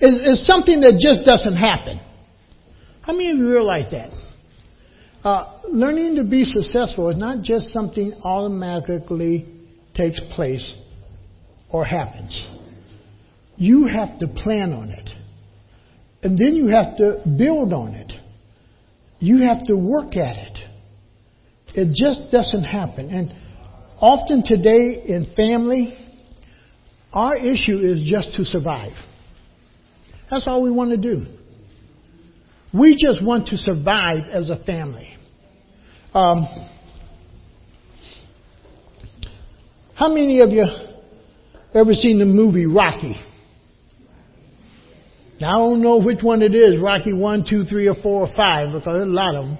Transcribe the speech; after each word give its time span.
is, 0.00 0.40
is 0.40 0.46
something 0.46 0.80
that 0.80 0.98
just 1.00 1.26
doesn't 1.26 1.56
happen. 1.56 2.00
How 3.02 3.12
many 3.12 3.30
of 3.30 3.38
you 3.38 3.48
realize 3.48 3.90
that? 3.92 4.10
Uh, 5.24 5.60
learning 5.68 6.16
to 6.16 6.24
be 6.24 6.44
successful 6.44 7.08
is 7.10 7.16
not 7.16 7.42
just 7.42 7.68
something 7.70 8.12
automatically 8.22 9.46
takes 9.94 10.20
place 10.34 10.72
or 11.70 11.84
happens. 11.84 12.48
You 13.56 13.86
have 13.86 14.18
to 14.18 14.28
plan 14.28 14.72
on 14.72 14.90
it. 14.90 15.10
And 16.22 16.38
then 16.38 16.54
you 16.54 16.68
have 16.68 16.96
to 16.98 17.22
build 17.38 17.72
on 17.72 17.94
it. 17.94 18.12
You 19.18 19.46
have 19.48 19.66
to 19.66 19.74
work 19.76 20.16
at 20.16 20.36
it. 20.36 20.58
It 21.74 21.94
just 21.94 22.30
doesn't 22.30 22.64
happen. 22.64 23.10
And 23.10 23.32
often 24.00 24.42
today 24.44 25.02
in 25.06 25.32
family, 25.36 25.96
our 27.12 27.36
issue 27.36 27.78
is 27.78 28.08
just 28.08 28.36
to 28.36 28.44
survive. 28.44 28.92
That's 30.30 30.46
all 30.46 30.62
we 30.62 30.70
want 30.70 30.90
to 30.90 30.96
do. 30.96 31.26
We 32.74 32.96
just 33.00 33.24
want 33.24 33.48
to 33.48 33.56
survive 33.56 34.28
as 34.30 34.50
a 34.50 34.62
family. 34.64 35.16
Um, 36.12 36.46
how 39.94 40.08
many 40.08 40.40
of 40.40 40.50
you 40.50 40.64
ever 41.74 41.92
seen 41.92 42.18
the 42.18 42.24
movie 42.24 42.66
Rocky? 42.66 43.16
Now, 45.40 45.48
I 45.48 45.68
don't 45.68 45.82
know 45.82 45.98
which 45.98 46.22
one 46.22 46.42
it 46.42 46.54
is, 46.54 46.80
Rocky 46.80 47.12
1, 47.12 47.44
2, 47.48 47.64
3, 47.64 47.88
or 47.88 47.94
4, 47.94 48.04
or 48.04 48.28
5, 48.34 48.68
because 48.72 48.84
there's 48.84 49.06
a 49.06 49.10
lot 49.10 49.34
of 49.34 49.44
them. 49.46 49.58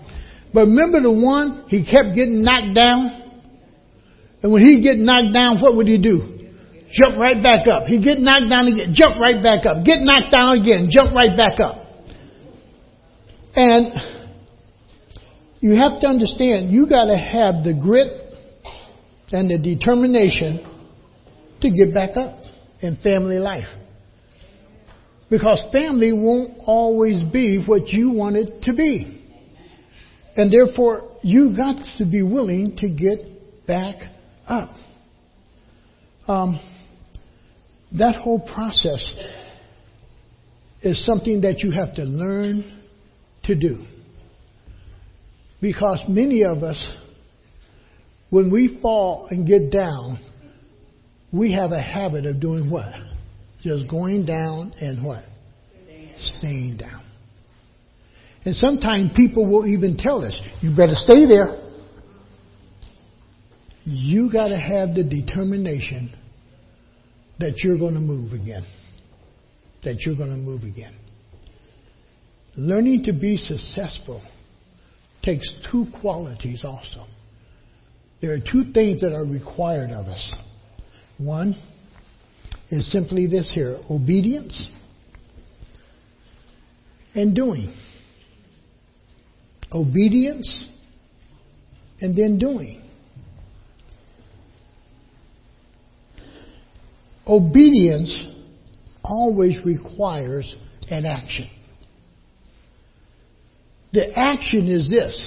But 0.52 0.60
remember 0.60 1.02
the 1.02 1.12
one, 1.12 1.66
he 1.68 1.84
kept 1.84 2.14
getting 2.14 2.42
knocked 2.42 2.74
down? 2.74 3.40
And 4.42 4.52
when 4.52 4.62
he 4.62 4.82
get 4.82 4.96
knocked 4.96 5.34
down, 5.34 5.60
what 5.60 5.76
would 5.76 5.86
he 5.86 6.00
do? 6.00 6.35
Jump 6.90 7.18
right 7.18 7.42
back 7.42 7.66
up. 7.66 7.86
He 7.86 8.02
get 8.02 8.18
knocked 8.18 8.48
down 8.48 8.66
again, 8.66 8.94
jump 8.94 9.18
right 9.20 9.42
back 9.42 9.66
up. 9.66 9.84
Get 9.84 9.98
knocked 10.00 10.32
down 10.32 10.58
again, 10.58 10.88
jump 10.90 11.14
right 11.14 11.36
back 11.36 11.58
up. 11.60 11.82
And 13.54 13.92
you 15.60 15.74
have 15.76 16.00
to 16.00 16.06
understand, 16.06 16.70
you 16.70 16.86
gotta 16.88 17.16
have 17.16 17.64
the 17.64 17.74
grit 17.74 18.26
and 19.32 19.50
the 19.50 19.58
determination 19.58 20.64
to 21.62 21.70
get 21.70 21.92
back 21.92 22.16
up 22.16 22.38
in 22.80 22.96
family 23.02 23.38
life. 23.38 23.66
Because 25.28 25.64
family 25.72 26.12
won't 26.12 26.58
always 26.64 27.22
be 27.32 27.62
what 27.66 27.88
you 27.88 28.10
want 28.10 28.36
it 28.36 28.62
to 28.62 28.72
be. 28.72 29.24
And 30.36 30.52
therefore, 30.52 31.16
you 31.22 31.56
got 31.56 31.82
to 31.98 32.04
be 32.04 32.22
willing 32.22 32.76
to 32.76 32.88
get 32.88 33.66
back 33.66 33.96
up. 34.46 34.70
Um, 36.28 36.60
that 37.98 38.16
whole 38.16 38.40
process 38.40 39.02
is 40.82 41.04
something 41.04 41.42
that 41.42 41.60
you 41.60 41.70
have 41.70 41.94
to 41.94 42.02
learn 42.04 42.82
to 43.44 43.54
do. 43.54 43.84
Because 45.60 46.00
many 46.08 46.44
of 46.44 46.62
us, 46.62 46.80
when 48.30 48.50
we 48.52 48.78
fall 48.82 49.28
and 49.30 49.46
get 49.46 49.70
down, 49.70 50.18
we 51.32 51.52
have 51.52 51.72
a 51.72 51.80
habit 51.80 52.26
of 52.26 52.40
doing 52.40 52.70
what? 52.70 52.92
Just 53.62 53.88
going 53.88 54.26
down 54.26 54.72
and 54.80 55.04
what? 55.04 55.24
Staying 56.38 56.76
down. 56.76 57.02
And 58.44 58.54
sometimes 58.54 59.10
people 59.16 59.46
will 59.46 59.66
even 59.66 59.96
tell 59.96 60.24
us, 60.24 60.40
you 60.60 60.74
better 60.76 60.94
stay 60.94 61.26
there. 61.26 61.56
You 63.84 64.30
got 64.32 64.48
to 64.48 64.58
have 64.58 64.94
the 64.94 65.02
determination 65.02 66.16
that 67.38 67.58
you're 67.58 67.78
going 67.78 67.94
to 67.94 68.00
move 68.00 68.32
again. 68.32 68.66
That 69.84 70.00
you're 70.00 70.16
going 70.16 70.30
to 70.30 70.36
move 70.36 70.62
again. 70.62 70.94
Learning 72.56 73.02
to 73.04 73.12
be 73.12 73.36
successful 73.36 74.22
takes 75.22 75.48
two 75.70 75.86
qualities 76.00 76.62
also. 76.64 77.06
There 78.22 78.32
are 78.32 78.38
two 78.38 78.72
things 78.72 79.02
that 79.02 79.12
are 79.12 79.24
required 79.24 79.90
of 79.90 80.06
us. 80.06 80.34
One 81.18 81.56
is 82.70 82.90
simply 82.90 83.26
this 83.26 83.50
here 83.54 83.78
obedience 83.90 84.68
and 87.14 87.34
doing. 87.34 87.74
Obedience 89.72 90.66
and 92.00 92.16
then 92.16 92.38
doing. 92.38 92.85
Obedience 97.26 98.12
always 99.02 99.58
requires 99.64 100.54
an 100.90 101.04
action. 101.04 101.48
The 103.92 104.16
action 104.16 104.68
is 104.68 104.88
this 104.88 105.20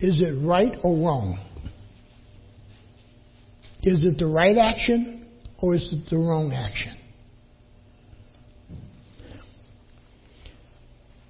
is 0.00 0.18
it 0.18 0.34
right 0.44 0.76
or 0.82 0.96
wrong? 0.96 1.38
Is 3.82 4.04
it 4.04 4.18
the 4.18 4.26
right 4.26 4.56
action 4.56 5.26
or 5.58 5.74
is 5.74 5.92
it 5.92 6.10
the 6.10 6.16
wrong 6.16 6.52
action? 6.52 6.96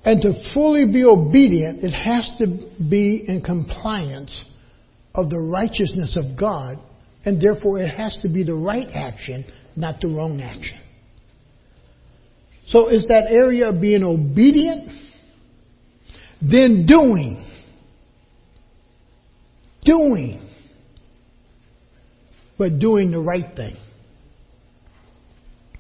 And 0.05 0.23
to 0.23 0.33
fully 0.55 0.87
be 0.87 1.05
obedient, 1.05 1.85
it 1.85 1.93
has 1.93 2.31
to 2.39 2.47
be 2.89 3.25
in 3.29 3.43
compliance 3.43 4.45
of 5.15 5.29
the 5.29 5.39
righteousness 5.39 6.17
of 6.17 6.39
God, 6.39 6.79
and 7.25 7.41
therefore 7.41 7.81
it 7.81 7.89
has 7.89 8.17
to 8.23 8.29
be 8.29 8.43
the 8.43 8.55
right 8.55 8.87
action, 8.95 9.45
not 9.81 10.01
the 10.01 10.09
wrong 10.09 10.41
action. 10.41 10.79
So 12.67 12.89
it's 12.89 13.09
that 13.09 13.31
area 13.31 13.71
of 13.71 13.81
being 13.81 14.05
obedient, 14.05 14.91
then 16.41 16.87
doing. 16.87 17.45
Doing. 19.83 20.49
But 22.57 22.79
doing 22.79 23.11
the 23.11 23.19
right 23.19 23.57
thing. 23.57 23.77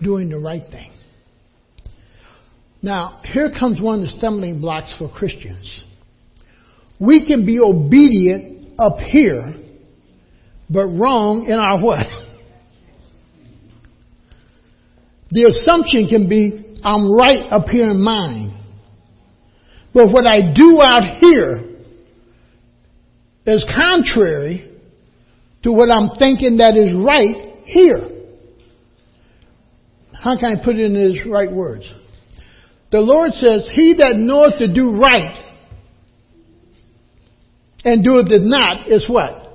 Doing 0.03 0.31
the 0.31 0.39
right 0.39 0.62
thing. 0.71 0.91
Now, 2.83 3.21
here 3.25 3.50
comes 3.56 3.81
one 3.81 4.00
of 4.00 4.06
the 4.06 4.09
stumbling 4.19 4.60
blocks 4.60 4.97
for 4.99 5.10
Christians. 5.10 5.84
We 6.99 7.27
can 7.27 7.44
be 7.44 7.60
obedient 7.60 8.81
up 8.81 8.99
here, 8.99 9.55
but 10.69 10.87
wrong 10.87 11.44
in 11.47 11.55
our 11.55 11.81
what? 11.81 12.06
The 15.31 15.45
assumption 15.45 16.09
can 16.09 16.29
be, 16.29 16.77
I'm 16.83 17.13
right 17.13 17.53
up 17.53 17.69
here 17.69 17.91
in 17.91 18.03
mine. 18.03 18.57
But 19.95 20.11
what 20.11 20.27
I 20.27 20.53
do 20.53 20.81
out 20.83 21.19
here 21.21 21.71
is 23.47 23.65
contrary 23.75 24.71
to 25.63 25.73
what 25.73 25.91
I'm 25.91 26.17
thinking 26.19 26.59
that 26.59 26.77
is 26.77 26.95
right 26.95 27.63
here. 27.65 28.09
How 30.13 30.39
can 30.39 30.59
I 30.59 30.65
put 30.65 30.77
it 30.77 30.85
in 30.85 30.95
his 30.95 31.27
right 31.27 31.51
words? 31.51 31.93
The 32.91 33.01
Lord 33.01 33.33
says, 33.33 33.69
He 33.73 33.95
that 33.99 34.17
knoweth 34.17 34.59
to 34.59 34.73
do 34.73 34.91
right 34.91 35.47
and 37.85 38.05
doeth 38.05 38.31
it 38.31 38.43
not 38.43 38.89
is 38.89 39.09
what? 39.09 39.47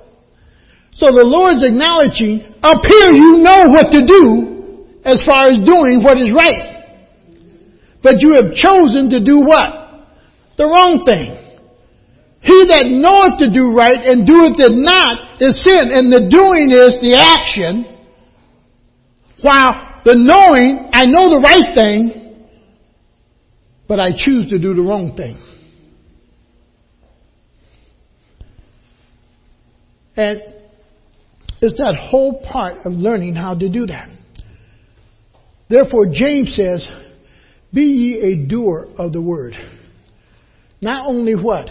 So 0.94 1.06
the 1.06 1.24
Lord's 1.24 1.62
acknowledging, 1.62 2.54
up 2.62 2.82
here 2.82 3.12
you 3.12 3.44
know 3.44 3.64
what 3.68 3.92
to 3.92 4.06
do 4.06 4.55
as 5.06 5.22
far 5.24 5.46
as 5.46 5.62
doing 5.64 6.02
what 6.02 6.18
is 6.18 6.34
right. 6.34 6.82
But 8.02 8.20
you 8.20 8.34
have 8.34 8.54
chosen 8.54 9.08
to 9.10 9.24
do 9.24 9.38
what? 9.38 10.02
The 10.58 10.66
wrong 10.66 11.04
thing. 11.06 11.38
He 12.40 12.66
that 12.70 12.86
knoweth 12.86 13.38
to 13.38 13.50
do 13.52 13.72
right 13.74 13.98
and 14.04 14.26
doeth 14.26 14.58
it 14.58 14.74
not 14.74 15.40
is 15.40 15.62
sin. 15.62 15.90
And 15.94 16.12
the 16.12 16.28
doing 16.28 16.70
is 16.70 17.00
the 17.00 17.14
action. 17.18 17.86
While 19.42 20.02
the 20.04 20.14
knowing, 20.14 20.90
I 20.92 21.06
know 21.06 21.28
the 21.30 21.40
right 21.40 21.74
thing, 21.74 22.48
but 23.88 24.00
I 24.00 24.10
choose 24.10 24.50
to 24.50 24.58
do 24.58 24.74
the 24.74 24.82
wrong 24.82 25.16
thing. 25.16 25.40
And 30.16 30.40
it's 31.60 31.78
that 31.78 31.94
whole 31.94 32.42
part 32.42 32.78
of 32.84 32.92
learning 32.92 33.34
how 33.34 33.54
to 33.54 33.68
do 33.68 33.86
that. 33.86 34.15
Therefore, 35.68 36.06
James 36.12 36.54
says, 36.56 36.88
Be 37.72 37.82
ye 37.82 38.20
a 38.20 38.48
doer 38.48 38.88
of 38.98 39.12
the 39.12 39.22
word. 39.22 39.54
Not 40.80 41.06
only 41.08 41.34
what? 41.34 41.68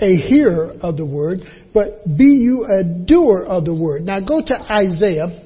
A 0.00 0.16
hearer 0.16 0.74
of 0.82 0.96
the 0.96 1.06
word, 1.06 1.40
but 1.72 2.04
be 2.04 2.24
you 2.24 2.66
a 2.66 2.84
doer 2.84 3.42
of 3.42 3.64
the 3.64 3.74
word. 3.74 4.02
Now 4.02 4.20
go 4.20 4.42
to 4.44 4.72
Isaiah 4.72 5.42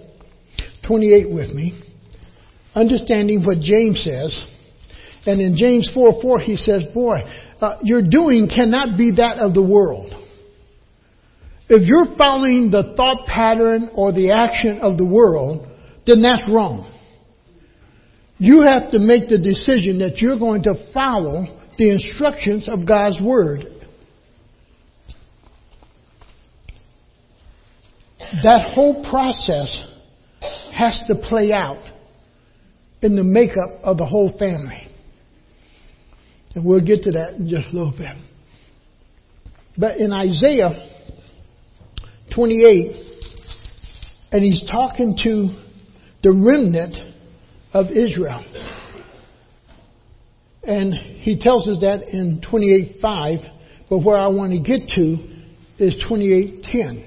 28 0.87 1.32
with 1.32 1.50
me, 1.50 1.81
understanding 2.75 3.44
what 3.44 3.61
James 3.61 4.02
says. 4.02 4.46
And 5.26 5.40
in 5.40 5.56
James 5.56 5.88
4 5.94 6.20
4, 6.20 6.40
he 6.40 6.56
says, 6.56 6.82
Boy, 6.93 7.19
uh, 7.61 7.76
your 7.82 8.02
doing 8.02 8.49
cannot 8.52 8.99
be 8.99 9.12
that 9.16 9.38
of 9.38 9.55
the 9.55 9.62
world. 9.62 10.12
If 11.69 11.87
you're 11.87 12.16
following 12.16 12.73
the 12.73 12.94
thought 12.96 13.26
pattern 13.26 13.90
or 13.94 14.12
the 14.12 14.32
action 14.32 14.78
of 14.78 14.99
the 14.99 15.05
world, 15.05 15.69
then 16.06 16.23
that's 16.23 16.43
wrong. 16.50 16.90
You 18.40 18.62
have 18.62 18.90
to 18.92 18.98
make 18.98 19.28
the 19.28 19.37
decision 19.37 19.98
that 19.98 20.16
you're 20.16 20.38
going 20.38 20.62
to 20.62 20.75
follow 20.94 21.44
the 21.76 21.90
instructions 21.90 22.70
of 22.70 22.88
God's 22.88 23.20
Word. 23.20 23.66
That 28.42 28.72
whole 28.75 29.04
process 29.10 29.84
has 30.72 31.04
to 31.08 31.16
play 31.16 31.52
out 31.52 31.84
in 33.02 33.14
the 33.14 33.25
makeup 33.25 33.81
of 33.82 33.98
the 33.98 34.06
whole 34.06 34.34
family. 34.38 34.88
And 36.54 36.64
we'll 36.64 36.81
get 36.81 37.02
to 37.02 37.12
that 37.12 37.34
in 37.34 37.46
just 37.46 37.75
a 37.75 37.76
little 37.76 37.92
bit. 37.92 38.16
But 39.76 39.98
in 39.98 40.14
Isaiah 40.14 40.88
28, 42.34 42.96
and 44.32 44.42
he's 44.42 44.66
talking 44.70 45.14
to 45.25 45.48
the 46.22 46.32
remnant 46.32 47.09
of 47.72 47.87
Israel. 47.87 48.44
And 50.62 50.93
he 50.94 51.38
tells 51.38 51.67
us 51.69 51.78
that 51.81 52.08
in 52.12 52.40
28.5, 52.40 53.88
but 53.88 53.99
where 53.99 54.17
I 54.17 54.28
want 54.28 54.52
to 54.52 54.61
get 54.61 54.88
to 54.90 55.17
is 55.78 56.05
28.10. 56.08 57.06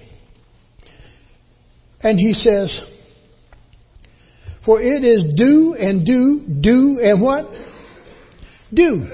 And 2.02 2.20
he 2.20 2.34
says, 2.34 2.78
For 4.66 4.82
it 4.82 5.04
is 5.04 5.34
do 5.36 5.76
and 5.80 6.06
do, 6.06 6.42
do 6.62 7.00
and 7.02 7.22
what? 7.22 7.46
Do. 8.74 9.08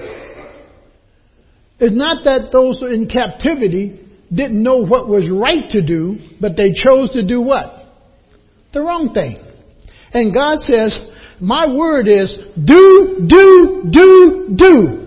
It's 1.78 1.94
not 1.94 2.24
that 2.24 2.50
those 2.52 2.82
in 2.82 3.08
captivity 3.08 4.00
didn't 4.32 4.62
know 4.62 4.78
what 4.78 5.08
was 5.08 5.28
right 5.30 5.70
to 5.70 5.86
do, 5.86 6.18
but 6.40 6.56
they 6.56 6.72
chose 6.72 7.10
to 7.10 7.26
do 7.26 7.40
what? 7.40 7.84
The 8.72 8.80
wrong 8.80 9.12
thing. 9.12 9.36
And 10.12 10.34
God 10.34 10.58
says, 10.58 11.09
my 11.40 11.74
word 11.74 12.06
is 12.06 12.36
do, 12.54 13.26
do, 13.26 13.84
do, 13.90 14.54
do. 14.56 15.00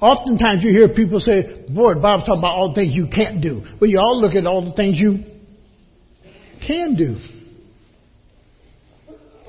Oftentimes 0.00 0.62
you 0.62 0.70
hear 0.70 0.94
people 0.94 1.20
say, 1.20 1.64
boy, 1.68 1.94
Bob's 1.94 2.24
talking 2.24 2.40
about 2.40 2.54
all 2.54 2.68
the 2.68 2.80
things 2.80 2.94
you 2.94 3.08
can't 3.08 3.40
do. 3.40 3.62
Well, 3.80 3.88
you 3.88 3.98
all 3.98 4.20
look 4.20 4.34
at 4.34 4.46
all 4.46 4.64
the 4.64 4.74
things 4.74 4.96
you 4.98 5.24
can 6.66 6.94
do. 6.94 7.16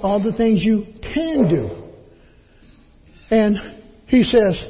All 0.02 0.24
the 0.24 0.32
things 0.32 0.64
you 0.64 0.86
can 1.02 1.50
do. 1.50 1.84
And 3.30 3.58
he 4.06 4.24
says, 4.24 4.64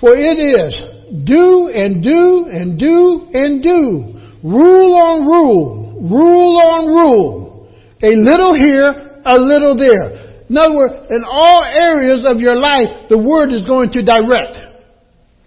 for 0.00 0.14
it 0.16 0.38
is 0.38 1.24
do 1.24 1.68
and 1.68 2.02
do 2.02 2.46
and 2.50 2.78
do 2.78 3.28
and 3.32 3.62
do. 3.62 4.20
Rule 4.42 4.94
on 4.96 5.26
rule. 5.26 5.98
Rule 6.10 6.58
on 6.58 6.86
rule. 6.88 7.68
A 8.02 8.16
little 8.16 8.54
here, 8.54 9.20
a 9.24 9.38
little 9.38 9.76
there. 9.76 10.29
In 10.50 10.58
other 10.58 10.74
words, 10.74 10.94
in 11.14 11.22
all 11.22 11.62
areas 11.62 12.26
of 12.26 12.42
your 12.42 12.58
life, 12.58 13.06
the 13.06 13.22
Word 13.22 13.54
is 13.54 13.62
going 13.70 13.94
to 13.94 14.02
direct. 14.02 14.58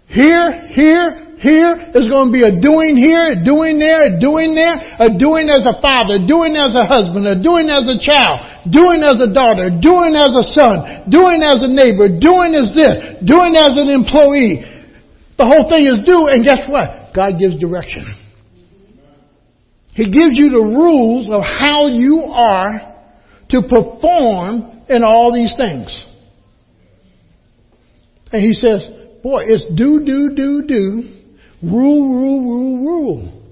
Here, 0.08 0.64
here, 0.72 1.36
here 1.44 1.92
is 1.92 2.08
going 2.08 2.32
to 2.32 2.32
be 2.32 2.40
a 2.40 2.56
doing 2.56 2.96
here, 2.96 3.36
a 3.36 3.44
doing 3.44 3.76
there, 3.76 4.08
a 4.08 4.12
doing 4.16 4.56
there, 4.56 4.72
a 4.72 5.12
doing 5.12 5.52
as 5.52 5.60
a 5.68 5.76
father, 5.84 6.24
doing 6.24 6.56
as 6.56 6.72
a 6.72 6.88
husband, 6.88 7.28
a 7.28 7.36
doing 7.36 7.68
as 7.68 7.84
a 7.84 8.00
child, 8.00 8.64
doing 8.72 9.04
as 9.04 9.20
a 9.20 9.28
daughter, 9.28 9.68
doing 9.68 10.16
as 10.16 10.32
a 10.32 10.44
son, 10.56 11.04
doing 11.12 11.44
as 11.44 11.60
a 11.60 11.68
neighbor, 11.68 12.08
doing 12.08 12.56
as 12.56 12.72
this, 12.72 13.20
doing 13.28 13.52
as 13.60 13.76
an 13.76 13.92
employee. 13.92 14.64
The 15.36 15.44
whole 15.44 15.68
thing 15.68 15.84
is 15.84 16.00
do, 16.08 16.32
and 16.32 16.40
guess 16.40 16.64
what? 16.64 17.12
God 17.12 17.36
gives 17.36 17.60
direction. 17.60 18.08
He 19.92 20.08
gives 20.08 20.32
you 20.32 20.48
the 20.48 20.64
rules 20.64 21.28
of 21.28 21.44
how 21.44 21.92
you 21.92 22.24
are 22.32 22.93
to 23.50 23.62
perform 23.62 24.82
in 24.88 25.02
all 25.02 25.32
these 25.32 25.54
things. 25.56 26.04
And 28.32 28.42
he 28.42 28.52
says, 28.54 28.82
boy, 29.22 29.44
it's 29.46 29.64
do, 29.76 30.04
do, 30.04 30.34
do, 30.34 30.62
do, 30.66 31.02
rule, 31.62 32.08
rule, 32.10 32.40
rule, 32.40 32.86
rule. 32.86 33.42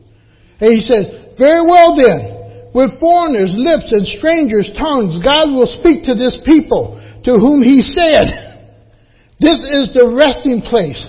And 0.60 0.70
he 0.70 0.80
says, 0.80 1.36
very 1.38 1.66
well 1.66 1.96
then, 1.96 2.70
with 2.74 2.98
foreigners' 2.98 3.52
lips 3.54 3.92
and 3.92 4.06
strangers' 4.06 4.72
tongues, 4.78 5.22
God 5.22 5.52
will 5.52 5.70
speak 5.78 6.04
to 6.04 6.14
this 6.14 6.36
people 6.44 6.98
to 7.24 7.32
whom 7.38 7.62
he 7.62 7.82
said, 7.82 8.52
this 9.38 9.58
is 9.58 9.92
the 9.92 10.06
resting 10.16 10.62
place. 10.62 11.02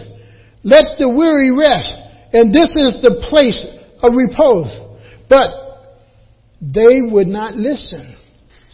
Let 0.64 0.98
the 0.98 1.10
weary 1.10 1.52
rest. 1.52 1.90
And 2.34 2.54
this 2.54 2.74
is 2.74 3.02
the 3.02 3.26
place 3.30 3.62
of 4.02 4.14
repose. 4.14 4.74
But 5.30 5.54
they 6.62 7.02
would 7.02 7.28
not 7.28 7.54
listen. 7.54 8.16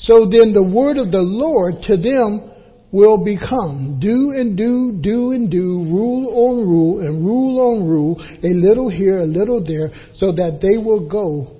So 0.01 0.29
then 0.29 0.53
the 0.53 0.63
word 0.63 0.97
of 0.97 1.11
the 1.11 1.19
Lord 1.19 1.75
to 1.83 1.97
them 1.97 2.51
will 2.91 3.23
become 3.23 3.99
do 3.99 4.31
and 4.31 4.57
do, 4.57 4.97
do 5.01 5.31
and 5.31 5.51
do, 5.51 5.83
rule 5.83 6.27
on 6.49 6.67
rule 6.67 6.99
and 7.01 7.23
rule 7.23 7.59
on 7.59 7.87
rule, 7.87 8.19
a 8.43 8.53
little 8.53 8.89
here, 8.89 9.19
a 9.19 9.25
little 9.25 9.63
there, 9.63 9.91
so 10.15 10.31
that 10.31 10.59
they 10.61 10.81
will 10.81 11.07
go 11.07 11.59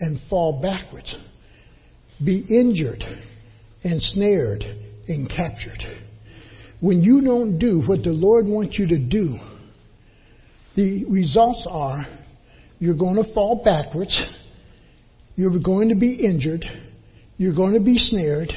and 0.00 0.18
fall 0.28 0.60
backwards, 0.60 1.14
be 2.24 2.44
injured, 2.48 3.04
ensnared, 3.82 4.64
and 5.06 5.28
captured. 5.28 5.82
When 6.80 7.02
you 7.02 7.20
don't 7.20 7.58
do 7.58 7.82
what 7.82 8.02
the 8.02 8.10
Lord 8.10 8.46
wants 8.46 8.78
you 8.78 8.88
to 8.88 8.98
do, 8.98 9.38
the 10.76 11.04
results 11.04 11.66
are 11.70 12.06
you're 12.78 12.96
going 12.96 13.22
to 13.22 13.34
fall 13.34 13.62
backwards, 13.62 14.18
you're 15.36 15.58
going 15.62 15.90
to 15.90 15.94
be 15.94 16.24
injured, 16.24 16.64
you're 17.40 17.54
going 17.54 17.72
to 17.72 17.80
be 17.80 17.96
snared. 17.96 18.52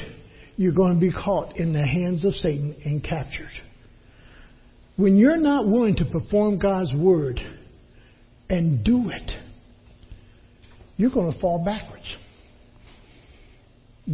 You're 0.56 0.74
going 0.74 0.92
to 0.92 1.00
be 1.00 1.10
caught 1.10 1.56
in 1.56 1.72
the 1.72 1.86
hands 1.86 2.22
of 2.22 2.34
Satan 2.34 2.76
and 2.84 3.02
captured. 3.02 3.48
When 4.96 5.16
you're 5.16 5.38
not 5.38 5.66
willing 5.66 5.96
to 5.96 6.04
perform 6.04 6.58
God's 6.58 6.92
word 6.92 7.40
and 8.50 8.84
do 8.84 9.04
it, 9.08 9.30
you're 10.98 11.10
going 11.10 11.32
to 11.32 11.40
fall 11.40 11.64
backwards. 11.64 12.14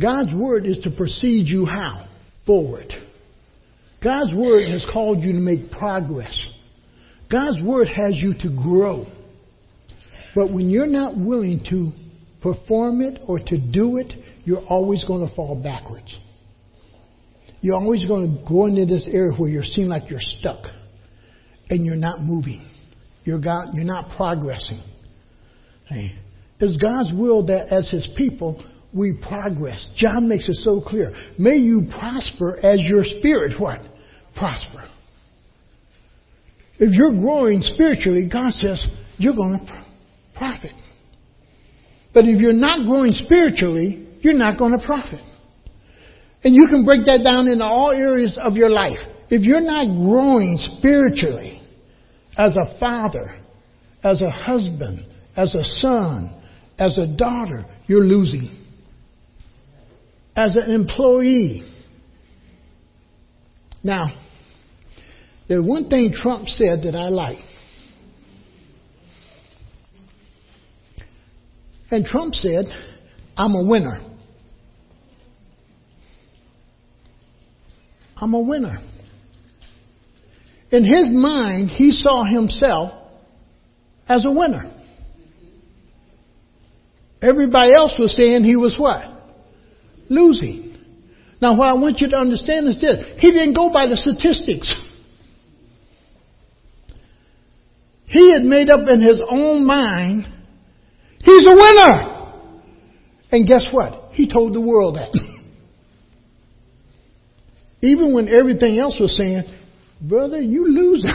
God's 0.01 0.33
word 0.33 0.65
is 0.65 0.79
to 0.85 0.93
precede 0.97 1.49
you 1.49 1.67
how? 1.67 2.07
Forward. 2.47 2.93
God's 4.01 4.33
word 4.33 4.69
has 4.71 4.87
called 4.93 5.25
you 5.25 5.33
to 5.33 5.41
make 5.41 5.73
progress. 5.73 6.41
God's 7.29 7.61
word 7.61 7.89
has 7.89 8.13
you 8.15 8.35
to 8.35 8.49
grow. 8.51 9.07
But 10.33 10.53
when 10.53 10.71
you're 10.71 10.87
not 10.87 11.19
willing 11.19 11.65
to 11.71 11.91
perform 12.41 13.01
it 13.01 13.19
or 13.27 13.41
to 13.41 13.59
do 13.59 13.97
it, 13.97 14.13
you're 14.51 14.67
always 14.67 15.05
going 15.05 15.27
to 15.27 15.33
fall 15.37 15.55
backwards. 15.55 16.19
You're 17.61 17.77
always 17.77 18.05
going 18.07 18.37
to 18.37 18.45
go 18.49 18.67
into 18.67 18.85
this 18.85 19.07
area 19.07 19.33
where 19.33 19.49
you 19.49 19.63
seem 19.63 19.87
like 19.87 20.11
you're 20.11 20.19
stuck 20.21 20.65
and 21.69 21.87
you're 21.87 21.95
not 21.95 22.21
moving. 22.21 22.69
You're, 23.23 23.41
God, 23.41 23.69
you're 23.75 23.85
not 23.85 24.17
progressing. 24.17 24.83
Hey. 25.87 26.17
It's 26.59 26.77
God's 26.83 27.11
will 27.13 27.47
that 27.47 27.73
as 27.73 27.89
His 27.91 28.09
people, 28.17 28.63
we 28.93 29.17
progress. 29.23 29.89
John 29.97 30.29
makes 30.29 30.49
it 30.49 30.57
so 30.57 30.81
clear. 30.81 31.15
May 31.39 31.59
you 31.59 31.87
prosper 31.97 32.59
as 32.61 32.81
your 32.81 33.05
spirit, 33.05 33.61
what? 33.61 33.81
Prosper. 34.35 34.85
If 36.79 36.95
you're 36.95 37.13
growing 37.13 37.63
spiritually, 37.63 38.29
God 38.31 38.53
says 38.55 38.85
you're 39.17 39.37
going 39.37 39.61
to 39.61 39.85
profit. 40.35 40.73
But 42.13 42.25
if 42.25 42.41
you're 42.41 42.53
not 42.53 42.87
growing 42.87 43.13
spiritually, 43.13 44.09
you're 44.21 44.35
not 44.35 44.59
going 44.59 44.79
to 44.79 44.85
profit. 44.85 45.21
And 46.43 46.55
you 46.55 46.67
can 46.69 46.85
break 46.85 47.07
that 47.07 47.23
down 47.25 47.49
into 47.49 47.65
all 47.65 47.91
areas 47.91 48.39
of 48.41 48.55
your 48.55 48.71
life. 48.71 48.99
If 49.29 49.43
you're 49.43 49.61
not 49.61 49.87
growing 49.87 50.59
spiritually 50.79 51.63
as 52.37 52.57
a 52.57 52.79
father, 52.79 53.39
as 54.03 54.23
a 54.23 54.31
husband, 54.31 55.07
as 55.37 55.55
a 55.55 55.63
son, 55.63 56.35
as 56.79 56.97
a 56.97 57.07
daughter, 57.07 57.65
you're 57.87 58.05
losing. 58.05 58.57
As 60.35 60.57
an 60.57 60.71
employee. 60.71 61.63
Now, 63.83 64.09
there's 65.49 65.65
one 65.65 65.89
thing 65.89 66.13
Trump 66.15 66.47
said 66.49 66.83
that 66.85 66.95
I 66.95 67.09
like. 67.09 67.39
And 71.91 72.05
Trump 72.07 72.35
said, 72.35 72.67
I'm 73.37 73.55
a 73.55 73.65
winner. 73.65 74.10
I'm 78.21 78.35
a 78.35 78.41
winner. 78.41 78.79
In 80.71 80.85
his 80.85 81.09
mind, 81.11 81.71
he 81.71 81.91
saw 81.91 82.25
himself 82.25 82.93
as 84.09 84.25
a 84.25 84.31
winner. 84.31 84.71
Everybody 87.23 87.73
else 87.75 87.95
was 87.99 88.15
saying 88.17 88.45
he 88.45 88.57
was 88.57 88.77
what? 88.79 89.05
Losing. 90.09 90.77
Now, 91.41 91.57
what 91.57 91.69
I 91.69 91.75
want 91.75 92.01
you 92.01 92.09
to 92.11 92.17
understand 92.17 92.69
is 92.69 92.81
this. 92.81 93.05
He 93.19 93.31
didn't 93.31 93.55
go 93.55 93.73
by 93.73 93.87
the 93.89 93.97
statistics. 93.97 94.75
He 98.07 98.33
had 98.33 98.43
made 98.43 98.69
up 98.69 98.89
in 98.89 99.01
his 99.01 99.21
own 99.29 99.65
mind, 99.65 100.27
he's 101.23 101.45
a 101.47 101.55
winner. 101.55 102.17
And 103.33 103.47
guess 103.47 103.69
what? 103.71 104.11
He 104.13 104.31
told 104.31 104.53
the 104.53 104.61
world 104.61 104.97
that. 104.97 105.30
Even 107.83 108.13
when 108.13 108.29
everything 108.29 108.79
else 108.79 108.99
was 109.01 109.17
saying, 109.17 109.45
brother, 110.01 110.41
you 110.41 110.67
lose. 110.69 111.07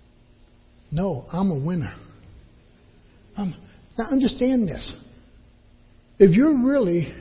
no, 0.90 1.26
I'm 1.32 1.50
a 1.50 1.58
winner. 1.58 1.94
I'm, 3.36 3.54
now 3.96 4.06
understand 4.06 4.68
this. 4.68 4.90
If 6.18 6.34
you're 6.34 6.66
really 6.66 7.12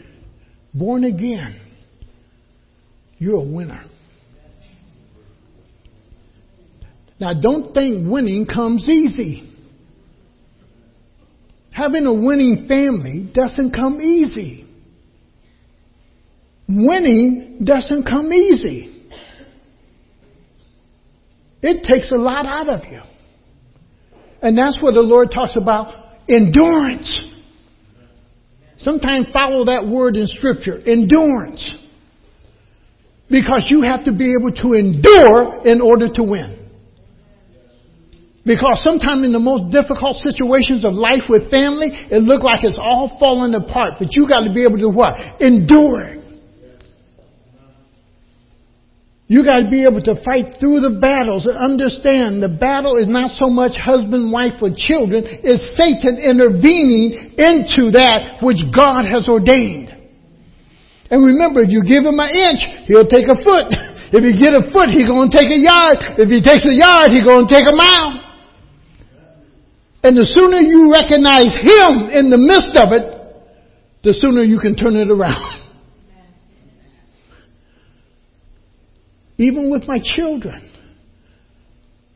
born 0.74 1.04
again, 1.04 1.60
you're 3.18 3.38
a 3.38 3.46
winner. 3.46 3.86
Now 7.20 7.34
don't 7.34 7.74
think 7.74 8.10
winning 8.10 8.46
comes 8.46 8.90
easy. 8.90 9.52
Having 11.72 12.06
a 12.06 12.14
winning 12.14 12.66
family 12.68 13.30
doesn't 13.34 13.72
come 13.72 14.02
easy. 14.02 14.66
Winning 16.68 17.62
doesn't 17.64 18.04
come 18.04 18.34
easy. 18.34 18.92
It 21.62 21.84
takes 21.84 22.12
a 22.12 22.18
lot 22.18 22.46
out 22.46 22.70
of 22.70 22.86
you. 22.92 23.02
And 24.42 24.58
that's 24.58 24.82
what 24.82 24.94
the 24.94 25.02
Lord 25.02 25.30
talks 25.34 25.56
about 25.56 25.94
endurance. 26.28 27.26
Sometimes 28.78 29.28
follow 29.32 29.66
that 29.66 29.88
word 29.88 30.16
in 30.16 30.28
scripture, 30.28 30.78
endurance. 30.86 31.68
Because 33.30 33.68
you 33.70 33.82
have 33.82 34.06
to 34.06 34.12
be 34.16 34.36
able 34.40 34.52
to 34.52 34.74
endure 34.74 35.66
in 35.66 35.82
order 35.82 36.08
to 36.14 36.24
win. 36.24 36.70
Because 38.46 38.84
sometimes 38.84 39.26
in 39.26 39.32
the 39.32 39.40
most 39.40 39.72
difficult 39.72 40.18
situations 40.18 40.86
of 40.86 40.94
life 40.94 41.24
with 41.28 41.50
family, 41.50 41.90
it 41.92 42.22
looks 42.22 42.44
like 42.44 42.64
it's 42.64 42.78
all 42.78 43.18
falling 43.20 43.56
apart, 43.56 43.96
but 43.98 44.10
you 44.12 44.28
got 44.28 44.46
to 44.46 44.54
be 44.54 44.64
able 44.64 44.78
to 44.78 44.90
what? 44.90 45.42
Endure 45.42 46.02
it. 46.02 46.26
You 49.28 49.44
got 49.44 49.66
to 49.66 49.70
be 49.70 49.90
able 49.90 50.06
to 50.06 50.22
fight 50.22 50.62
through 50.62 50.86
the 50.86 51.02
battles 51.02 51.50
and 51.50 51.58
understand 51.58 52.46
the 52.46 52.54
battle 52.62 53.02
is 53.02 53.10
not 53.10 53.34
so 53.34 53.50
much 53.50 53.74
husband, 53.74 54.30
wife, 54.30 54.62
or 54.62 54.70
children, 54.70 55.26
it's 55.26 55.74
Satan 55.74 56.22
intervening 56.22 57.34
into 57.34 57.90
that 57.98 58.38
which 58.46 58.62
God 58.70 59.10
has 59.10 59.26
ordained. 59.26 59.90
And 61.10 61.26
remember, 61.26 61.66
if 61.66 61.74
you 61.74 61.82
give 61.82 62.06
him 62.06 62.22
an 62.22 62.30
inch, 62.30 62.62
he'll 62.86 63.10
take 63.10 63.26
a 63.26 63.38
foot. 63.42 63.70
If 64.16 64.24
you 64.24 64.38
get 64.40 64.54
a 64.54 64.72
foot, 64.72 64.88
he's 64.94 65.10
going 65.10 65.28
to 65.28 65.36
take 65.36 65.50
a 65.50 65.60
yard. 65.60 65.98
If 66.16 66.30
he 66.30 66.40
takes 66.40 66.64
a 66.64 66.72
yard, 66.72 67.10
he's 67.12 67.26
going 67.26 67.50
to 67.50 67.52
take 67.52 67.66
a 67.68 67.76
mile. 67.76 68.22
And 70.06 70.16
the 70.16 70.24
sooner 70.24 70.62
you 70.62 70.94
recognize 70.94 71.52
him 71.52 72.14
in 72.14 72.30
the 72.30 72.38
midst 72.38 72.78
of 72.78 72.94
it, 72.94 73.04
the 74.06 74.14
sooner 74.14 74.46
you 74.46 74.60
can 74.62 74.78
turn 74.78 74.96
it 74.96 75.10
around. 75.10 75.64
Even 79.38 79.72
with 79.72 79.84
my 79.88 80.00
children. 80.02 80.72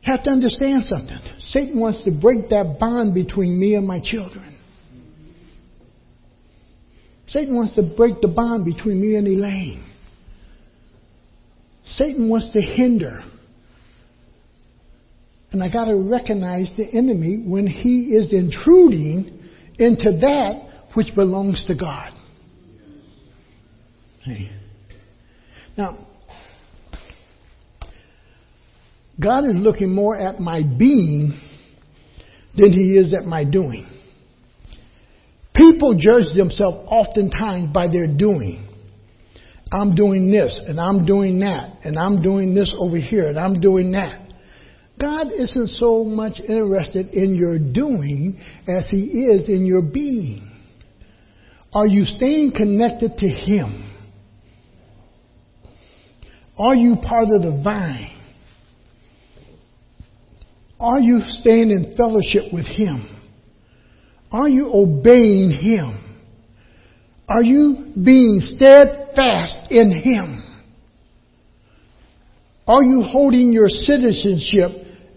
You 0.02 0.12
have 0.12 0.22
to 0.24 0.30
understand 0.30 0.84
something. 0.84 1.18
Satan 1.40 1.78
wants 1.78 2.02
to 2.04 2.10
break 2.10 2.48
that 2.48 2.78
bond 2.80 3.14
between 3.14 3.58
me 3.58 3.74
and 3.74 3.86
my 3.86 4.00
children. 4.02 4.58
Satan 7.26 7.54
wants 7.54 7.74
to 7.76 7.82
break 7.82 8.20
the 8.20 8.28
bond 8.28 8.64
between 8.64 9.00
me 9.00 9.16
and 9.16 9.26
Elaine. 9.26 9.84
Satan 11.84 12.28
wants 12.28 12.50
to 12.52 12.60
hinder. 12.60 13.22
And 15.52 15.62
I 15.62 15.70
got 15.70 15.86
to 15.86 15.96
recognize 15.96 16.70
the 16.76 16.86
enemy 16.92 17.42
when 17.44 17.66
he 17.66 18.14
is 18.14 18.32
intruding 18.32 19.38
into 19.78 20.12
that 20.20 20.88
which 20.94 21.14
belongs 21.14 21.64
to 21.66 21.74
God. 21.74 22.12
Hey. 24.22 24.50
Now, 25.76 26.06
God 29.20 29.44
is 29.48 29.56
looking 29.56 29.94
more 29.94 30.16
at 30.16 30.40
my 30.40 30.62
being 30.62 31.38
than 32.56 32.72
he 32.72 32.96
is 32.96 33.14
at 33.14 33.24
my 33.24 33.44
doing. 33.44 33.86
People 35.54 35.94
judge 35.94 36.34
themselves 36.34 36.86
oftentimes 36.90 37.72
by 37.72 37.88
their 37.88 38.06
doing. 38.06 38.66
I'm 39.72 39.94
doing 39.94 40.30
this 40.30 40.58
and 40.66 40.80
I'm 40.80 41.06
doing 41.06 41.38
that 41.40 41.84
and 41.84 41.98
I'm 41.98 42.22
doing 42.22 42.54
this 42.54 42.72
over 42.76 42.96
here 42.96 43.28
and 43.28 43.38
I'm 43.38 43.60
doing 43.60 43.92
that. 43.92 44.28
God 45.00 45.28
isn't 45.32 45.68
so 45.68 46.04
much 46.04 46.40
interested 46.40 47.08
in 47.10 47.34
your 47.34 47.58
doing 47.58 48.38
as 48.68 48.88
he 48.90 49.26
is 49.30 49.48
in 49.48 49.64
your 49.64 49.82
being. 49.82 50.46
Are 51.72 51.86
you 51.86 52.04
staying 52.04 52.52
connected 52.56 53.16
to 53.18 53.28
him? 53.28 53.86
Are 56.58 56.74
you 56.74 56.96
part 56.96 57.24
of 57.24 57.42
the 57.42 57.60
vine? 57.62 58.19
Are 60.80 60.98
you 60.98 61.20
staying 61.40 61.70
in 61.70 61.94
fellowship 61.94 62.44
with 62.52 62.66
Him? 62.66 63.06
Are 64.32 64.48
you 64.48 64.70
obeying 64.72 65.50
Him? 65.50 66.06
Are 67.28 67.42
you 67.42 67.92
being 68.02 68.40
steadfast 68.40 69.70
in 69.70 69.92
Him? 69.92 70.42
Are 72.66 72.82
you 72.82 73.02
holding 73.02 73.52
your 73.52 73.68
citizenship 73.68 74.70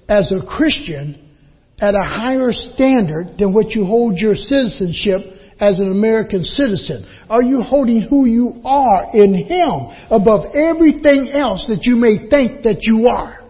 as 0.10 0.32
a 0.34 0.46
Christian 0.46 1.34
at 1.80 1.96
a 1.96 2.04
higher 2.04 2.52
standard 2.52 3.38
than 3.40 3.54
what 3.54 3.72
you 3.72 3.86
hold 3.86 4.18
your 4.18 4.36
citizenship 4.36 5.22
as 5.62 5.80
an 5.80 5.90
American 5.90 6.44
citizen? 6.44 7.08
Are 7.30 7.42
you 7.42 7.62
holding 7.62 8.02
who 8.02 8.26
you 8.26 8.62
are 8.66 9.12
in 9.14 9.34
Him 9.34 10.08
above 10.10 10.54
everything 10.56 11.30
else 11.32 11.64
that 11.70 11.86
you 11.86 11.96
may 11.96 12.28
think 12.30 12.64
that 12.64 12.80
you 12.82 13.08
are? 13.08 13.43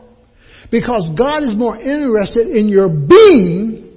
Because 0.74 1.14
God 1.16 1.44
is 1.44 1.56
more 1.56 1.78
interested 1.78 2.48
in 2.48 2.68
your 2.68 2.90
being 2.90 3.94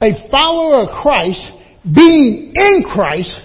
a 0.00 0.30
follower 0.30 0.84
of 0.84 1.02
Christ, 1.02 1.42
being 1.82 2.52
in 2.54 2.84
Christ. 2.84 3.40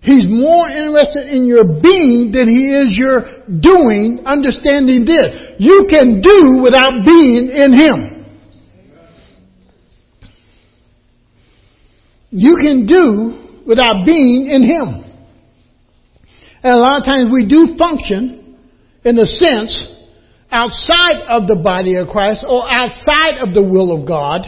He's 0.00 0.24
more 0.28 0.68
interested 0.68 1.32
in 1.32 1.46
your 1.46 1.62
being 1.80 2.32
than 2.34 2.48
he 2.48 2.74
is 2.74 2.98
your 2.98 3.46
doing, 3.60 4.26
understanding 4.26 5.04
this. 5.04 5.54
You 5.60 5.86
can 5.88 6.20
do 6.20 6.58
without 6.60 7.06
being 7.06 7.48
in 7.54 7.72
him. 7.72 8.26
You 12.30 12.56
can 12.60 12.86
do 12.88 13.62
without 13.68 14.04
being 14.04 14.48
in 14.50 14.64
him. 14.64 15.04
And 16.64 16.72
a 16.72 16.76
lot 16.76 17.02
of 17.02 17.04
times 17.04 17.30
we 17.32 17.46
do 17.48 17.76
function 17.78 18.58
in 19.04 19.14
the 19.14 19.26
sense 19.26 19.90
outside 20.52 21.24
of 21.28 21.48
the 21.48 21.56
body 21.56 21.96
of 21.96 22.08
Christ 22.08 22.44
or 22.46 22.62
outside 22.70 23.40
of 23.40 23.54
the 23.54 23.62
will 23.62 23.98
of 23.98 24.06
God 24.06 24.46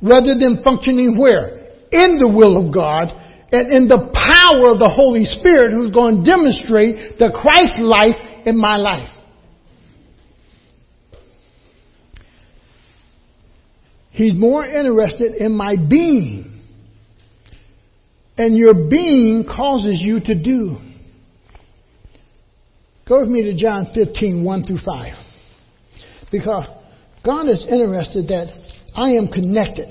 rather 0.00 0.34
than 0.38 0.62
functioning 0.64 1.18
where? 1.18 1.60
In 1.92 2.18
the 2.18 2.32
will 2.34 2.66
of 2.66 2.74
God 2.74 3.12
and 3.52 3.70
in 3.70 3.86
the 3.86 4.10
power 4.10 4.72
of 4.72 4.78
the 4.80 4.88
Holy 4.88 5.24
Spirit 5.24 5.70
who's 5.70 5.92
going 5.92 6.24
to 6.24 6.30
demonstrate 6.30 7.18
the 7.18 7.30
Christ 7.30 7.78
life 7.78 8.16
in 8.46 8.58
my 8.58 8.76
life. 8.76 9.10
He's 14.10 14.34
more 14.34 14.64
interested 14.64 15.34
in 15.34 15.56
my 15.56 15.76
being. 15.76 16.62
And 18.36 18.56
your 18.56 18.88
being 18.88 19.44
causes 19.44 20.00
you 20.00 20.20
to 20.20 20.34
do. 20.34 20.76
Go 23.06 23.20
with 23.20 23.28
me 23.28 23.42
to 23.42 23.56
John 23.56 23.86
15, 23.94 24.42
1 24.42 24.64
through 24.64 24.78
5. 24.78 25.23
Because 26.34 26.66
God 27.24 27.48
is 27.48 27.64
interested 27.70 28.26
that 28.26 28.48
I 28.92 29.10
am 29.10 29.28
connected. 29.28 29.88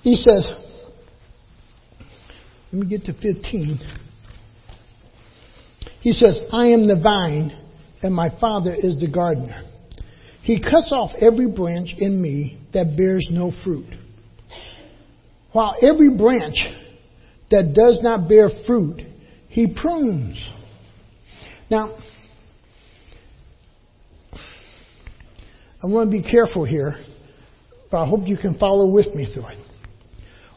He 0.00 0.16
says, 0.16 0.48
let 2.72 2.82
me 2.82 2.88
get 2.88 3.04
to 3.04 3.12
15. 3.12 3.78
He 6.00 6.12
says, 6.12 6.40
I 6.50 6.68
am 6.68 6.86
the 6.86 6.98
vine, 6.98 7.54
and 8.02 8.14
my 8.14 8.30
Father 8.40 8.74
is 8.74 8.98
the 8.98 9.10
gardener. 9.12 9.62
He 10.42 10.62
cuts 10.62 10.90
off 10.90 11.10
every 11.20 11.46
branch 11.46 11.90
in 11.98 12.22
me 12.22 12.58
that 12.72 12.96
bears 12.96 13.28
no 13.30 13.52
fruit. 13.62 13.84
While 15.52 15.76
every 15.86 16.16
branch 16.16 16.56
that 17.50 17.74
does 17.74 17.98
not 18.02 18.30
bear 18.30 18.48
fruit, 18.66 19.02
he 19.50 19.76
prunes. 19.78 20.42
Now, 21.70 21.98
I 25.82 25.86
want 25.86 26.10
to 26.10 26.16
be 26.16 26.22
careful 26.22 26.64
here, 26.64 26.96
but 27.90 28.02
I 28.02 28.06
hope 28.06 28.26
you 28.26 28.36
can 28.36 28.58
follow 28.58 28.90
with 28.90 29.14
me 29.14 29.32
through 29.32 29.48
it. 29.48 29.58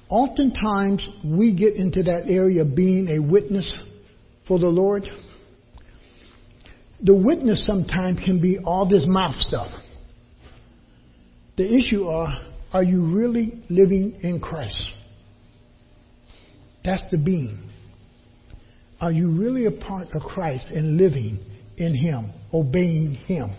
Oftentimes, 0.09 1.07
we 1.25 1.55
get 1.55 1.75
into 1.75 2.03
that 2.03 2.25
area 2.27 2.63
of 2.63 2.75
being 2.75 3.07
a 3.09 3.31
witness 3.31 3.81
for 4.47 4.59
the 4.59 4.67
Lord. 4.67 5.03
The 7.01 7.15
witness 7.15 7.65
sometimes 7.65 8.19
can 8.23 8.41
be 8.41 8.59
all 8.63 8.87
this 8.87 9.03
mouth 9.07 9.35
stuff. 9.35 9.69
The 11.57 11.73
issue 11.73 12.07
are, 12.07 12.41
are 12.73 12.83
you 12.83 13.05
really 13.05 13.63
living 13.69 14.19
in 14.21 14.39
Christ? 14.41 14.91
That's 16.83 17.03
the 17.11 17.17
being. 17.17 17.69
Are 18.99 19.11
you 19.11 19.31
really 19.31 19.65
a 19.65 19.71
part 19.71 20.09
of 20.13 20.21
Christ 20.21 20.69
and 20.69 20.97
living 20.97 21.39
in 21.77 21.95
Him, 21.95 22.33
obeying 22.53 23.13
Him? 23.25 23.55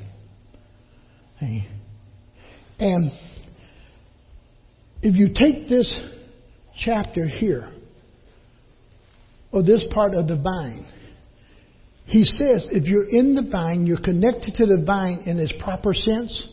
And 1.41 3.13
if 5.03 5.15
you 5.15 5.29
take 5.29 5.69
this 5.69 5.91
chapter 6.85 7.27
here, 7.27 7.71
or 9.53 9.63
this 9.63 9.85
part 9.93 10.15
of 10.15 10.27
the 10.27 10.41
vine, 10.43 10.87
he 12.07 12.25
says 12.25 12.67
if 12.71 12.85
you're 12.85 13.09
in 13.09 13.35
the 13.35 13.49
vine, 13.51 13.87
you're 13.87 14.01
connected 14.01 14.55
to 14.57 14.67
the 14.67 14.83
vine 14.85 15.23
in 15.27 15.39
its 15.39 15.53
proper 15.63 15.95
sense, 15.95 16.49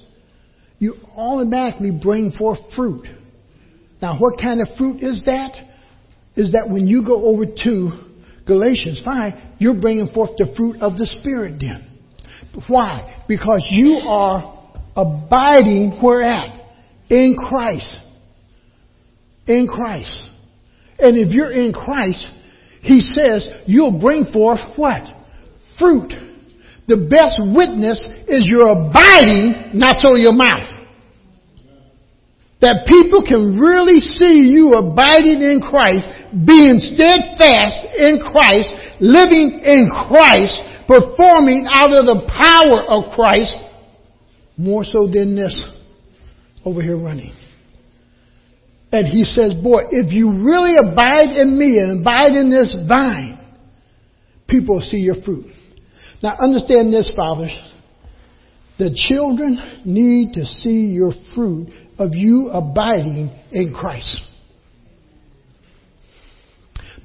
you 0.78 0.96
automatically 1.16 1.92
bring 1.92 2.32
forth 2.32 2.60
fruit. 2.76 3.06
Now, 4.02 4.18
what 4.18 4.40
kind 4.40 4.62
of 4.62 4.68
fruit 4.78 5.04
is 5.04 5.24
that? 5.26 5.58
Is 6.36 6.54
that 6.54 6.70
when 6.70 6.88
you 6.88 7.06
go 7.06 7.26
over 7.26 7.46
to 7.46 7.92
Galatians 8.48 9.02
5, 9.04 9.34
you're 9.60 9.80
bringing 9.80 10.08
forth 10.08 10.32
the 10.38 10.54
fruit 10.58 10.78
of 10.82 10.98
the 10.98 11.06
Spirit 11.06 11.60
then. 11.60 11.88
Why? 12.68 13.24
Because 13.28 13.68
you 13.70 14.00
are 14.08 14.61
abiding 14.96 16.00
where 16.02 16.22
at? 16.22 16.58
In 17.10 17.36
Christ. 17.36 17.96
In 19.48 19.68
Christ. 19.68 20.30
And 21.00 21.18
if 21.18 21.32
you're 21.32 21.52
in 21.52 21.74
Christ, 21.74 22.26
He 22.82 23.02
says 23.02 23.50
you'll 23.66 24.00
bring 24.00 24.26
forth 24.26 24.60
what? 24.76 25.02
Fruit. 25.80 26.14
The 26.88 27.08
best 27.08 27.40
witness 27.40 28.04
is 28.28 28.50
your 28.50 28.70
abiding, 28.70 29.80
not 29.80 29.96
so 30.04 30.16
your 30.16 30.34
mouth. 30.34 30.68
That 32.60 32.86
people 32.86 33.26
can 33.26 33.58
really 33.58 33.98
see 33.98 34.46
you 34.52 34.78
abiding 34.78 35.42
in 35.42 35.62
Christ, 35.64 36.06
being 36.30 36.78
steadfast 36.78 37.96
in 37.98 38.22
Christ, 38.22 38.70
living 39.00 39.66
in 39.66 39.90
Christ, 39.90 40.86
performing 40.86 41.66
out 41.72 41.90
of 41.90 42.06
the 42.06 42.22
power 42.30 42.86
of 42.86 43.16
Christ, 43.16 43.56
more 44.62 44.84
so 44.84 45.08
than 45.08 45.36
this 45.36 45.56
over 46.64 46.82
here 46.82 46.98
running. 46.98 47.34
And 48.92 49.08
he 49.08 49.24
says, 49.24 49.54
boy, 49.64 49.84
if 49.92 50.14
you 50.14 50.30
really 50.30 50.76
abide 50.76 51.36
in 51.38 51.58
me 51.58 51.80
and 51.80 52.02
abide 52.02 52.34
in 52.34 52.50
this 52.50 52.76
vine, 52.88 53.40
people 54.48 54.76
will 54.76 54.82
see 54.82 54.98
your 54.98 55.22
fruit. 55.24 55.46
Now 56.22 56.36
understand 56.38 56.94
this, 56.94 57.12
fathers. 57.16 57.58
The 58.78 58.94
children 59.10 59.82
need 59.86 60.34
to 60.34 60.46
see 60.46 60.88
your 60.88 61.14
fruit 61.34 61.70
of 61.98 62.14
you 62.14 62.50
abiding 62.50 63.32
in 63.52 63.74
Christ. 63.74 64.22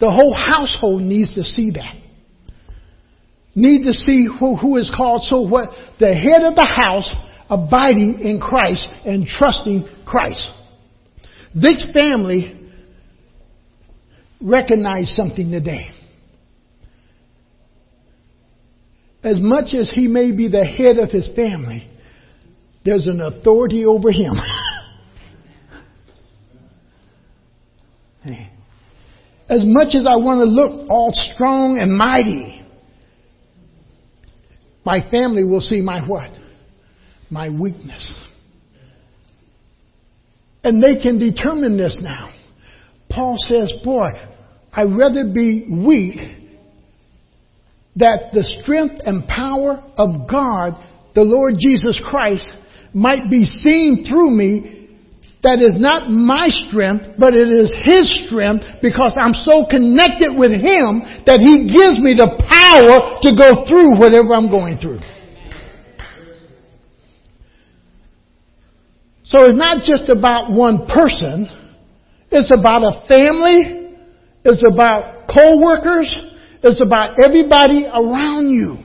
The 0.01 0.11
whole 0.11 0.35
household 0.35 1.03
needs 1.03 1.35
to 1.35 1.43
see 1.43 1.71
that. 1.73 1.95
Need 3.55 3.85
to 3.85 3.93
see 3.93 4.27
who, 4.27 4.57
who 4.57 4.77
is 4.77 4.93
called 4.95 5.23
so 5.23 5.41
what 5.41 5.71
the 5.99 6.15
head 6.15 6.43
of 6.43 6.55
the 6.55 6.67
house 6.67 7.15
abiding 7.49 8.21
in 8.23 8.41
Christ 8.41 8.89
and 9.05 9.27
trusting 9.27 9.89
Christ. 10.05 10.51
This 11.55 11.85
family 11.93 12.71
recognized 14.41 15.11
something 15.11 15.51
today. 15.51 15.91
As 19.23 19.39
much 19.41 19.75
as 19.75 19.91
he 19.93 20.07
may 20.07 20.31
be 20.31 20.49
the 20.49 20.65
head 20.65 20.99
of 20.99 21.11
his 21.11 21.29
family, 21.35 21.89
there's 22.85 23.07
an 23.07 23.21
authority 23.21 23.85
over 23.85 24.13
him. 24.13 24.35
as 29.49 29.65
much 29.65 29.95
as 29.95 30.05
I 30.09 30.17
want 30.17 30.41
to 30.41 30.45
look 30.45 30.89
all 30.89 31.11
strong 31.13 31.79
and 31.79 31.97
mighty, 31.97 32.63
my 34.85 35.09
family 35.11 35.43
will 35.43 35.61
see 35.61 35.81
my 35.81 36.07
what? 36.07 36.31
My 37.31 37.51
weakness. 37.51 38.15
And 40.65 40.83
they 40.83 41.01
can 41.01 41.19
determine 41.19 41.77
this 41.77 41.99
now. 42.03 42.33
Paul 43.09 43.37
says, 43.39 43.73
boy, 43.85 44.11
I'd 44.73 44.97
rather 44.97 45.25
be 45.33 45.67
weak 45.71 46.19
that 47.97 48.31
the 48.33 48.43
strength 48.63 49.01
and 49.05 49.27
power 49.27 49.83
of 49.97 50.29
God, 50.29 50.77
the 51.15 51.23
Lord 51.23 51.55
Jesus 51.59 52.01
Christ, 52.05 52.49
might 52.93 53.31
be 53.31 53.45
seen 53.45 54.05
through 54.09 54.31
me 54.31 54.89
that 55.43 55.63
is 55.63 55.79
not 55.79 56.11
my 56.11 56.49
strength, 56.49 57.15
but 57.19 57.33
it 57.33 57.47
is 57.47 57.71
His 57.87 58.11
strength 58.27 58.67
because 58.83 59.15
I'm 59.15 59.33
so 59.33 59.65
connected 59.71 60.35
with 60.35 60.51
Him 60.51 61.07
that 61.25 61.39
He 61.39 61.71
gives 61.71 62.03
me 62.03 62.19
the 62.19 62.35
power 62.43 63.23
to 63.23 63.31
go 63.31 63.63
through 63.71 63.95
whatever 63.95 64.35
I'm 64.35 64.51
going 64.51 64.77
through. 64.83 64.99
So 69.29 69.45
it's 69.45 69.59
not 69.59 69.83
just 69.83 70.09
about 70.09 70.53
one 70.53 70.87
person. 70.87 71.49
It's 72.31 72.53
about 72.53 72.83
a 72.83 73.07
family. 73.09 73.97
It's 74.45 74.63
about 74.73 75.27
co-workers. 75.29 76.15
It's 76.63 76.81
about 76.81 77.19
everybody 77.25 77.87
around 77.87 78.51
you. 78.51 78.77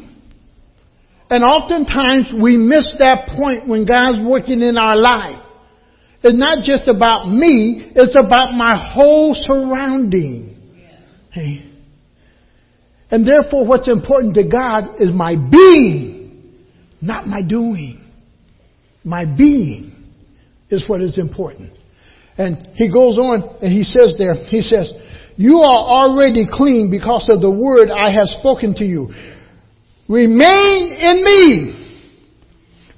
And 1.30 1.44
oftentimes 1.44 2.34
we 2.42 2.58
miss 2.58 2.96
that 3.00 3.28
point 3.38 3.68
when 3.68 3.86
God's 3.86 4.20
working 4.28 4.62
in 4.62 4.78
our 4.78 4.98
life. 4.98 5.42
It's 6.24 6.38
not 6.38 6.64
just 6.64 6.88
about 6.88 7.28
me, 7.30 7.92
it's 7.96 8.16
about 8.16 8.54
my 8.54 8.92
whole 8.94 9.34
surrounding. 9.34 10.58
And 11.34 13.28
therefore 13.28 13.66
what's 13.66 13.88
important 13.88 14.36
to 14.36 14.48
God 14.48 15.00
is 15.00 15.12
my 15.14 15.36
being, 15.36 16.58
not 17.00 17.28
my 17.28 17.42
doing. 17.42 18.04
My 19.04 19.26
being 19.26 20.01
is 20.72 20.88
what 20.88 21.02
is 21.02 21.18
important. 21.18 21.78
And 22.38 22.70
he 22.74 22.92
goes 22.92 23.18
on 23.18 23.58
and 23.62 23.72
he 23.72 23.84
says 23.84 24.16
there, 24.18 24.36
he 24.36 24.62
says, 24.62 24.92
you 25.36 25.60
are 25.60 25.84
already 25.84 26.48
clean 26.52 26.90
because 26.90 27.28
of 27.30 27.42
the 27.42 27.52
word 27.52 27.90
I 27.90 28.12
have 28.12 28.28
spoken 28.40 28.74
to 28.76 28.86
you. 28.86 29.10
Remain 30.08 30.94
in 30.94 31.24
me. 31.24 31.82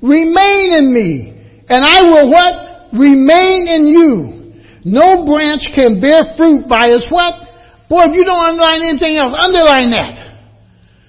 Remain 0.02 0.74
in 0.74 0.94
me. 0.94 1.64
And 1.70 1.86
I 1.86 2.02
will 2.04 2.30
what? 2.30 2.94
Remain 2.94 3.68
in 3.68 3.84
you. 3.88 4.34
No 4.86 5.26
branch 5.26 5.64
can 5.74 6.02
bear 6.02 6.36
fruit 6.36 6.68
by 6.68 6.88
its 6.88 7.06
what? 7.10 7.34
Boy, 7.90 8.12
if 8.12 8.16
you 8.16 8.26
don't 8.26 8.44
underline 8.44 8.82
anything 8.84 9.16
else, 9.16 9.34
underline 9.38 9.92
that. 9.92 10.24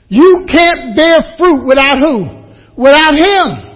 You 0.09 0.47
can't 0.47 0.95
bear 0.95 1.35
fruit 1.37 1.67
without 1.67 1.99
who? 1.99 2.47
Without 2.77 3.15
Him. 3.19 3.74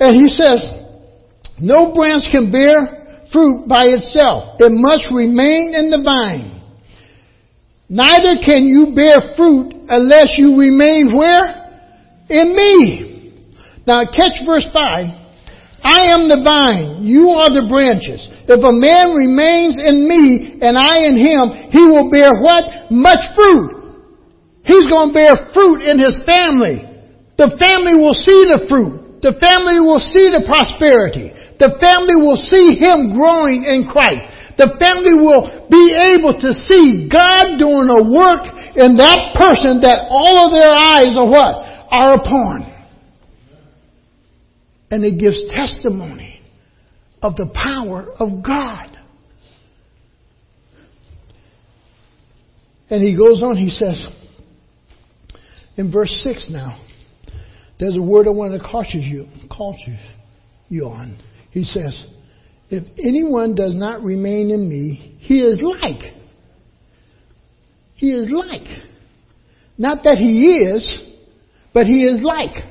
And 0.00 0.16
he 0.16 0.28
says, 0.28 0.64
no 1.60 1.92
branch 1.92 2.24
can 2.32 2.50
bear 2.50 3.26
fruit 3.30 3.68
by 3.68 3.84
itself. 3.84 4.56
It 4.58 4.72
must 4.72 5.12
remain 5.12 5.76
in 5.76 5.92
the 5.92 6.00
vine. 6.00 6.56
Neither 7.88 8.40
can 8.40 8.64
you 8.66 8.96
bear 8.96 9.36
fruit 9.36 9.74
unless 9.88 10.34
you 10.38 10.56
remain 10.56 11.12
where? 11.12 11.68
In 12.30 12.56
me. 12.56 13.34
Now 13.86 14.06
catch 14.08 14.40
verse 14.46 14.66
5. 14.72 15.20
I 15.82 16.12
am 16.12 16.28
the 16.28 16.44
vine, 16.44 17.04
you 17.04 17.32
are 17.32 17.48
the 17.48 17.64
branches. 17.64 18.20
If 18.44 18.60
a 18.60 18.74
man 18.74 19.16
remains 19.16 19.80
in 19.80 20.04
me 20.04 20.60
and 20.60 20.76
I 20.76 21.08
in 21.08 21.16
him, 21.16 21.72
he 21.72 21.82
will 21.88 22.12
bear 22.12 22.36
what? 22.36 22.92
Much 22.92 23.24
fruit. 23.32 23.80
He's 24.64 24.84
going 24.92 25.08
to 25.08 25.16
bear 25.16 25.34
fruit 25.56 25.80
in 25.80 25.96
his 25.96 26.20
family. 26.28 26.84
The 27.40 27.56
family 27.56 27.96
will 27.96 28.12
see 28.12 28.40
the 28.52 28.68
fruit. 28.68 28.99
The 29.20 29.36
family 29.36 29.80
will 29.80 30.00
see 30.00 30.32
the 30.32 30.44
prosperity. 30.48 31.32
The 31.60 31.76
family 31.76 32.16
will 32.16 32.40
see 32.40 32.80
him 32.80 33.12
growing 33.12 33.68
in 33.68 33.84
Christ. 33.92 34.56
The 34.56 34.76
family 34.80 35.12
will 35.12 35.68
be 35.68 35.92
able 36.16 36.40
to 36.40 36.52
see 36.52 37.08
God 37.12 37.60
doing 37.60 37.88
a 37.88 38.00
work 38.00 38.48
in 38.76 38.96
that 38.96 39.36
person 39.36 39.80
that 39.82 40.08
all 40.08 40.48
of 40.48 40.52
their 40.56 40.72
eyes 40.72 41.16
are 41.16 41.28
what? 41.28 41.68
Are 41.92 42.14
upon. 42.16 42.64
And 44.90 45.04
it 45.04 45.20
gives 45.20 45.38
testimony 45.52 46.40
of 47.22 47.36
the 47.36 47.50
power 47.52 48.08
of 48.18 48.42
God. 48.42 48.96
And 52.88 53.04
he 53.04 53.16
goes 53.16 53.42
on, 53.42 53.56
he 53.56 53.70
says, 53.70 54.02
in 55.76 55.92
verse 55.92 56.10
6 56.24 56.50
now, 56.50 56.80
there's 57.80 57.96
a 57.96 58.02
word 58.02 58.26
I 58.26 58.30
want 58.30 58.52
to 58.52 58.60
caution 58.60 59.00
you, 59.00 59.26
caution 59.50 59.98
you 60.68 60.84
on. 60.84 61.18
He 61.50 61.64
says, 61.64 62.06
if 62.68 62.84
anyone 62.98 63.54
does 63.54 63.74
not 63.74 64.02
remain 64.02 64.50
in 64.50 64.68
me, 64.68 65.16
he 65.18 65.40
is 65.40 65.58
like. 65.60 66.12
He 67.94 68.12
is 68.12 68.28
like. 68.30 68.68
Not 69.78 70.04
that 70.04 70.18
he 70.18 70.52
is, 70.52 70.98
but 71.72 71.86
he 71.86 72.04
is 72.04 72.22
like. 72.22 72.64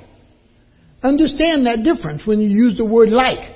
Understand 1.01 1.65
that 1.65 1.83
difference 1.83 2.21
when 2.25 2.39
you 2.39 2.49
use 2.49 2.77
the 2.77 2.85
word 2.85 3.09
like. 3.09 3.55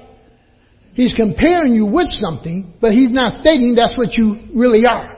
He's 0.94 1.14
comparing 1.14 1.76
you 1.76 1.86
with 1.86 2.08
something, 2.08 2.74
but 2.82 2.92
he's 2.92 3.12
not 3.12 3.42
stating 3.42 3.76
that's 3.76 3.98
what 3.98 4.14
you 4.14 4.40
really 4.56 4.84
are. 4.90 5.18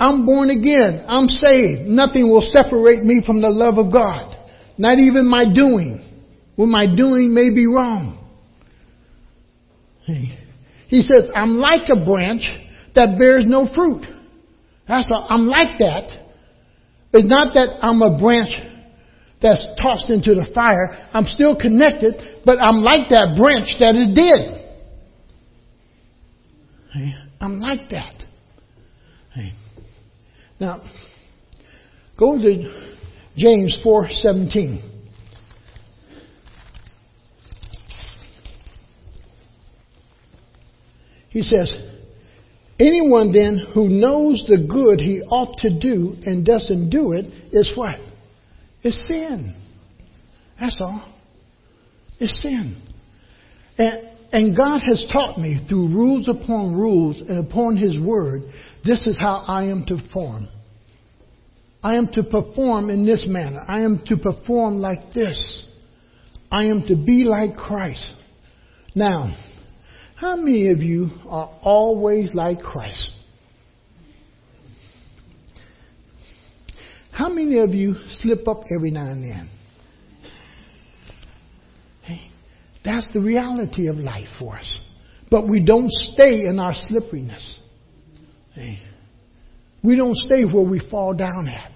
I'm 0.00 0.24
born 0.24 0.50
again. 0.50 1.04
I'm 1.06 1.28
saved. 1.28 1.82
Nothing 1.88 2.30
will 2.30 2.42
separate 2.42 3.04
me 3.04 3.22
from 3.26 3.40
the 3.42 3.50
love 3.50 3.78
of 3.78 3.92
God. 3.92 4.37
Not 4.78 4.98
even 4.98 5.26
my 5.26 5.44
doing. 5.52 6.04
When 6.56 6.70
my 6.70 6.86
doing 6.86 7.34
may 7.34 7.50
be 7.50 7.66
wrong. 7.66 8.14
He 10.06 11.02
says, 11.02 11.30
I'm 11.36 11.58
like 11.58 11.88
a 11.90 12.04
branch 12.04 12.42
that 12.94 13.18
bears 13.18 13.44
no 13.46 13.66
fruit. 13.74 14.06
That's 14.86 15.08
all. 15.10 15.26
I'm 15.28 15.46
like 15.46 15.78
that. 15.78 16.26
It's 17.12 17.28
not 17.28 17.52
that 17.54 17.78
I'm 17.82 18.00
a 18.00 18.18
branch 18.18 18.48
that's 19.42 19.64
tossed 19.80 20.08
into 20.10 20.34
the 20.34 20.46
fire. 20.54 21.08
I'm 21.12 21.26
still 21.26 21.56
connected, 21.56 22.14
but 22.44 22.58
I'm 22.58 22.82
like 22.82 23.08
that 23.10 23.36
branch 23.36 23.68
that 23.80 23.94
is 23.94 24.14
dead. 24.14 24.54
I'm 27.40 27.58
like 27.58 27.90
that. 27.90 28.14
Now, 30.60 30.82
go 32.18 32.36
to 32.36 32.87
James 33.38 33.80
4:17. 33.84 34.82
He 41.30 41.42
says, 41.42 41.72
Anyone 42.80 43.32
then 43.32 43.58
who 43.74 43.88
knows 43.88 44.44
the 44.48 44.66
good 44.68 45.00
he 45.00 45.20
ought 45.22 45.58
to 45.58 45.70
do 45.70 46.16
and 46.24 46.44
doesn't 46.44 46.90
do 46.90 47.12
it 47.12 47.26
is 47.52 47.72
what? 47.76 47.98
It's 48.82 49.06
sin. 49.06 49.54
That's 50.58 50.78
all. 50.80 51.12
It's 52.18 52.40
sin. 52.42 52.82
And, 53.78 54.08
and 54.32 54.56
God 54.56 54.80
has 54.80 55.06
taught 55.12 55.38
me 55.38 55.64
through 55.68 55.88
rules 55.94 56.28
upon 56.28 56.74
rules 56.74 57.18
and 57.20 57.38
upon 57.46 57.76
His 57.76 57.98
Word, 58.00 58.42
this 58.84 59.06
is 59.06 59.16
how 59.18 59.44
I 59.46 59.64
am 59.64 59.84
to 59.86 59.96
perform. 59.96 60.48
I 61.82 61.94
am 61.94 62.08
to 62.14 62.22
perform 62.24 62.90
in 62.90 63.06
this 63.06 63.24
manner. 63.28 63.64
I 63.66 63.80
am 63.80 64.02
to 64.06 64.16
perform 64.16 64.78
like 64.78 65.12
this. 65.12 65.66
I 66.50 66.64
am 66.64 66.86
to 66.88 66.96
be 66.96 67.24
like 67.24 67.54
Christ. 67.54 68.14
Now, 68.94 69.36
how 70.16 70.36
many 70.36 70.70
of 70.70 70.82
you 70.82 71.10
are 71.28 71.50
always 71.62 72.34
like 72.34 72.60
Christ? 72.60 73.10
How 77.12 77.28
many 77.28 77.58
of 77.58 77.74
you 77.74 77.94
slip 78.18 78.46
up 78.48 78.62
every 78.74 78.90
now 78.90 79.10
and 79.10 79.22
then? 79.22 79.50
Hey, 82.02 82.30
that's 82.84 83.06
the 83.12 83.20
reality 83.20 83.88
of 83.88 83.96
life 83.96 84.28
for 84.38 84.56
us. 84.56 84.80
But 85.30 85.48
we 85.48 85.64
don't 85.64 85.90
stay 85.90 86.46
in 86.46 86.58
our 86.58 86.72
slipperiness. 86.74 87.44
Hey, 88.54 88.80
we 89.82 89.96
don't 89.96 90.16
stay 90.16 90.44
where 90.44 90.64
we 90.64 90.80
fall 90.90 91.14
down 91.14 91.48
at. 91.48 91.72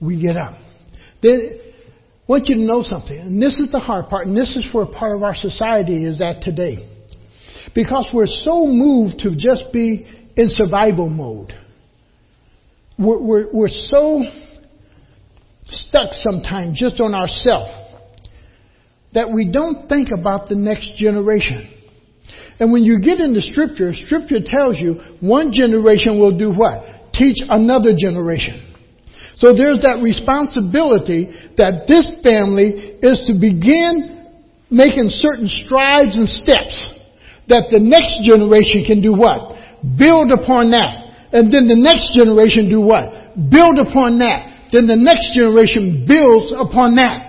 We 0.00 0.20
get 0.20 0.36
up. 0.36 0.54
Then, 1.22 1.60
I 1.60 2.32
want 2.32 2.48
you 2.48 2.56
to 2.56 2.62
know 2.62 2.82
something, 2.82 3.18
and 3.18 3.40
this 3.40 3.58
is 3.58 3.72
the 3.72 3.78
hard 3.78 4.08
part, 4.08 4.26
and 4.26 4.36
this 4.36 4.54
is 4.54 4.66
where 4.72 4.86
part 4.86 5.16
of 5.16 5.22
our 5.22 5.34
society 5.34 6.04
is 6.04 6.20
at 6.20 6.42
today. 6.42 6.88
Because 7.74 8.08
we're 8.12 8.26
so 8.26 8.66
moved 8.66 9.20
to 9.20 9.34
just 9.34 9.72
be 9.72 10.06
in 10.36 10.48
survival 10.48 11.08
mode. 11.08 11.52
We're, 12.98 13.20
we're, 13.20 13.52
we're 13.52 13.68
so 13.68 14.22
stuck 15.70 16.12
sometimes 16.12 16.78
just 16.78 17.00
on 17.00 17.14
ourselves 17.14 17.72
that 19.14 19.32
we 19.32 19.50
don't 19.50 19.88
think 19.88 20.08
about 20.12 20.48
the 20.48 20.54
next 20.54 20.96
generation. 20.96 21.70
And 22.60 22.72
when 22.72 22.82
you 22.82 23.00
get 23.00 23.20
into 23.20 23.40
scripture, 23.40 23.92
scripture 23.94 24.40
tells 24.44 24.78
you 24.78 25.00
one 25.20 25.52
generation 25.52 26.18
will 26.18 26.36
do 26.36 26.50
what? 26.50 27.12
Teach 27.14 27.38
another 27.48 27.94
generation. 27.96 28.64
So 29.36 29.54
there's 29.54 29.82
that 29.82 30.02
responsibility 30.02 31.30
that 31.56 31.86
this 31.86 32.10
family 32.26 32.98
is 32.98 33.22
to 33.30 33.38
begin 33.38 34.18
making 34.70 35.08
certain 35.14 35.46
strides 35.46 36.18
and 36.18 36.28
steps 36.28 36.74
that 37.46 37.70
the 37.70 37.78
next 37.78 38.26
generation 38.26 38.82
can 38.84 39.00
do 39.00 39.14
what? 39.14 39.56
Build 39.96 40.34
upon 40.34 40.74
that. 40.74 41.30
And 41.32 41.54
then 41.54 41.70
the 41.70 41.78
next 41.78 42.12
generation 42.18 42.68
do 42.68 42.82
what? 42.82 43.38
Build 43.38 43.78
upon 43.78 44.18
that. 44.18 44.68
Then 44.72 44.90
the 44.90 44.96
next 44.96 45.32
generation 45.32 46.04
builds 46.04 46.52
upon 46.52 46.96
that. 46.96 47.27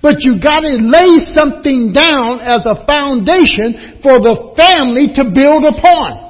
But 0.00 0.16
you 0.20 0.40
gotta 0.40 0.76
lay 0.76 1.18
something 1.34 1.92
down 1.92 2.40
as 2.40 2.66
a 2.66 2.86
foundation 2.86 4.00
for 4.02 4.20
the 4.20 4.54
family 4.56 5.08
to 5.14 5.24
build 5.34 5.64
upon. 5.64 6.28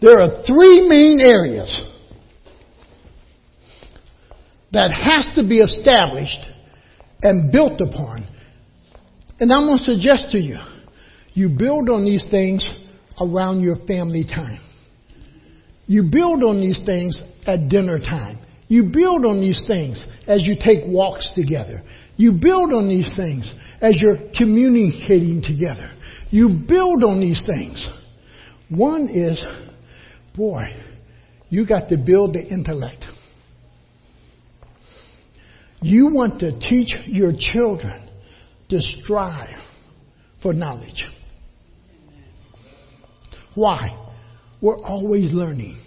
There 0.00 0.20
are 0.20 0.44
three 0.46 0.88
main 0.88 1.18
areas 1.20 1.80
that 4.72 4.90
has 4.92 5.34
to 5.34 5.42
be 5.42 5.58
established 5.58 6.46
and 7.22 7.50
built 7.50 7.80
upon. 7.80 8.26
And 9.40 9.52
I'm 9.52 9.66
going 9.66 9.78
to 9.78 9.84
suggest 9.84 10.30
to 10.32 10.40
you, 10.40 10.58
you 11.34 11.50
build 11.56 11.88
on 11.88 12.04
these 12.04 12.26
things 12.30 12.68
around 13.20 13.60
your 13.60 13.76
family 13.86 14.24
time. 14.24 14.60
You 15.86 16.04
build 16.12 16.42
on 16.42 16.60
these 16.60 16.80
things 16.84 17.20
at 17.46 17.68
dinner 17.68 17.98
time. 17.98 18.38
You 18.68 18.90
build 18.92 19.24
on 19.24 19.40
these 19.40 19.64
things 19.66 20.04
as 20.26 20.40
you 20.42 20.56
take 20.62 20.80
walks 20.86 21.32
together. 21.34 21.82
You 22.16 22.32
build 22.32 22.72
on 22.72 22.88
these 22.88 23.10
things 23.16 23.50
as 23.80 23.94
you're 23.96 24.18
communicating 24.36 25.42
together. 25.42 25.90
You 26.30 26.60
build 26.68 27.02
on 27.02 27.20
these 27.20 27.42
things. 27.46 27.88
One 28.68 29.08
is, 29.08 29.42
boy, 30.36 30.64
you 31.48 31.66
got 31.66 31.88
to 31.88 31.96
build 31.96 32.34
the 32.34 32.44
intellect. 32.44 33.04
You 35.80 36.12
want 36.12 36.40
to 36.40 36.58
teach 36.60 36.94
your 37.06 37.32
children 37.52 38.10
to 38.68 38.78
strive 38.80 39.58
for 40.42 40.52
knowledge. 40.52 41.04
Why? 43.58 43.98
We're 44.60 44.78
always 44.78 45.32
learning. 45.32 45.80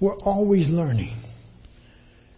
We're 0.00 0.18
always 0.18 0.68
learning. 0.68 1.16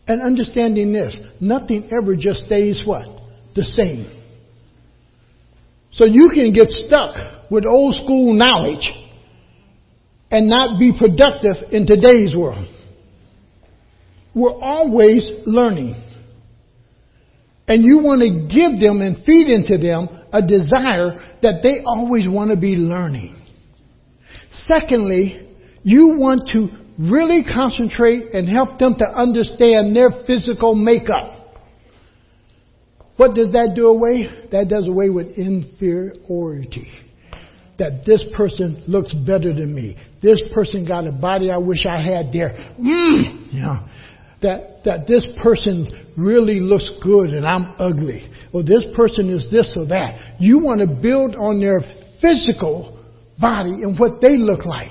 And 0.06 0.20
understanding 0.20 0.92
this, 0.92 1.16
nothing 1.40 1.88
ever 1.90 2.14
just 2.14 2.44
stays 2.44 2.82
what? 2.84 3.06
The 3.54 3.62
same. 3.62 4.04
So 5.92 6.04
you 6.04 6.28
can 6.34 6.52
get 6.52 6.68
stuck 6.68 7.50
with 7.50 7.64
old 7.64 7.94
school 7.94 8.34
knowledge 8.34 8.92
and 10.30 10.46
not 10.46 10.78
be 10.78 10.92
productive 10.98 11.56
in 11.72 11.86
today's 11.86 12.36
world. 12.36 12.68
We're 14.34 14.60
always 14.60 15.30
learning. 15.46 15.94
And 17.66 17.82
you 17.82 18.00
want 18.02 18.20
to 18.20 18.54
give 18.54 18.78
them 18.78 19.00
and 19.00 19.24
feed 19.24 19.46
into 19.46 19.78
them 19.78 20.08
a 20.34 20.42
desire 20.42 21.38
that 21.40 21.60
they 21.62 21.82
always 21.86 22.28
want 22.28 22.50
to 22.50 22.58
be 22.58 22.76
learning. 22.76 23.40
Secondly, 24.66 25.48
you 25.82 26.14
want 26.16 26.48
to 26.52 26.68
really 26.98 27.42
concentrate 27.44 28.32
and 28.32 28.48
help 28.48 28.78
them 28.78 28.94
to 28.98 29.04
understand 29.04 29.94
their 29.94 30.10
physical 30.26 30.74
makeup. 30.74 31.40
What 33.16 33.34
does 33.34 33.52
that 33.52 33.72
do 33.74 33.86
away? 33.86 34.28
That 34.50 34.68
does 34.68 34.88
away 34.88 35.10
with 35.10 35.36
inferiority. 35.36 36.90
That 37.78 38.04
this 38.06 38.24
person 38.36 38.84
looks 38.86 39.12
better 39.12 39.52
than 39.52 39.74
me. 39.74 39.96
This 40.22 40.42
person 40.52 40.86
got 40.86 41.06
a 41.06 41.12
body 41.12 41.50
I 41.50 41.58
wish 41.58 41.86
I 41.86 42.02
had 42.02 42.32
there. 42.32 42.50
Mm, 42.78 43.52
you 43.52 43.60
know, 43.60 43.86
that, 44.42 44.84
that 44.84 45.06
this 45.08 45.26
person 45.42 45.88
really 46.16 46.60
looks 46.60 46.90
good 47.02 47.30
and 47.30 47.46
I'm 47.46 47.74
ugly. 47.78 48.28
Or 48.52 48.62
this 48.62 48.84
person 48.94 49.28
is 49.28 49.48
this 49.50 49.74
or 49.76 49.86
that. 49.86 50.36
You 50.40 50.60
want 50.60 50.80
to 50.80 50.86
build 50.86 51.34
on 51.34 51.58
their 51.58 51.80
physical 52.20 52.93
body 53.38 53.82
and 53.82 53.98
what 53.98 54.20
they 54.20 54.36
look 54.36 54.64
like 54.64 54.90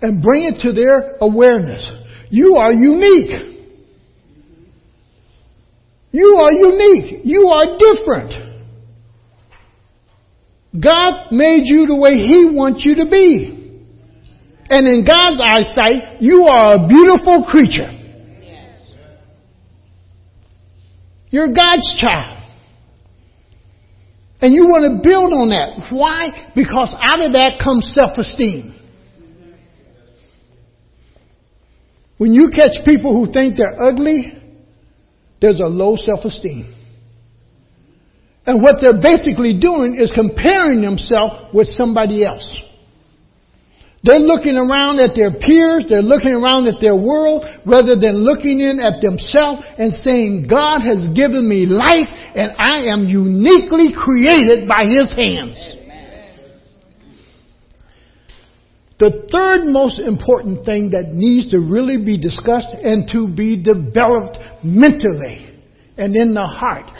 and 0.00 0.22
bring 0.22 0.44
it 0.44 0.60
to 0.62 0.72
their 0.72 1.16
awareness. 1.20 1.86
You 2.30 2.56
are 2.56 2.72
unique. 2.72 3.56
You 6.10 6.36
are 6.40 6.52
unique. 6.52 7.20
You 7.24 7.46
are 7.48 7.78
different. 7.78 8.48
God 10.80 11.32
made 11.32 11.62
you 11.64 11.86
the 11.86 11.96
way 11.96 12.14
He 12.16 12.50
wants 12.54 12.82
you 12.84 12.96
to 12.96 13.10
be. 13.10 13.54
And 14.70 14.86
in 14.86 15.04
God's 15.06 15.40
eyesight, 15.42 16.20
you 16.20 16.44
are 16.44 16.74
a 16.74 16.88
beautiful 16.88 17.46
creature. 17.50 17.90
You're 21.30 21.48
God's 21.48 21.94
child. 21.98 22.37
And 24.40 24.54
you 24.54 24.66
want 24.66 24.84
to 24.86 25.02
build 25.02 25.32
on 25.32 25.48
that. 25.50 25.92
Why? 25.92 26.50
Because 26.54 26.94
out 27.00 27.20
of 27.20 27.32
that 27.32 27.58
comes 27.62 27.92
self-esteem. 27.94 28.74
When 32.18 32.32
you 32.32 32.50
catch 32.54 32.84
people 32.84 33.14
who 33.14 33.32
think 33.32 33.56
they're 33.56 33.80
ugly, 33.80 34.32
there's 35.40 35.60
a 35.60 35.66
low 35.66 35.96
self-esteem. 35.96 36.74
And 38.46 38.62
what 38.62 38.76
they're 38.80 39.00
basically 39.00 39.58
doing 39.58 39.96
is 39.98 40.12
comparing 40.14 40.82
themselves 40.82 41.52
with 41.52 41.68
somebody 41.68 42.24
else. 42.24 42.62
They're 44.04 44.20
looking 44.20 44.56
around 44.56 45.00
at 45.00 45.16
their 45.16 45.32
peers, 45.32 45.86
they're 45.88 46.02
looking 46.02 46.30
around 46.32 46.68
at 46.68 46.80
their 46.80 46.94
world, 46.94 47.44
rather 47.66 47.96
than 47.96 48.24
looking 48.24 48.60
in 48.60 48.78
at 48.78 49.02
themselves 49.02 49.62
and 49.76 49.92
saying, 49.92 50.46
God 50.48 50.80
has 50.80 51.08
given 51.16 51.48
me 51.48 51.66
life 51.66 52.06
and 52.34 52.52
I 52.58 52.92
am 52.92 53.08
uniquely 53.08 53.90
created 53.98 54.68
by 54.68 54.84
His 54.84 55.12
hands. 55.14 55.74
The 59.00 59.28
third 59.32 59.66
most 59.66 60.00
important 60.00 60.64
thing 60.64 60.90
that 60.90 61.12
needs 61.12 61.50
to 61.50 61.58
really 61.58 61.98
be 62.04 62.20
discussed 62.20 62.74
and 62.74 63.08
to 63.12 63.28
be 63.28 63.60
developed 63.60 64.38
mentally 64.62 65.54
and 65.96 66.14
in 66.16 66.34
the 66.34 66.46
heart 66.46 66.90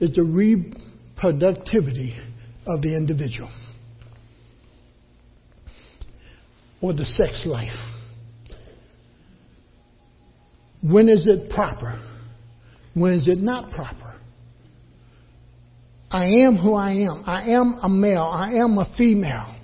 is 0.00 0.14
the 0.14 0.22
reproductivity 0.22 2.18
of 2.66 2.82
the 2.82 2.94
individual 2.96 3.50
or 6.84 6.92
the 6.92 7.06
sex 7.06 7.44
life. 7.46 7.72
When 10.82 11.08
is 11.08 11.24
it 11.26 11.48
proper? 11.48 11.98
When 12.92 13.14
is 13.14 13.26
it 13.26 13.38
not 13.38 13.70
proper? 13.70 14.20
I 16.10 16.26
am 16.26 16.58
who 16.58 16.74
I 16.74 16.90
am. 16.90 17.22
I 17.26 17.52
am 17.52 17.78
a 17.82 17.88
male. 17.88 18.30
I 18.30 18.56
am 18.56 18.76
a 18.76 18.92
female. 18.98 19.56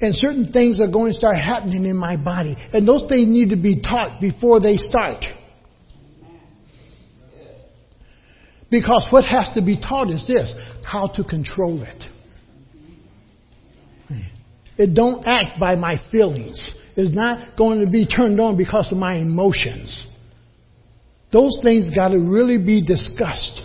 And 0.00 0.12
certain 0.12 0.52
things 0.52 0.80
are 0.80 0.90
going 0.90 1.12
to 1.12 1.16
start 1.16 1.36
happening 1.36 1.84
in 1.84 1.96
my 1.96 2.16
body. 2.16 2.56
And 2.72 2.86
those 2.86 3.04
things 3.08 3.28
need 3.28 3.50
to 3.50 3.56
be 3.56 3.80
taught 3.80 4.20
before 4.20 4.58
they 4.58 4.76
start. 4.76 5.24
Because 8.72 9.06
what 9.10 9.24
has 9.24 9.54
to 9.54 9.62
be 9.62 9.80
taught 9.80 10.10
is 10.10 10.26
this 10.26 10.52
how 10.84 11.06
to 11.14 11.22
control 11.22 11.80
it. 11.84 12.17
It 14.78 14.94
don't 14.94 15.26
act 15.26 15.58
by 15.58 15.74
my 15.74 15.96
feelings. 16.10 16.62
It's 16.96 17.14
not 17.14 17.56
going 17.56 17.84
to 17.84 17.90
be 17.90 18.06
turned 18.06 18.40
on 18.40 18.56
because 18.56 18.88
of 18.90 18.96
my 18.96 19.16
emotions. 19.16 20.06
Those 21.32 21.58
things 21.62 21.94
got 21.94 22.08
to 22.08 22.18
really 22.18 22.58
be 22.58 22.84
discussed. 22.84 23.60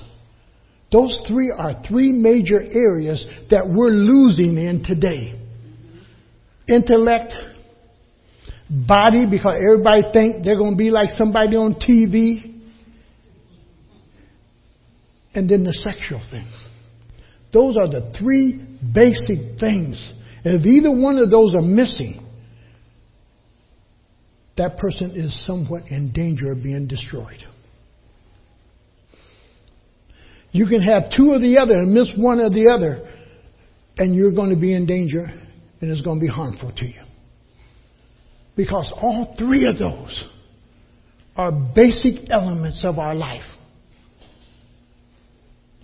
Those 0.91 1.19
three 1.27 1.51
are 1.55 1.81
three 1.87 2.11
major 2.11 2.61
areas 2.61 3.25
that 3.49 3.67
we're 3.67 3.89
losing 3.89 4.57
in 4.57 4.83
today. 4.83 5.39
Intellect, 6.67 7.33
body, 8.69 9.25
because 9.29 9.55
everybody 9.63 10.03
think 10.13 10.43
they're 10.43 10.57
going 10.57 10.73
to 10.73 10.77
be 10.77 10.89
like 10.89 11.09
somebody 11.11 11.55
on 11.55 11.75
TV, 11.75 12.61
and 15.33 15.49
then 15.49 15.63
the 15.63 15.73
sexual 15.73 16.21
thing. 16.29 16.47
Those 17.51 17.77
are 17.77 17.87
the 17.87 18.13
three 18.19 18.63
basic 18.93 19.59
things. 19.59 20.13
If 20.43 20.65
either 20.65 20.91
one 20.91 21.17
of 21.17 21.29
those 21.29 21.55
are 21.55 21.61
missing, 21.61 22.19
that 24.57 24.77
person 24.77 25.11
is 25.15 25.45
somewhat 25.45 25.83
in 25.89 26.11
danger 26.11 26.51
of 26.51 26.61
being 26.61 26.87
destroyed. 26.87 27.39
You 30.51 30.67
can 30.67 30.81
have 30.81 31.05
two 31.15 31.31
of 31.31 31.41
the 31.41 31.57
other 31.57 31.79
and 31.79 31.93
miss 31.93 32.09
one 32.15 32.39
of 32.39 32.53
the 32.53 32.69
other, 32.69 33.09
and 33.97 34.13
you're 34.13 34.33
going 34.33 34.51
to 34.51 34.59
be 34.59 34.75
in 34.75 34.85
danger, 34.85 35.25
and 35.81 35.91
it's 35.91 36.01
going 36.01 36.19
to 36.19 36.21
be 36.21 36.31
harmful 36.31 36.71
to 36.77 36.85
you. 36.85 37.01
Because 38.55 38.93
all 38.95 39.33
three 39.37 39.65
of 39.65 39.79
those 39.79 40.23
are 41.35 41.51
basic 41.51 42.29
elements 42.29 42.83
of 42.83 42.99
our 42.99 43.15
life 43.15 43.41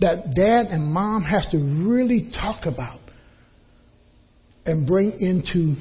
that 0.00 0.34
dad 0.34 0.66
and 0.70 0.92
mom 0.92 1.22
has 1.22 1.46
to 1.50 1.58
really 1.58 2.30
talk 2.32 2.64
about 2.64 2.99
and 4.66 4.86
bring 4.86 5.12
into 5.20 5.74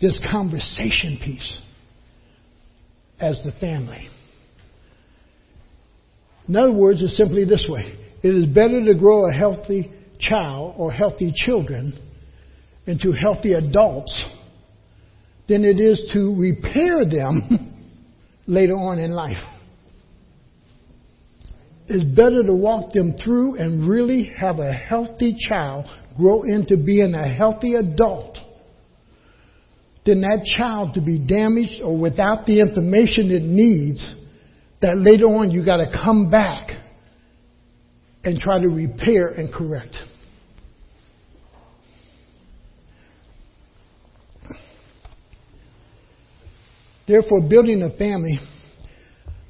this 0.00 0.20
conversation 0.30 1.18
piece 1.22 1.58
as 3.20 3.40
the 3.44 3.52
family. 3.60 4.08
In 6.48 6.56
other 6.56 6.72
words, 6.72 7.02
it's 7.02 7.16
simply 7.16 7.44
this 7.44 7.66
way. 7.68 7.96
It 8.22 8.28
is 8.28 8.46
better 8.46 8.84
to 8.84 8.94
grow 8.94 9.28
a 9.28 9.32
healthy 9.32 9.92
child 10.18 10.74
or 10.76 10.92
healthy 10.92 11.32
children 11.34 11.98
into 12.86 13.12
healthy 13.12 13.52
adults 13.52 14.18
than 15.48 15.64
it 15.64 15.78
is 15.80 16.10
to 16.12 16.34
repair 16.36 17.04
them 17.04 17.94
later 18.46 18.74
on 18.74 18.98
in 18.98 19.12
life 19.12 19.36
it's 21.88 22.04
better 22.16 22.42
to 22.42 22.54
walk 22.54 22.92
them 22.92 23.14
through 23.22 23.56
and 23.56 23.88
really 23.88 24.32
have 24.36 24.58
a 24.58 24.72
healthy 24.72 25.36
child 25.38 25.86
grow 26.16 26.42
into 26.42 26.76
being 26.76 27.14
a 27.14 27.28
healthy 27.28 27.74
adult 27.74 28.38
than 30.04 30.20
that 30.22 30.44
child 30.56 30.94
to 30.94 31.00
be 31.00 31.18
damaged 31.18 31.80
or 31.82 31.98
without 31.98 32.44
the 32.46 32.60
information 32.60 33.30
it 33.30 33.44
needs 33.44 34.04
that 34.80 34.98
later 35.00 35.26
on 35.26 35.50
you 35.50 35.64
got 35.64 35.76
to 35.76 35.90
come 35.92 36.30
back 36.30 36.70
and 38.24 38.38
try 38.38 38.60
to 38.60 38.68
repair 38.68 39.28
and 39.28 39.52
correct. 39.52 39.96
Therefore, 47.06 47.40
building 47.48 47.82
a 47.82 47.90
family 47.96 48.38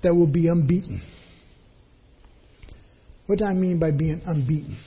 that 0.03 0.15
will 0.15 0.27
be 0.27 0.49
unbeaten. 0.49 1.03
What 3.27 3.39
do 3.39 3.45
I 3.45 3.55
mean 3.55 3.79
by 3.79 3.91
being 3.91 4.21
unbeaten? 4.27 4.79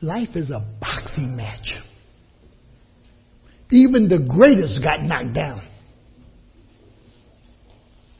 Life 0.00 0.36
is 0.36 0.50
a 0.50 0.64
boxing 0.80 1.36
match. 1.36 1.72
Even 3.70 4.08
the 4.08 4.18
greatest 4.18 4.82
got 4.82 5.02
knocked 5.02 5.34
down. 5.34 5.68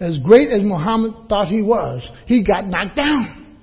As 0.00 0.18
great 0.22 0.50
as 0.50 0.60
Muhammad 0.62 1.28
thought 1.28 1.48
he 1.48 1.62
was, 1.62 2.08
he 2.26 2.44
got 2.44 2.66
knocked 2.66 2.96
down. 2.96 3.56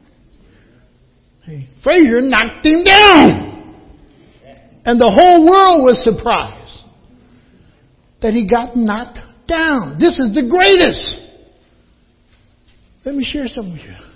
Hey, 1.43 1.69
Frazier 1.84 2.21
knocked 2.21 2.65
him 2.65 2.84
down. 2.84 3.75
And 4.86 4.99
the 4.99 5.12
whole 5.12 5.45
world 5.45 5.84
was 5.84 6.04
surprised 6.04 6.84
that 8.21 8.34
he 8.34 8.49
got 8.49 8.75
knocked 8.75 9.19
down. 9.47 9.97
This 9.99 10.13
is 10.13 10.34
the 10.34 10.47
greatest. 10.49 11.21
Let 13.06 13.15
me 13.15 13.23
share 13.23 13.47
something 13.47 13.73
with 13.73 13.82
you. 13.82 14.14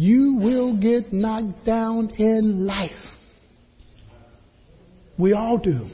You 0.00 0.36
will 0.36 0.78
get 0.78 1.12
knocked 1.12 1.66
down 1.66 2.08
in 2.16 2.64
life. 2.64 2.90
We 5.18 5.34
all 5.34 5.58
do. 5.58 5.90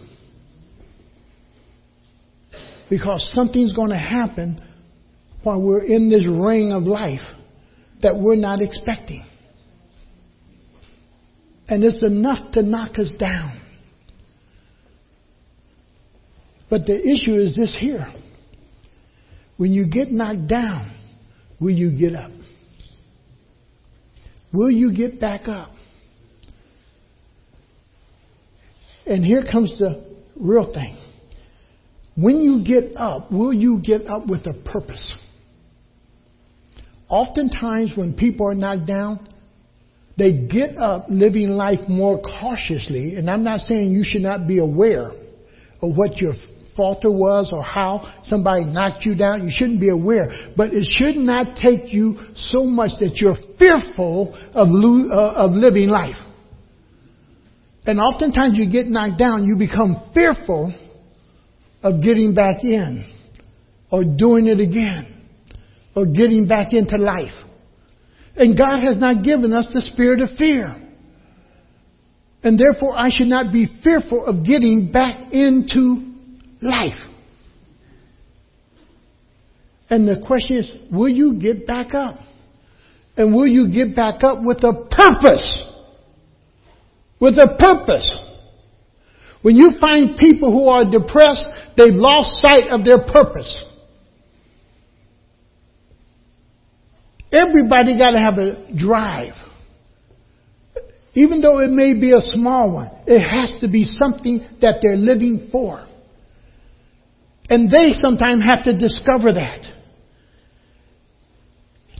Because 2.88 3.28
something's 3.34 3.72
going 3.72 3.90
to 3.90 3.98
happen 3.98 4.60
while 5.42 5.60
we're 5.60 5.82
in 5.82 6.08
this 6.08 6.24
ring 6.24 6.70
of 6.70 6.84
life 6.84 7.18
that 8.00 8.14
we're 8.16 8.36
not 8.36 8.60
expecting. 8.60 9.26
And 11.66 11.82
it's 11.82 12.04
enough 12.04 12.52
to 12.52 12.62
knock 12.62 13.00
us 13.00 13.12
down. 13.18 13.60
But 16.70 16.86
the 16.86 16.96
issue 16.96 17.34
is 17.34 17.56
this 17.56 17.74
here. 17.76 18.06
When 19.56 19.72
you 19.72 19.90
get 19.90 20.12
knocked 20.12 20.46
down, 20.46 20.96
will 21.58 21.74
you 21.74 21.90
get 21.98 22.14
up? 22.14 22.30
Will 24.52 24.70
you 24.70 24.94
get 24.94 25.20
back 25.20 25.48
up? 25.48 25.70
And 29.06 29.24
here 29.24 29.44
comes 29.50 29.78
the 29.78 30.04
real 30.34 30.72
thing. 30.72 30.98
When 32.16 32.40
you 32.40 32.64
get 32.64 32.96
up, 32.96 33.30
will 33.30 33.52
you 33.52 33.80
get 33.80 34.06
up 34.06 34.26
with 34.26 34.46
a 34.46 34.54
purpose? 34.64 35.12
Oftentimes, 37.08 37.92
when 37.94 38.14
people 38.14 38.48
are 38.48 38.54
knocked 38.54 38.86
down, 38.86 39.28
they 40.18 40.32
get 40.32 40.76
up 40.78 41.06
living 41.08 41.50
life 41.50 41.88
more 41.88 42.20
cautiously. 42.20 43.16
And 43.16 43.30
I'm 43.30 43.44
not 43.44 43.60
saying 43.60 43.92
you 43.92 44.02
should 44.02 44.22
not 44.22 44.48
be 44.48 44.58
aware 44.58 45.10
of 45.82 45.94
what 45.94 46.16
your 46.16 46.32
falter 46.76 47.10
was 47.10 47.50
or 47.52 47.62
how 47.62 48.20
somebody 48.24 48.64
knocked 48.64 49.04
you 49.04 49.14
down. 49.14 49.44
You 49.44 49.50
shouldn't 49.50 49.80
be 49.80 49.88
aware. 49.88 50.28
But 50.56 50.72
it 50.72 50.84
should 50.84 51.16
not 51.16 51.56
take 51.56 51.92
you 51.92 52.18
so 52.34 52.64
much 52.64 52.90
that 53.00 53.16
you're 53.16 53.36
fearful 53.58 54.34
of, 54.54 54.68
lo- 54.70 55.10
uh, 55.10 55.44
of 55.44 55.52
living 55.52 55.88
life. 55.88 56.16
And 57.86 58.00
oftentimes 58.00 58.58
you 58.58 58.70
get 58.70 58.86
knocked 58.88 59.18
down, 59.18 59.44
you 59.44 59.56
become 59.56 60.10
fearful 60.12 60.74
of 61.82 62.02
getting 62.02 62.34
back 62.34 62.64
in 62.64 63.12
or 63.90 64.02
doing 64.04 64.48
it 64.48 64.60
again 64.60 65.22
or 65.94 66.06
getting 66.06 66.48
back 66.48 66.72
into 66.72 66.96
life. 66.96 67.32
And 68.34 68.58
God 68.58 68.80
has 68.80 68.98
not 68.98 69.24
given 69.24 69.52
us 69.52 69.66
the 69.72 69.80
spirit 69.80 70.20
of 70.20 70.36
fear. 70.36 70.74
And 72.42 72.58
therefore 72.58 72.96
I 72.96 73.08
should 73.10 73.28
not 73.28 73.52
be 73.52 73.66
fearful 73.82 74.26
of 74.26 74.44
getting 74.44 74.90
back 74.92 75.32
into 75.32 76.15
life. 76.60 76.98
And 79.88 80.08
the 80.08 80.22
question 80.26 80.56
is, 80.58 80.72
will 80.90 81.08
you 81.08 81.38
get 81.38 81.66
back 81.66 81.94
up? 81.94 82.18
And 83.16 83.34
will 83.34 83.46
you 83.46 83.72
get 83.72 83.96
back 83.96 84.22
up 84.24 84.38
with 84.42 84.58
a 84.58 84.72
purpose? 84.90 85.64
With 87.20 87.34
a 87.34 87.56
purpose. 87.58 88.18
When 89.42 89.56
you 89.56 89.70
find 89.80 90.16
people 90.18 90.50
who 90.52 90.68
are 90.68 90.84
depressed, 90.90 91.44
they've 91.76 91.94
lost 91.94 92.42
sight 92.42 92.68
of 92.68 92.84
their 92.84 92.98
purpose. 92.98 93.62
Everybody 97.30 97.96
got 97.96 98.10
to 98.12 98.18
have 98.18 98.38
a 98.38 98.76
drive. 98.76 99.34
Even 101.14 101.40
though 101.40 101.60
it 101.60 101.70
may 101.70 101.94
be 101.94 102.12
a 102.12 102.20
small 102.20 102.72
one, 102.72 102.90
it 103.06 103.20
has 103.20 103.58
to 103.60 103.68
be 103.68 103.84
something 103.84 104.46
that 104.60 104.80
they're 104.82 104.96
living 104.96 105.48
for. 105.50 105.85
And 107.48 107.70
they 107.70 107.92
sometimes 107.94 108.44
have 108.44 108.64
to 108.64 108.76
discover 108.76 109.32
that. 109.32 109.64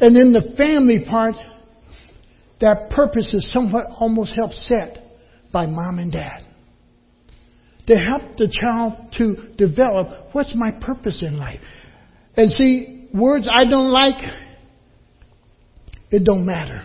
And 0.00 0.16
in 0.16 0.32
the 0.32 0.54
family 0.56 1.04
part, 1.08 1.36
that 2.60 2.90
purpose 2.90 3.32
is 3.32 3.50
somewhat 3.52 3.86
almost 3.98 4.34
helped 4.34 4.54
set 4.54 4.98
by 5.52 5.66
mom 5.66 5.98
and 5.98 6.10
dad. 6.10 6.42
To 7.86 7.94
help 7.94 8.36
the 8.36 8.48
child 8.48 9.12
to 9.18 9.54
develop 9.56 10.34
what's 10.34 10.54
my 10.56 10.72
purpose 10.72 11.22
in 11.26 11.38
life. 11.38 11.60
And 12.36 12.50
see, 12.50 13.08
words 13.14 13.48
I 13.50 13.64
don't 13.64 13.90
like, 13.90 14.22
it 16.10 16.24
don't 16.24 16.44
matter. 16.44 16.84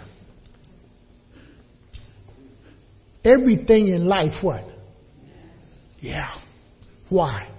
Everything 3.26 3.88
in 3.88 4.06
life, 4.06 4.44
what? 4.44 4.64
Yeah. 6.00 6.30
Why? 7.10 7.51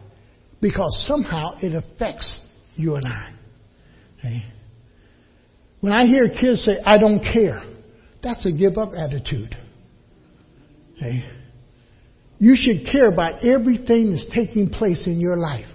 Because 0.63 1.05
somehow 1.09 1.57
it 1.61 1.75
affects 1.75 2.41
you 2.77 2.95
and 2.95 3.05
I. 3.05 3.35
Okay? 4.19 4.45
When 5.81 5.93
I 5.93 6.07
hear 6.07 6.29
kids 6.29 6.65
say, 6.65 6.79
I 6.87 6.99
don't 6.99 7.21
care, 7.21 7.65
that's 8.23 8.47
a 8.47 8.53
give 8.53 8.79
up 8.79 8.91
attitude. 8.97 9.57
Okay? 10.97 11.29
You 12.39 12.55
should 12.57 12.91
care 12.91 13.09
about 13.09 13.45
everything 13.45 14.13
that's 14.13 14.27
taking 14.33 14.69
place 14.71 15.03
in 15.07 15.21
your 15.21 15.37
life. 15.37 15.67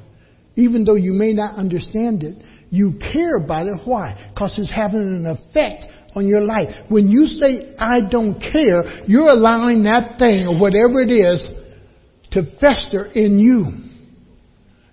Even 0.56 0.86
though 0.86 0.96
you 0.96 1.12
may 1.12 1.34
not 1.34 1.56
understand 1.56 2.24
it, 2.24 2.38
you 2.70 2.94
care 3.14 3.36
about 3.44 3.68
it. 3.68 3.82
Why? 3.84 4.30
Because 4.34 4.58
it's 4.58 4.74
having 4.74 5.02
an 5.02 5.26
effect 5.26 5.86
on 6.16 6.30
your 6.30 6.46
life. 6.46 6.70
When 6.88 7.10
you 7.10 7.26
say, 7.28 7.76
I 7.78 8.00
don't 8.10 8.40
care, 8.40 9.04
you're 9.06 9.30
allowing 9.30 9.84
that 9.84 10.18
thing 10.18 10.48
or 10.48 10.60
whatever 10.60 11.02
it 11.02 11.12
is 11.12 11.46
to 12.32 12.44
fester 12.60 13.06
in 13.06 13.38
you. 13.38 13.87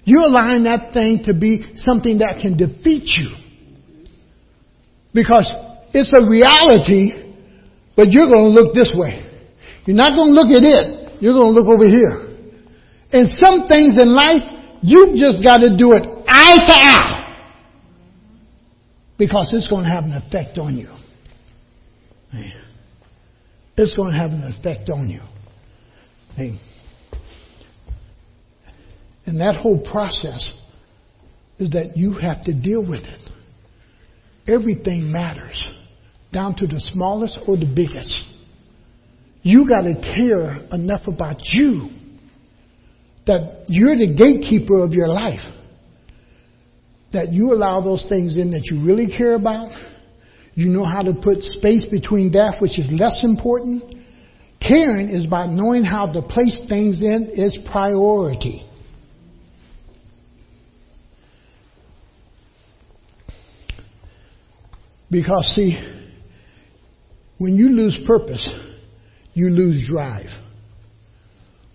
You're 0.04 0.30
that 0.64 0.92
thing 0.92 1.24
to 1.26 1.34
be 1.34 1.64
something 1.76 2.18
that 2.18 2.38
can 2.40 2.56
defeat 2.56 3.08
you. 3.16 3.30
Because 5.14 5.50
it's 5.94 6.12
a 6.12 6.28
reality, 6.28 7.34
but 7.96 8.10
you're 8.10 8.26
going 8.26 8.52
to 8.52 8.60
look 8.60 8.74
this 8.74 8.94
way. 8.96 9.24
You're 9.86 9.96
not 9.96 10.14
going 10.14 10.34
to 10.34 10.34
look 10.34 10.50
at 10.56 10.62
it. 10.62 11.22
You're 11.22 11.32
going 11.32 11.54
to 11.54 11.60
look 11.60 11.68
over 11.68 11.84
here. 11.84 12.24
And 13.12 13.28
some 13.42 13.68
things 13.68 13.96
in 14.00 14.14
life, 14.14 14.42
you've 14.82 15.16
just 15.16 15.44
got 15.44 15.58
to 15.58 15.76
do 15.78 15.92
it 15.92 16.02
eye 16.26 16.56
to 16.56 16.72
eye. 16.72 17.20
Because 19.16 19.48
it's 19.52 19.68
going 19.68 19.84
to 19.84 19.90
have 19.90 20.04
an 20.04 20.12
effect 20.12 20.58
on 20.58 20.76
you. 20.76 20.88
It's 23.76 23.96
going 23.96 24.12
to 24.12 24.18
have 24.18 24.32
an 24.32 24.42
effect 24.42 24.90
on 24.90 25.08
you. 25.08 25.20
And 29.26 29.40
that 29.40 29.56
whole 29.56 29.78
process 29.90 30.46
is 31.58 31.70
that 31.70 31.96
you 31.96 32.12
have 32.14 32.44
to 32.44 32.52
deal 32.52 32.80
with 32.80 33.02
it. 33.02 33.30
Everything 34.46 35.10
matters, 35.10 35.62
down 36.32 36.54
to 36.56 36.66
the 36.66 36.80
smallest 36.80 37.38
or 37.48 37.56
the 37.56 37.72
biggest. 37.74 38.12
You 39.42 39.68
got 39.68 39.82
to 39.82 39.94
care 39.94 40.56
enough 40.72 41.06
about 41.06 41.36
you 41.52 41.88
that 43.26 43.64
you're 43.68 43.96
the 43.96 44.14
gatekeeper 44.14 44.84
of 44.84 44.92
your 44.92 45.08
life. 45.08 45.40
That 47.12 47.32
you 47.32 47.52
allow 47.52 47.80
those 47.80 48.04
things 48.08 48.36
in 48.36 48.50
that 48.50 48.64
you 48.70 48.84
really 48.84 49.16
care 49.16 49.34
about 49.34 49.70
you 50.54 50.68
know 50.68 50.84
how 50.84 51.02
to 51.02 51.14
put 51.14 51.42
space 51.42 51.84
between 51.84 52.32
that 52.32 52.60
which 52.60 52.78
is 52.78 52.88
less 52.90 53.18
important. 53.24 53.82
Caring 54.60 55.10
is 55.10 55.26
about 55.26 55.50
knowing 55.50 55.84
how 55.84 56.10
to 56.12 56.22
place 56.22 56.60
things 56.68 57.02
in 57.02 57.30
its 57.32 57.58
priority. 57.70 58.64
Because, 65.14 65.46
see, 65.54 65.76
when 67.38 67.54
you 67.54 67.68
lose 67.68 67.96
purpose, 68.04 68.44
you 69.32 69.48
lose 69.48 69.88
drive. 69.88 70.26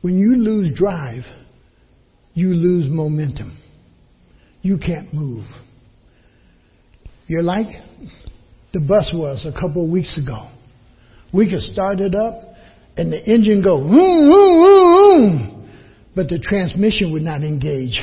When 0.02 0.18
you 0.18 0.36
lose 0.36 0.78
drive, 0.78 1.24
you 2.34 2.50
lose 2.50 2.88
momentum. 2.90 3.58
You 4.62 4.78
can't 4.78 5.14
move. 5.14 5.46
You're 7.28 7.42
like 7.42 7.68
the 8.74 8.82
bus 8.82 9.10
was 9.16 9.46
a 9.46 9.58
couple 9.58 9.86
of 9.86 9.90
weeks 9.90 10.20
ago. 10.22 10.50
We 11.34 11.50
could 11.50 11.62
start 11.62 12.02
it 12.02 12.16
up 12.16 12.42
and 12.98 13.10
the 13.10 13.24
engine 13.24 13.64
go 13.64 13.78
boom, 13.78 14.30
boom, 14.30 14.64
boom, 14.66 15.72
but 16.14 16.28
the 16.28 16.40
transmission 16.40 17.14
would 17.14 17.22
not 17.22 17.44
engage. 17.44 18.02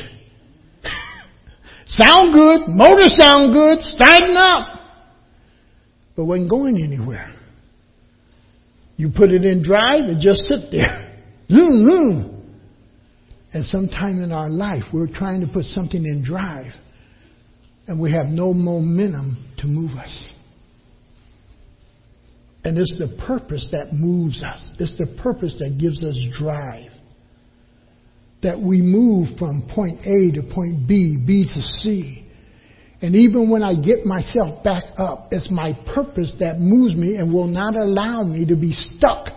sound 1.87 2.33
good, 2.33 2.69
motor 2.69 3.09
sound 3.09 3.53
good, 3.53 3.83
starting 3.83 4.35
up, 4.39 4.76
but 6.17 6.25
wasn't 6.25 6.51
going 6.51 6.83
anywhere. 6.83 7.33
You 8.97 9.11
put 9.15 9.31
it 9.31 9.45
in 9.45 9.63
drive, 9.63 10.09
it 10.09 10.19
just 10.21 10.41
sit 10.43 10.71
there. 10.73 11.13
Zoom, 11.51 11.87
zoom. 11.87 12.37
And 13.53 13.65
sometime 13.65 14.23
in 14.23 14.33
our 14.33 14.49
life, 14.49 14.83
we're 14.93 15.13
trying 15.13 15.41
to 15.43 15.47
put 15.47 15.65
something 15.67 16.05
in 16.05 16.25
drive, 16.25 16.73
and 17.87 18.01
we 18.01 18.11
have 18.13 18.27
no 18.27 18.53
momentum 18.53 19.45
to 19.59 19.67
move 19.67 19.93
us. 19.93 20.29
And 22.65 22.77
it's 22.77 22.99
the 22.99 23.17
purpose 23.27 23.69
that 23.71 23.93
moves 23.93 24.43
us. 24.43 24.73
It's 24.81 24.99
the 24.99 25.07
purpose 25.23 25.55
that 25.61 25.79
gives 25.79 26.05
us 26.05 26.17
drive. 26.37 26.91
That 28.43 28.61
we 28.61 28.83
move 28.83 29.29
from 29.39 29.71
point 29.73 30.01
A 30.01 30.33
to 30.35 30.43
point 30.53 30.89
B, 30.89 31.23
B 31.25 31.45
to 31.45 31.63
C. 31.63 32.26
And 33.07 33.15
even 33.15 33.49
when 33.49 33.63
I 33.63 33.81
get 33.81 34.05
myself 34.05 34.65
back 34.65 34.83
up, 34.99 35.29
it's 35.31 35.49
my 35.49 35.79
purpose 35.95 36.35
that 36.41 36.59
moves 36.59 36.97
me 36.97 37.15
and 37.15 37.33
will 37.33 37.47
not 37.47 37.77
allow 37.77 38.25
me 38.25 38.45
to 38.47 38.57
be 38.57 38.73
stuck 38.73 39.29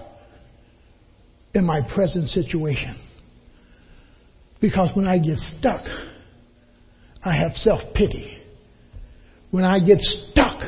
in 1.53 1.65
my 1.65 1.81
present 1.93 2.29
situation. 2.29 2.99
Because 4.59 4.89
when 4.95 5.05
I 5.05 5.19
get 5.19 5.37
stuck, 5.37 5.81
I 7.23 7.35
have 7.35 7.51
self 7.57 7.93
pity. 7.93 8.39
When 9.51 9.63
I 9.63 9.77
get 9.77 9.99
stuck, 9.99 10.63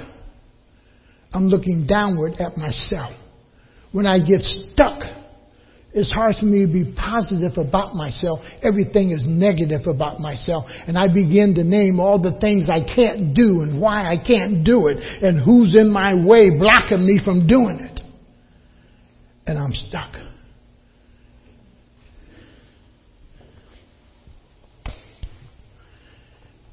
I'm 1.34 1.48
looking 1.48 1.88
downward 1.88 2.34
at 2.34 2.56
myself. 2.56 3.14
When 3.94 4.06
I 4.06 4.20
get 4.20 4.44
stuck, 4.44 5.02
it's 5.94 6.12
hard 6.12 6.36
for 6.40 6.46
me 6.46 6.66
to 6.66 6.72
be 6.72 6.94
positive 6.96 7.58
about 7.58 7.96
myself. 7.96 8.40
Everything 8.64 9.12
is 9.12 9.26
negative 9.28 9.88
about 9.88 10.20
myself. 10.20 10.66
And 10.88 10.98
I 10.98 11.08
begin 11.08 11.54
to 11.56 11.64
name 11.64 12.00
all 12.00 12.22
the 12.22 12.40
things 12.40 12.70
I 12.70 12.80
can't 12.84 13.34
do 13.34 13.62
and 13.62 13.82
why 13.82 14.10
I 14.10 14.16
can't 14.16 14.64
do 14.64 14.88
it 14.88 14.98
and 14.98 15.44
who's 15.44 15.76
in 15.76 15.92
my 15.92 16.14
way 16.14 16.58
blocking 16.58 17.06
me 17.06 17.20
from 17.24 17.48
doing 17.48 17.80
it. 17.82 18.00
And 19.46 19.58
I'm 19.58 19.74
stuck. 19.74 20.14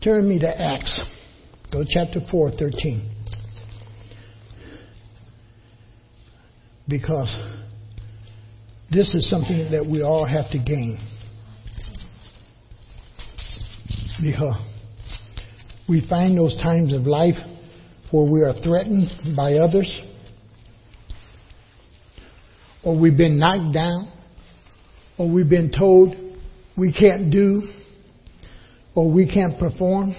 Turn 0.02 0.28
me 0.28 0.38
to 0.38 0.60
Acts. 0.60 1.00
Go 1.72 1.82
chapter 1.92 2.20
4, 2.30 2.52
13. 2.52 3.18
because 6.88 7.28
this 8.90 9.14
is 9.14 9.28
something 9.28 9.70
that 9.70 9.86
we 9.86 10.02
all 10.02 10.24
have 10.24 10.50
to 10.50 10.58
gain. 10.58 10.98
Because 14.20 14.56
uh, 14.56 14.68
we 15.88 16.06
find 16.08 16.36
those 16.36 16.54
times 16.56 16.94
of 16.94 17.02
life 17.02 17.36
where 18.10 18.30
we 18.30 18.40
are 18.42 18.54
threatened 18.62 19.36
by 19.36 19.54
others, 19.54 19.92
or 22.82 22.98
we've 22.98 23.16
been 23.16 23.36
knocked 23.36 23.74
down, 23.74 24.10
or 25.18 25.30
we've 25.30 25.48
been 25.48 25.70
told 25.70 26.16
we 26.76 26.92
can't 26.92 27.30
do, 27.30 27.68
or 28.94 29.12
we 29.12 29.30
can't 29.30 29.58
perform. 29.58 30.14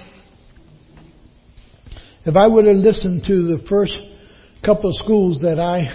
If 2.24 2.36
I 2.36 2.46
would 2.46 2.66
have 2.66 2.76
listened 2.76 3.24
to 3.26 3.56
the 3.56 3.66
first 3.68 3.98
couple 4.64 4.90
of 4.90 4.96
schools 4.96 5.40
that 5.42 5.58
I 5.58 5.88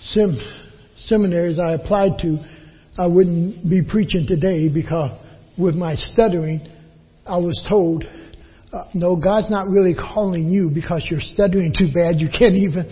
sem- 0.00 0.38
seminaries 1.00 1.58
I 1.58 1.72
applied 1.72 2.18
to, 2.20 2.38
I 2.98 3.06
wouldn't 3.06 3.68
be 3.68 3.82
preaching 3.88 4.26
today 4.26 4.68
because 4.68 5.18
with 5.58 5.74
my 5.74 5.94
stuttering, 5.94 6.66
I 7.26 7.38
was 7.38 7.64
told 7.68 8.04
uh, 8.72 8.84
no, 8.92 9.16
God's 9.16 9.50
not 9.50 9.68
really 9.68 9.94
calling 9.94 10.50
you 10.50 10.70
because 10.72 11.06
you're 11.10 11.20
stuttering 11.20 11.72
too 11.76 11.88
bad 11.92 12.20
you 12.20 12.28
can't 12.28 12.54
even 12.54 12.90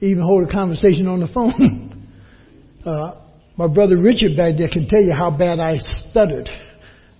even 0.00 0.22
hold 0.24 0.48
a 0.48 0.52
conversation 0.52 1.06
on 1.06 1.20
the 1.20 1.28
phone. 1.28 2.10
uh, 2.86 3.12
my 3.56 3.72
brother 3.72 3.96
Richard 3.96 4.36
back 4.36 4.56
there 4.58 4.68
can 4.68 4.88
tell 4.88 5.00
you 5.00 5.12
how 5.12 5.30
bad 5.30 5.60
I 5.60 5.78
stuttered. 5.78 6.48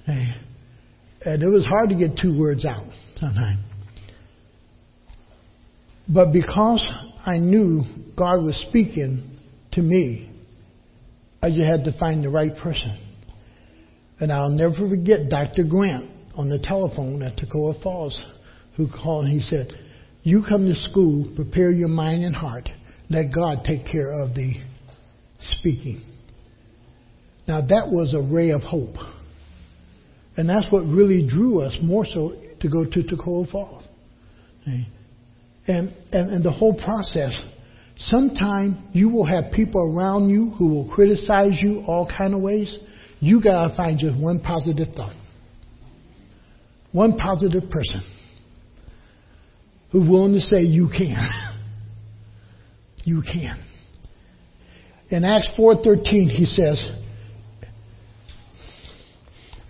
And 0.06 1.42
it 1.42 1.48
was 1.48 1.64
hard 1.64 1.90
to 1.90 1.94
get 1.94 2.18
two 2.20 2.36
words 2.36 2.64
out 2.64 2.84
sometimes. 3.14 3.60
But 6.08 6.32
because 6.32 6.84
I 7.24 7.38
knew 7.38 7.84
God 8.16 8.42
was 8.42 8.56
speaking 8.68 9.31
to 9.72 9.82
me, 9.82 10.30
I 11.42 11.48
just 11.50 11.62
had 11.62 11.84
to 11.84 11.98
find 11.98 12.24
the 12.24 12.30
right 12.30 12.56
person. 12.56 12.98
And 14.20 14.30
I'll 14.30 14.50
never 14.50 14.88
forget 14.88 15.28
Dr. 15.28 15.64
Grant 15.64 16.08
on 16.36 16.48
the 16.48 16.58
telephone 16.58 17.22
at 17.22 17.36
Toccoa 17.36 17.82
Falls 17.82 18.22
who 18.76 18.86
called 18.88 19.26
and 19.26 19.34
he 19.34 19.40
said, 19.40 19.72
You 20.22 20.44
come 20.48 20.66
to 20.66 20.74
school, 20.74 21.30
prepare 21.34 21.70
your 21.70 21.88
mind 21.88 22.24
and 22.24 22.34
heart, 22.34 22.68
let 23.10 23.34
God 23.34 23.64
take 23.64 23.84
care 23.86 24.12
of 24.12 24.34
the 24.34 24.54
speaking. 25.40 26.02
Now 27.48 27.60
that 27.60 27.88
was 27.88 28.14
a 28.14 28.22
ray 28.32 28.50
of 28.50 28.62
hope. 28.62 28.96
And 30.36 30.48
that's 30.48 30.70
what 30.72 30.82
really 30.82 31.26
drew 31.28 31.60
us 31.60 31.76
more 31.82 32.06
so 32.06 32.40
to 32.60 32.68
go 32.68 32.84
to 32.84 33.02
Toccoa 33.02 33.50
Falls. 33.50 33.84
And, 34.64 34.86
and, 35.66 35.92
and 36.12 36.44
the 36.44 36.52
whole 36.52 36.74
process, 36.74 37.38
sometime 37.96 38.88
you 38.92 39.08
will 39.08 39.24
have 39.26 39.52
people 39.52 39.94
around 39.96 40.30
you 40.30 40.50
who 40.50 40.68
will 40.68 40.92
criticize 40.94 41.58
you 41.60 41.82
all 41.86 42.06
kind 42.06 42.34
of 42.34 42.40
ways. 42.40 42.76
You 43.20 43.42
gotta 43.42 43.74
find 43.76 43.98
just 43.98 44.18
one 44.18 44.40
positive 44.40 44.88
thought. 44.96 45.14
One 46.92 47.16
positive 47.16 47.70
person 47.70 48.02
who's 49.90 50.08
willing 50.08 50.34
to 50.34 50.40
say 50.40 50.60
you 50.60 50.88
can. 50.88 51.28
you 53.04 53.22
can. 53.22 53.62
In 55.10 55.24
Acts 55.24 55.50
4:13 55.58 56.30
he 56.30 56.46
says, 56.46 56.84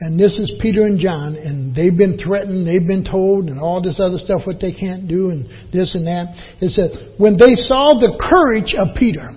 and 0.05 0.19
this 0.19 0.37
is 0.37 0.53
Peter 0.61 0.83
and 0.83 0.99
John, 0.99 1.37
and 1.37 1.73
they've 1.73 1.97
been 1.97 2.19
threatened, 2.19 2.67
they've 2.67 2.85
been 2.85 3.05
told, 3.05 3.47
and 3.47 3.61
all 3.61 3.81
this 3.81 4.01
other 4.01 4.19
stuff 4.19 4.43
what 4.45 4.61
they 4.61 4.73
can't 4.73 5.07
do, 5.07 5.31
and 5.31 5.47
this 5.73 5.95
and 5.95 6.09
that. 6.09 6.35
It 6.61 6.71
said, 6.71 7.15
when 7.19 7.37
they 7.37 7.55
saw 7.55 7.95
the 8.01 8.19
courage 8.19 8.75
of 8.77 8.97
Peter. 8.99 9.31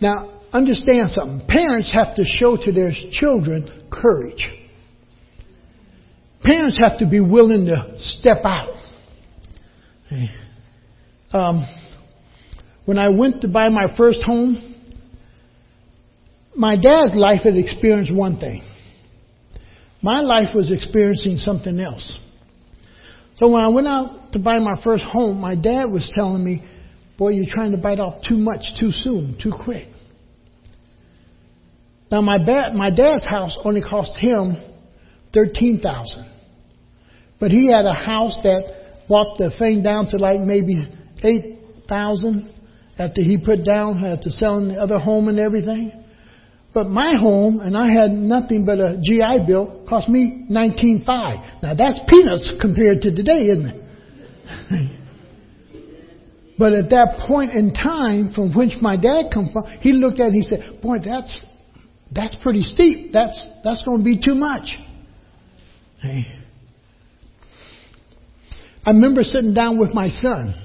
Now, 0.00 0.40
understand 0.52 1.10
something. 1.10 1.46
Parents 1.46 1.92
have 1.94 2.16
to 2.16 2.24
show 2.24 2.56
to 2.56 2.72
their 2.72 2.90
children 3.12 3.86
courage. 3.92 4.44
Parents 6.42 6.76
have 6.82 6.98
to 6.98 7.08
be 7.08 7.20
willing 7.20 7.66
to 7.66 7.94
step 7.98 8.38
out. 8.44 8.74
Um, 11.32 11.64
when 12.86 12.98
I 12.98 13.10
went 13.10 13.42
to 13.42 13.48
buy 13.48 13.68
my 13.68 13.96
first 13.96 14.24
home, 14.24 14.73
my 16.56 16.76
dad's 16.76 17.14
life 17.14 17.42
had 17.42 17.56
experienced 17.56 18.14
one 18.14 18.38
thing. 18.38 18.62
My 20.02 20.20
life 20.20 20.54
was 20.54 20.70
experiencing 20.70 21.36
something 21.36 21.80
else. 21.80 22.18
So 23.36 23.48
when 23.48 23.62
I 23.62 23.68
went 23.68 23.88
out 23.88 24.32
to 24.32 24.38
buy 24.38 24.58
my 24.58 24.80
first 24.84 25.02
home, 25.02 25.40
my 25.40 25.56
dad 25.56 25.84
was 25.84 26.10
telling 26.14 26.44
me, 26.44 26.62
boy, 27.18 27.30
you're 27.30 27.52
trying 27.52 27.72
to 27.72 27.78
bite 27.78 27.98
off 27.98 28.22
too 28.28 28.36
much 28.36 28.60
too 28.78 28.90
soon, 28.92 29.38
too 29.42 29.52
quick. 29.64 29.88
Now 32.10 32.20
my, 32.20 32.38
ba- 32.38 32.72
my 32.74 32.90
dad's 32.94 33.24
house 33.24 33.58
only 33.64 33.80
cost 33.80 34.16
him 34.18 34.56
thirteen 35.32 35.80
thousand, 35.82 36.30
but 37.40 37.50
he 37.50 37.72
had 37.74 37.86
a 37.86 37.94
house 37.94 38.38
that 38.44 39.06
brought 39.08 39.36
the 39.38 39.50
thing 39.58 39.82
down 39.82 40.06
to 40.10 40.16
like 40.18 40.38
maybe 40.38 40.86
eight 41.24 41.58
thousand 41.88 42.54
after 42.98 43.20
he 43.20 43.38
put 43.44 43.64
down 43.64 44.04
after 44.04 44.30
selling 44.30 44.68
the 44.68 44.74
other 44.74 44.98
home 44.98 45.28
and 45.28 45.40
everything. 45.40 46.03
But 46.74 46.88
my 46.88 47.12
home, 47.16 47.60
and 47.60 47.76
I 47.76 47.92
had 47.92 48.10
nothing 48.10 48.66
but 48.66 48.80
a 48.80 49.00
GI 49.00 49.46
Bill, 49.46 49.86
cost 49.88 50.08
me 50.08 50.44
nineteen 50.48 51.04
five. 51.06 51.38
Now 51.62 51.74
that's 51.74 52.00
peanuts 52.08 52.52
compared 52.60 53.00
to 53.02 53.14
today, 53.14 53.46
isn't 53.46 53.66
it? 53.66 53.80
but 56.58 56.72
at 56.72 56.90
that 56.90 57.18
point 57.28 57.52
in 57.52 57.72
time, 57.72 58.32
from 58.34 58.52
which 58.52 58.72
my 58.82 58.96
dad 58.96 59.26
come 59.32 59.50
from, 59.52 59.66
he 59.80 59.92
looked 59.92 60.18
at 60.18 60.26
it 60.26 60.34
and 60.34 60.34
he 60.34 60.42
said, 60.42 60.82
"Boy, 60.82 60.96
that's 61.02 61.44
that's 62.12 62.34
pretty 62.42 62.62
steep. 62.62 63.12
That's 63.12 63.40
that's 63.62 63.84
going 63.84 63.98
to 63.98 64.04
be 64.04 64.18
too 64.18 64.34
much." 64.34 64.76
Hey. 66.00 66.24
I 68.84 68.90
remember 68.90 69.22
sitting 69.22 69.54
down 69.54 69.78
with 69.78 69.94
my 69.94 70.08
son, 70.08 70.56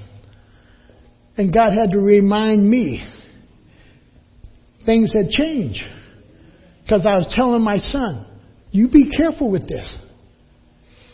and 1.38 1.54
God 1.54 1.72
had 1.72 1.90
to 1.92 1.98
remind 1.98 2.68
me 2.68 3.06
things 4.84 5.12
had 5.12 5.30
changed. 5.30 5.84
Because 6.90 7.06
I 7.06 7.18
was 7.18 7.32
telling 7.36 7.62
my 7.62 7.78
son, 7.78 8.26
you 8.72 8.88
be 8.88 9.16
careful 9.16 9.48
with 9.48 9.68
this. 9.68 9.86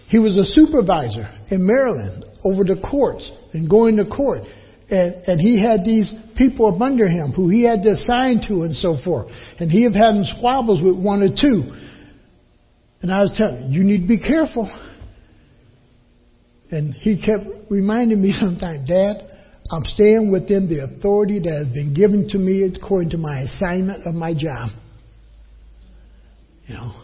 He 0.08 0.18
was 0.18 0.34
a 0.34 0.44
supervisor 0.44 1.28
in 1.50 1.66
Maryland 1.66 2.24
over 2.42 2.64
the 2.64 2.80
courts 2.80 3.30
and 3.52 3.68
going 3.68 3.98
to 3.98 4.06
court. 4.06 4.40
And, 4.88 5.14
and 5.26 5.38
he 5.38 5.60
had 5.60 5.84
these 5.84 6.10
people 6.34 6.74
up 6.74 6.80
under 6.80 7.06
him 7.06 7.32
who 7.32 7.50
he 7.50 7.64
had 7.64 7.82
to 7.82 7.90
assign 7.90 8.40
to 8.48 8.62
and 8.62 8.74
so 8.74 8.96
forth. 9.04 9.30
And 9.60 9.70
he 9.70 9.82
had 9.82 9.94
had 9.94 10.14
squabbles 10.38 10.80
with 10.82 10.96
one 10.96 11.22
or 11.22 11.28
two. 11.28 11.70
And 13.02 13.12
I 13.12 13.20
was 13.20 13.34
telling 13.36 13.70
you, 13.70 13.80
you 13.80 13.84
need 13.84 14.00
to 14.00 14.08
be 14.08 14.18
careful. 14.18 14.70
And 16.70 16.94
he 16.94 17.20
kept 17.20 17.44
reminding 17.68 18.22
me 18.22 18.34
sometimes, 18.40 18.88
Dad, 18.88 19.30
I'm 19.70 19.84
staying 19.84 20.32
within 20.32 20.70
the 20.70 20.84
authority 20.84 21.38
that 21.40 21.52
has 21.52 21.68
been 21.68 21.92
given 21.92 22.26
to 22.30 22.38
me 22.38 22.62
according 22.62 23.10
to 23.10 23.18
my 23.18 23.40
assignment 23.40 24.06
of 24.06 24.14
my 24.14 24.32
job. 24.32 24.70
You 26.66 26.74
know. 26.74 26.94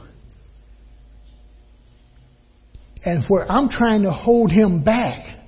And 3.05 3.25
where 3.29 3.51
I'm 3.51 3.69
trying 3.69 4.03
to 4.03 4.13
hold 4.13 4.51
him 4.51 4.85
back, 4.85 5.39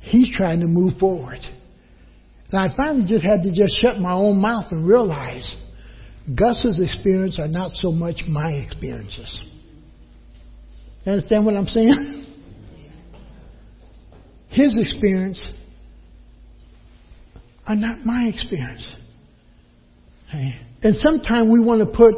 he's 0.00 0.34
trying 0.36 0.60
to 0.60 0.66
move 0.66 0.98
forward. 0.98 1.38
And 2.52 2.72
I 2.72 2.76
finally 2.76 3.04
just 3.08 3.24
had 3.24 3.42
to 3.42 3.50
just 3.50 3.80
shut 3.80 3.98
my 3.98 4.12
own 4.12 4.40
mouth 4.40 4.66
and 4.70 4.86
realize 4.86 5.56
Gus's 6.34 6.78
experience 6.82 7.38
are 7.38 7.48
not 7.48 7.70
so 7.82 7.90
much 7.90 8.22
my 8.28 8.52
experiences. 8.52 9.42
You 11.04 11.12
understand 11.12 11.44
what 11.44 11.56
I'm 11.56 11.66
saying? 11.66 12.26
His 14.48 14.76
experience 14.78 15.52
are 17.66 17.74
not 17.74 18.04
my 18.04 18.30
experience. 18.32 18.94
Okay? 20.28 20.54
And 20.82 20.96
sometimes 20.96 21.50
we 21.50 21.60
want 21.60 21.80
to 21.80 21.96
put 21.96 22.14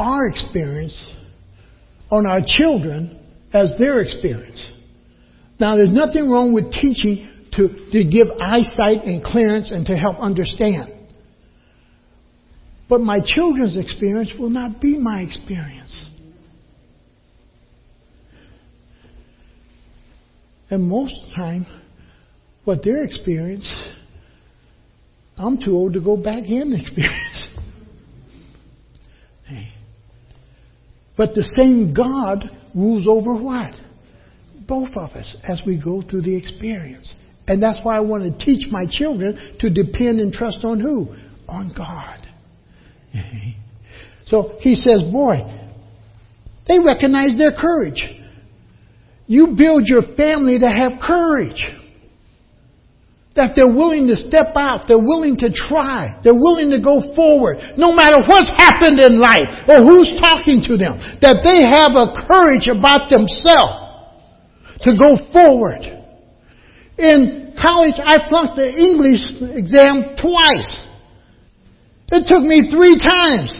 our 0.00 0.26
experience 0.26 1.06
on 2.10 2.26
our 2.26 2.40
children 2.44 3.20
as 3.52 3.74
their 3.78 4.00
experience. 4.00 4.72
Now, 5.60 5.76
there's 5.76 5.92
nothing 5.92 6.30
wrong 6.30 6.54
with 6.54 6.72
teaching 6.72 7.28
to, 7.52 7.68
to 7.92 8.04
give 8.04 8.28
eyesight 8.40 9.04
and 9.04 9.22
clearance 9.22 9.70
and 9.70 9.84
to 9.86 9.96
help 9.96 10.18
understand. 10.18 10.88
But 12.88 13.02
my 13.02 13.20
children's 13.24 13.76
experience 13.76 14.32
will 14.38 14.50
not 14.50 14.80
be 14.80 14.98
my 14.98 15.20
experience. 15.20 16.06
And 20.70 20.88
most 20.88 21.14
of 21.22 21.28
the 21.28 21.34
time, 21.34 21.66
what 22.64 22.82
their 22.82 23.02
experience, 23.04 23.68
I'm 25.36 25.60
too 25.60 25.72
old 25.72 25.94
to 25.94 26.00
go 26.00 26.16
back 26.16 26.44
in 26.44 26.72
experience. 26.80 27.58
hey. 29.46 29.68
But 31.20 31.34
the 31.34 31.44
same 31.60 31.92
God 31.92 32.48
rules 32.74 33.06
over 33.06 33.34
what? 33.34 33.74
Both 34.66 34.96
of 34.96 35.10
us 35.10 35.36
as 35.46 35.60
we 35.66 35.78
go 35.78 36.00
through 36.00 36.22
the 36.22 36.34
experience. 36.34 37.14
And 37.46 37.62
that's 37.62 37.78
why 37.82 37.98
I 37.98 38.00
want 38.00 38.22
to 38.22 38.42
teach 38.42 38.68
my 38.70 38.86
children 38.88 39.56
to 39.60 39.68
depend 39.68 40.18
and 40.20 40.32
trust 40.32 40.64
on 40.64 40.80
who? 40.80 41.14
On 41.46 41.70
God. 41.76 42.26
So 44.28 44.58
he 44.60 44.76
says, 44.76 45.02
boy, 45.12 45.40
they 46.68 46.78
recognize 46.78 47.36
their 47.36 47.50
courage. 47.50 48.08
You 49.26 49.56
build 49.58 49.82
your 49.86 50.02
family 50.16 50.56
to 50.58 50.68
have 50.68 51.00
courage. 51.04 51.64
That 53.36 53.54
they're 53.54 53.70
willing 53.70 54.08
to 54.08 54.16
step 54.16 54.58
out, 54.58 54.90
they're 54.90 54.98
willing 54.98 55.38
to 55.38 55.54
try, 55.54 56.18
they're 56.24 56.34
willing 56.34 56.74
to 56.74 56.82
go 56.82 57.14
forward, 57.14 57.62
no 57.78 57.94
matter 57.94 58.18
what's 58.26 58.50
happened 58.58 58.98
in 58.98 59.22
life 59.22 59.70
or 59.70 59.86
who's 59.86 60.10
talking 60.18 60.58
to 60.66 60.74
them. 60.74 60.98
That 61.22 61.46
they 61.46 61.62
have 61.62 61.94
a 61.94 62.10
courage 62.26 62.66
about 62.66 63.06
themselves 63.06 63.90
to 64.82 64.98
go 64.98 65.14
forward. 65.30 65.86
In 66.98 67.54
college, 67.54 67.96
I 68.02 68.18
flunked 68.28 68.56
the 68.56 68.66
English 68.66 69.22
exam 69.54 70.18
twice. 70.18 70.70
It 72.10 72.26
took 72.26 72.42
me 72.42 72.66
three 72.66 72.98
times, 72.98 73.54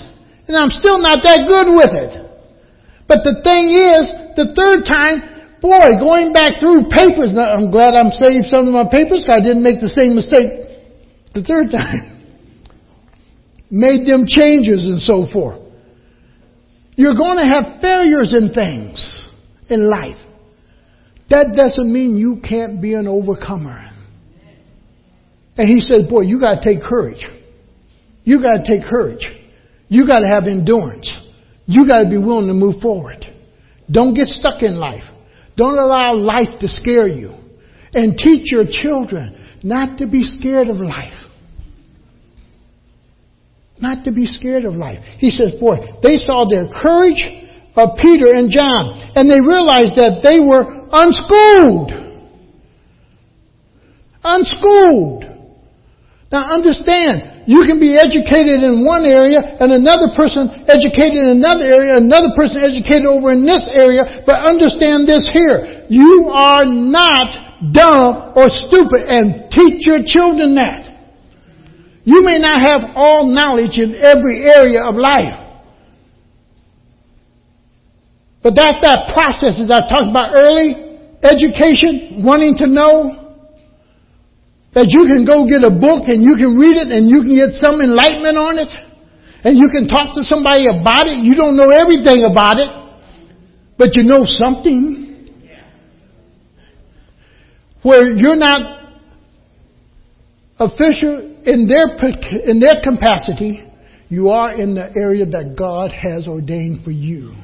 and 0.50 0.58
I'm 0.58 0.74
still 0.74 0.98
not 0.98 1.22
that 1.22 1.46
good 1.46 1.70
with 1.70 1.94
it. 1.94 2.12
But 3.06 3.22
the 3.22 3.38
thing 3.46 3.70
is, 3.70 4.02
the 4.34 4.50
third 4.54 4.82
time, 4.82 5.29
boy, 5.60 5.98
going 5.98 6.32
back 6.32 6.60
through 6.60 6.88
papers, 6.90 7.36
I'm 7.36 7.70
glad 7.70 7.94
I'm 7.94 8.10
saved 8.10 8.46
some 8.46 8.66
of 8.66 8.72
my 8.72 8.88
papers 8.90 9.26
I 9.28 9.40
didn't 9.40 9.62
make 9.62 9.80
the 9.80 9.88
same 9.88 10.14
mistake 10.14 10.70
the 11.34 11.42
third 11.42 11.70
time. 11.72 12.16
Made 13.70 14.06
them 14.06 14.26
changes 14.26 14.84
and 14.84 15.00
so 15.00 15.26
forth. 15.32 15.60
You're 16.96 17.14
going 17.14 17.38
to 17.38 17.48
have 17.50 17.80
failures 17.80 18.34
in 18.34 18.52
things 18.52 18.98
in 19.68 19.88
life. 19.88 20.18
That 21.30 21.54
doesn't 21.54 21.90
mean 21.90 22.16
you 22.16 22.40
can't 22.46 22.82
be 22.82 22.94
an 22.94 23.06
overcomer. 23.06 23.90
And 25.56 25.68
he 25.68 25.80
says, 25.80 26.08
boy, 26.08 26.22
you 26.22 26.40
gotta 26.40 26.60
take 26.62 26.82
courage. 26.82 27.24
You 28.24 28.42
gotta 28.42 28.64
take 28.66 28.88
courage. 28.88 29.28
You 29.88 30.06
gotta 30.06 30.26
have 30.32 30.44
endurance. 30.44 31.08
You 31.66 31.86
gotta 31.86 32.08
be 32.08 32.18
willing 32.18 32.48
to 32.48 32.54
move 32.54 32.82
forward. 32.82 33.24
Don't 33.90 34.14
get 34.14 34.26
stuck 34.26 34.62
in 34.62 34.76
life. 34.76 35.04
Don't 35.60 35.76
allow 35.76 36.14
life 36.14 36.58
to 36.60 36.68
scare 36.68 37.06
you. 37.06 37.34
And 37.92 38.16
teach 38.16 38.50
your 38.50 38.64
children 38.64 39.58
not 39.62 39.98
to 39.98 40.06
be 40.06 40.22
scared 40.22 40.68
of 40.68 40.76
life. 40.76 41.12
Not 43.78 44.06
to 44.06 44.10
be 44.10 44.24
scared 44.24 44.64
of 44.64 44.72
life. 44.72 45.04
He 45.18 45.28
says, 45.28 45.52
boy, 45.60 45.76
they 46.02 46.16
saw 46.16 46.46
the 46.48 46.72
courage 46.80 47.28
of 47.76 47.98
Peter 48.00 48.32
and 48.34 48.50
John, 48.50 49.12
and 49.14 49.30
they 49.30 49.40
realized 49.40 49.96
that 50.00 50.20
they 50.24 50.40
were 50.40 50.64
unschooled. 50.92 51.92
Unschooled. 54.24 55.24
Now 56.32 56.54
understand, 56.54 57.39
you 57.50 57.66
can 57.66 57.82
be 57.82 57.98
educated 57.98 58.62
in 58.62 58.86
one 58.86 59.02
area 59.02 59.42
and 59.42 59.74
another 59.74 60.14
person 60.14 60.46
educated 60.70 61.18
in 61.18 61.42
another 61.42 61.66
area, 61.66 61.98
another 61.98 62.30
person 62.38 62.62
educated 62.62 63.10
over 63.10 63.34
in 63.34 63.42
this 63.42 63.66
area, 63.74 64.22
but 64.22 64.46
understand 64.46 65.10
this 65.10 65.26
here. 65.34 65.82
You 65.90 66.30
are 66.30 66.62
not 66.62 67.74
dumb 67.74 68.38
or 68.38 68.46
stupid 68.46 69.02
and 69.02 69.50
teach 69.50 69.82
your 69.82 69.98
children 70.06 70.54
that. 70.54 70.94
You 72.06 72.22
may 72.22 72.38
not 72.38 72.62
have 72.62 72.94
all 72.94 73.26
knowledge 73.26 73.82
in 73.82 73.98
every 73.98 74.46
area 74.46 74.86
of 74.86 74.94
life. 74.94 75.34
But 78.44 78.54
that's 78.54 78.78
that 78.80 79.10
process 79.12 79.58
that 79.58 79.74
I 79.74 79.88
talked 79.90 80.06
about 80.06 80.38
early. 80.38 80.86
Education, 81.18 82.22
wanting 82.22 82.54
to 82.58 82.68
know, 82.68 83.19
that 84.74 84.86
you 84.88 85.06
can 85.10 85.26
go 85.26 85.46
get 85.46 85.66
a 85.66 85.70
book 85.70 86.06
and 86.06 86.22
you 86.22 86.36
can 86.38 86.54
read 86.54 86.78
it 86.78 86.88
and 86.94 87.10
you 87.10 87.26
can 87.26 87.34
get 87.34 87.58
some 87.58 87.80
enlightenment 87.80 88.38
on 88.38 88.58
it. 88.58 88.70
And 89.42 89.58
you 89.58 89.68
can 89.72 89.88
talk 89.88 90.14
to 90.14 90.22
somebody 90.22 90.66
about 90.68 91.06
it. 91.06 91.18
You 91.24 91.34
don't 91.34 91.56
know 91.56 91.70
everything 91.70 92.24
about 92.24 92.58
it, 92.58 92.68
but 93.78 93.96
you 93.96 94.04
know 94.04 94.22
something. 94.24 95.32
Where 97.82 98.10
you're 98.10 98.36
not 98.36 98.92
official 100.58 101.42
in 101.46 101.66
their, 101.66 101.96
in 102.44 102.60
their 102.60 102.82
capacity, 102.84 103.64
you 104.08 104.28
are 104.30 104.52
in 104.52 104.74
the 104.74 104.92
area 105.00 105.24
that 105.24 105.56
God 105.58 105.90
has 105.90 106.28
ordained 106.28 106.84
for 106.84 106.90
you. 106.90 107.34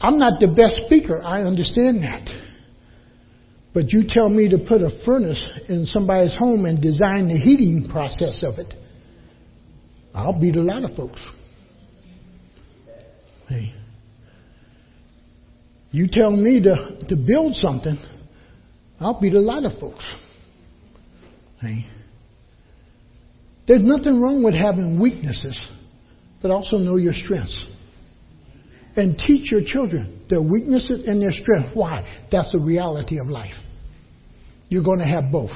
I'm 0.00 0.18
not 0.18 0.40
the 0.40 0.48
best 0.48 0.86
speaker. 0.86 1.22
I 1.22 1.42
understand 1.42 2.02
that. 2.02 2.47
But 3.78 3.92
you 3.92 4.02
tell 4.08 4.28
me 4.28 4.48
to 4.48 4.58
put 4.58 4.82
a 4.82 4.90
furnace 5.04 5.40
in 5.68 5.86
somebody's 5.86 6.34
home 6.34 6.64
and 6.64 6.82
design 6.82 7.28
the 7.28 7.38
heating 7.38 7.88
process 7.88 8.42
of 8.42 8.58
it. 8.58 8.74
I'll 10.12 10.40
beat 10.40 10.56
a 10.56 10.62
lot 10.62 10.82
of 10.82 10.96
folks. 10.96 11.20
Hey. 13.48 13.72
You 15.92 16.08
tell 16.10 16.32
me 16.32 16.60
to, 16.60 17.04
to 17.08 17.14
build 17.14 17.54
something, 17.54 17.96
I'll 18.98 19.20
beat 19.20 19.34
a 19.34 19.40
lot 19.40 19.64
of 19.64 19.78
folks. 19.78 20.04
Hey. 21.60 21.86
There's 23.68 23.84
nothing 23.84 24.20
wrong 24.20 24.42
with 24.42 24.54
having 24.54 25.00
weaknesses, 25.00 25.56
but 26.42 26.50
also 26.50 26.78
know 26.78 26.96
your 26.96 27.14
strengths. 27.14 27.64
And 28.96 29.16
teach 29.16 29.52
your 29.52 29.62
children 29.64 30.26
their 30.28 30.42
weaknesses 30.42 31.06
and 31.06 31.22
their 31.22 31.30
strengths. 31.30 31.70
Why? 31.74 32.26
That's 32.32 32.50
the 32.50 32.58
reality 32.58 33.20
of 33.20 33.28
life. 33.28 33.54
You're 34.68 34.84
going 34.84 35.00
to 35.00 35.06
have 35.06 35.32
both. 35.32 35.50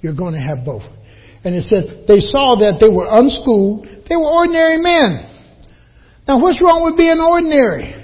You're 0.00 0.16
going 0.16 0.34
to 0.34 0.40
have 0.40 0.64
both. 0.64 0.82
And 1.44 1.54
it 1.54 1.64
said 1.64 2.06
they 2.06 2.20
saw 2.20 2.58
that 2.62 2.82
they 2.82 2.90
were 2.90 3.06
unschooled. 3.06 3.86
They 4.08 4.16
were 4.16 4.26
ordinary 4.26 4.78
men. 4.78 5.26
Now 6.26 6.42
what's 6.42 6.60
wrong 6.60 6.84
with 6.84 6.98
being 6.98 7.18
ordinary? 7.22 7.94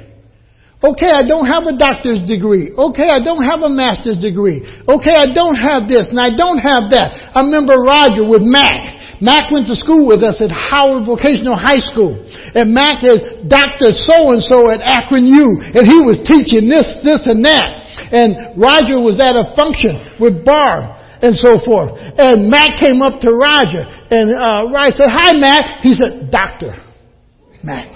Okay, 0.85 1.09
I 1.09 1.25
don't 1.25 1.49
have 1.49 1.65
a 1.65 1.75
doctor's 1.81 2.21
degree. 2.29 2.69
Okay, 2.69 3.09
I 3.09 3.25
don't 3.25 3.41
have 3.41 3.65
a 3.65 3.73
master's 3.73 4.21
degree. 4.21 4.61
Okay, 4.85 5.17
I 5.17 5.33
don't 5.33 5.57
have 5.57 5.89
this 5.89 6.13
and 6.13 6.21
I 6.21 6.37
don't 6.37 6.61
have 6.61 6.93
that. 6.93 7.33
I 7.33 7.41
remember 7.41 7.81
Roger 7.81 8.23
with 8.23 8.45
Mac. 8.45 9.19
Mac 9.25 9.49
went 9.49 9.65
to 9.73 9.77
school 9.79 10.05
with 10.05 10.21
us 10.21 10.37
at 10.45 10.53
Howard 10.53 11.09
Vocational 11.09 11.57
High 11.57 11.81
School. 11.81 12.21
And 12.53 12.77
Mac 12.77 13.01
is 13.01 13.49
Dr. 13.49 13.97
So-and-so 13.97 14.69
at 14.69 14.85
Akron 14.85 15.25
U. 15.25 15.65
And 15.73 15.89
he 15.89 16.05
was 16.05 16.21
teaching 16.29 16.69
this, 16.69 16.85
this 17.01 17.25
and 17.25 17.41
that. 17.49 17.84
And 18.13 18.61
Roger 18.61 19.01
was 19.01 19.21
at 19.21 19.37
a 19.37 19.55
function 19.57 20.19
with 20.21 20.45
Barb 20.45 20.85
and 21.23 21.37
so 21.37 21.57
forth. 21.65 21.97
And 21.97 22.51
Matt 22.51 22.81
came 22.81 23.01
up 23.01 23.21
to 23.23 23.33
Roger 23.33 23.85
and 24.11 24.31
uh, 24.31 24.69
Roger 24.73 24.97
said, 24.97 25.11
"Hi, 25.11 25.33
Matt." 25.37 25.81
He 25.83 25.95
said, 25.95 26.31
"Doctor, 26.31 26.77
Matt." 27.63 27.89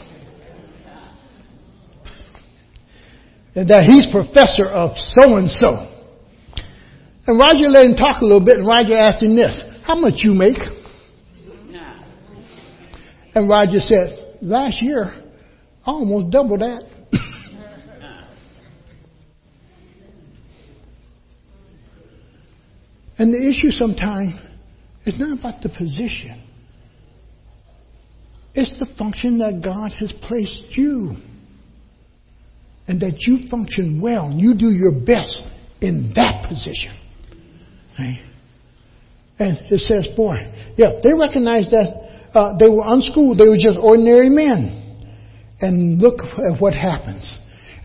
And 3.54 3.68
that 3.68 3.84
he's 3.84 4.06
professor 4.12 4.66
of 4.66 4.96
so 4.96 5.36
and 5.36 5.50
so. 5.50 5.88
And 7.26 7.38
Roger 7.38 7.68
let 7.68 7.84
him 7.84 7.96
talk 7.96 8.22
a 8.22 8.24
little 8.24 8.44
bit, 8.44 8.56
and 8.58 8.66
Roger 8.66 8.96
asked 8.96 9.22
him 9.22 9.36
this: 9.36 9.60
"How 9.84 9.94
much 9.94 10.24
you 10.24 10.32
make?" 10.32 10.58
And 13.34 13.48
Roger 13.48 13.78
said, 13.80 14.38
"Last 14.40 14.82
year, 14.82 15.14
I 15.86 15.90
almost 15.90 16.30
doubled 16.30 16.60
that." 16.60 16.82
And 23.18 23.34
the 23.34 23.48
issue 23.48 23.70
sometimes 23.70 24.34
is 25.04 25.18
not 25.18 25.38
about 25.38 25.62
the 25.62 25.68
position. 25.68 26.44
It's 28.54 28.78
the 28.78 28.86
function 28.96 29.38
that 29.38 29.60
God 29.62 29.92
has 29.98 30.12
placed 30.22 30.76
you. 30.76 31.16
And 32.86 33.00
that 33.00 33.16
you 33.20 33.48
function 33.50 34.00
well 34.00 34.32
you 34.32 34.54
do 34.54 34.70
your 34.70 34.92
best 34.92 35.46
in 35.80 36.12
that 36.14 36.46
position. 36.48 36.96
Right? 37.98 38.24
And 39.38 39.58
it 39.70 39.80
says, 39.80 40.08
boy, 40.16 40.36
yeah, 40.76 41.00
they 41.02 41.12
recognized 41.12 41.70
that 41.70 42.08
uh, 42.34 42.56
they 42.58 42.68
were 42.68 42.84
unschooled. 42.86 43.38
They 43.38 43.48
were 43.48 43.58
just 43.60 43.78
ordinary 43.80 44.30
men. 44.30 44.84
And 45.60 46.00
look 46.00 46.20
at 46.20 46.60
what 46.60 46.74
happens. 46.74 47.28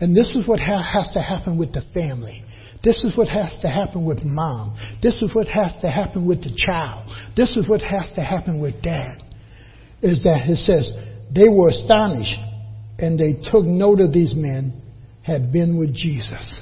And 0.00 0.16
this 0.16 0.30
is 0.30 0.46
what 0.48 0.60
ha- 0.60 0.82
has 0.82 1.10
to 1.14 1.20
happen 1.20 1.58
with 1.58 1.72
the 1.72 1.82
family. 1.92 2.44
This 2.82 3.02
is 3.02 3.16
what 3.16 3.28
has 3.28 3.56
to 3.62 3.68
happen 3.68 4.04
with 4.04 4.22
mom. 4.24 4.76
This 5.02 5.22
is 5.22 5.34
what 5.34 5.48
has 5.48 5.72
to 5.80 5.90
happen 5.90 6.26
with 6.26 6.42
the 6.42 6.54
child. 6.54 7.10
This 7.36 7.56
is 7.56 7.68
what 7.68 7.80
has 7.80 8.10
to 8.14 8.20
happen 8.20 8.60
with 8.60 8.82
dad. 8.82 9.22
Is 10.02 10.22
that 10.24 10.42
it 10.48 10.58
says, 10.58 10.92
they 11.34 11.48
were 11.48 11.70
astonished 11.70 12.36
and 12.98 13.18
they 13.18 13.32
took 13.50 13.64
note 13.64 14.00
of 14.00 14.12
these 14.12 14.34
men 14.36 14.82
had 15.22 15.50
been 15.50 15.78
with 15.78 15.94
Jesus. 15.94 16.60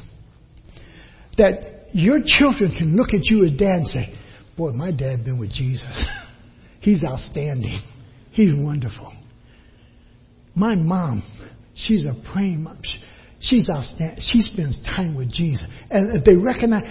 That 1.38 1.88
your 1.92 2.20
children 2.24 2.72
can 2.78 2.94
look 2.96 3.12
at 3.12 3.24
you 3.24 3.44
as 3.44 3.52
dad 3.52 3.68
and 3.68 3.88
say, 3.88 4.14
boy, 4.56 4.70
my 4.70 4.92
dad 4.92 5.24
been 5.24 5.38
with 5.38 5.52
Jesus. 5.52 6.06
He's 6.80 7.04
outstanding. 7.04 7.80
He's 8.30 8.54
wonderful. 8.54 9.12
My 10.54 10.74
mom, 10.74 11.22
she's 11.74 12.04
a 12.04 12.14
praying 12.32 12.62
mom. 12.62 12.80
She's 13.42 13.68
outstanding. 13.68 14.18
She 14.20 14.40
spends 14.40 14.80
time 14.84 15.16
with 15.16 15.30
Jesus. 15.32 15.66
And 15.90 16.24
they 16.24 16.36
recognize 16.36 16.84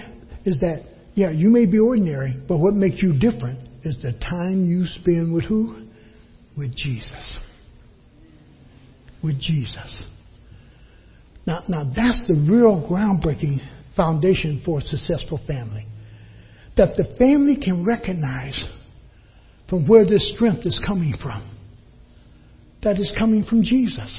is 0.44 0.60
that, 0.60 0.82
yeah, 1.14 1.30
you 1.30 1.48
may 1.48 1.66
be 1.66 1.78
ordinary, 1.78 2.36
but 2.46 2.58
what 2.58 2.74
makes 2.74 3.02
you 3.02 3.18
different 3.18 3.68
is 3.84 3.98
the 4.02 4.12
time 4.12 4.66
you 4.66 4.84
spend 4.86 5.32
with 5.32 5.44
who? 5.44 5.86
With 6.56 6.76
Jesus. 6.76 7.38
With 9.24 9.40
Jesus. 9.40 10.04
Now, 11.46 11.62
now 11.68 11.84
that's 11.84 12.22
the 12.28 12.34
real 12.34 12.86
groundbreaking 12.88 13.58
foundation 13.96 14.60
for 14.64 14.78
a 14.78 14.82
successful 14.82 15.40
family. 15.46 15.86
That 16.76 16.96
the 16.96 17.16
family 17.18 17.56
can 17.56 17.84
recognize 17.84 18.62
from 19.70 19.86
where 19.86 20.04
this 20.04 20.32
strength 20.34 20.66
is 20.66 20.78
coming 20.86 21.14
from. 21.20 21.48
That 22.82 22.98
is 22.98 23.10
coming 23.18 23.44
from 23.44 23.62
Jesus. 23.62 24.14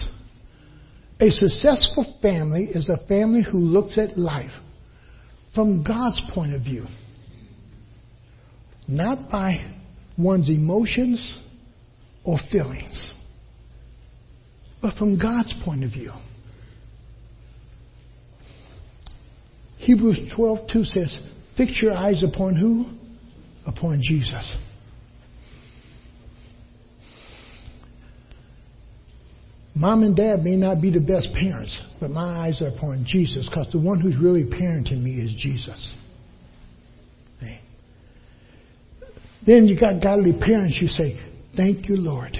A 1.24 1.32
successful 1.32 2.18
family 2.22 2.66
is 2.66 2.90
a 2.90 2.98
family 3.08 3.44
who 3.50 3.58
looks 3.58 3.98
at 3.98 4.18
life 4.18 4.52
from 5.56 5.82
God's 5.82 6.20
point 6.34 6.54
of 6.54 6.64
view, 6.64 6.86
not 8.90 9.32
by 9.32 9.74
one's 10.18 10.50
emotions 10.50 11.40
or 12.26 12.38
feelings, 12.52 13.14
but 14.82 14.96
from 14.96 15.18
God's 15.18 15.54
point 15.64 15.86
of 15.86 15.92
view. 15.92 16.12
Hebrews 19.78 20.20
12:2 20.36 20.84
says, 20.84 21.20
"Fix 21.56 21.82
your 21.82 21.94
eyes 21.94 22.22
upon 22.22 22.56
who? 22.56 22.86
Upon 23.66 24.02
Jesus." 24.02 24.58
Mom 29.84 30.02
and 30.04 30.16
dad 30.16 30.46
may 30.46 30.56
not 30.56 30.80
be 30.80 30.90
the 30.90 31.02
best 31.02 31.28
parents, 31.34 31.78
but 32.00 32.10
my 32.10 32.48
eyes 32.48 32.62
are 32.62 32.70
upon 32.70 33.04
Jesus 33.06 33.50
because 33.50 33.68
the 33.74 33.82
one 33.82 34.00
who's 34.00 34.16
really 34.16 34.46
parenting 34.46 35.04
me 35.04 35.16
is 35.20 35.36
Jesus. 35.38 35.94
Then 39.46 39.66
you 39.66 39.78
got 39.78 40.02
godly 40.02 40.32
parents, 40.40 40.80
you 40.82 40.88
say, 40.88 41.20
Thank 41.58 41.90
you, 41.90 41.98
Lord. 41.98 42.38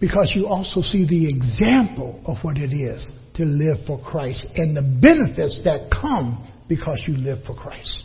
Because 0.00 0.32
you 0.34 0.46
also 0.46 0.80
see 0.80 1.04
the 1.04 1.28
example 1.28 2.18
of 2.24 2.38
what 2.40 2.56
it 2.56 2.72
is 2.72 3.06
to 3.34 3.44
live 3.44 3.76
for 3.86 4.00
Christ 4.02 4.46
and 4.56 4.74
the 4.74 4.80
benefits 4.80 5.60
that 5.66 5.90
come 5.90 6.50
because 6.66 7.02
you 7.06 7.14
live 7.14 7.40
for 7.46 7.54
Christ. 7.54 8.04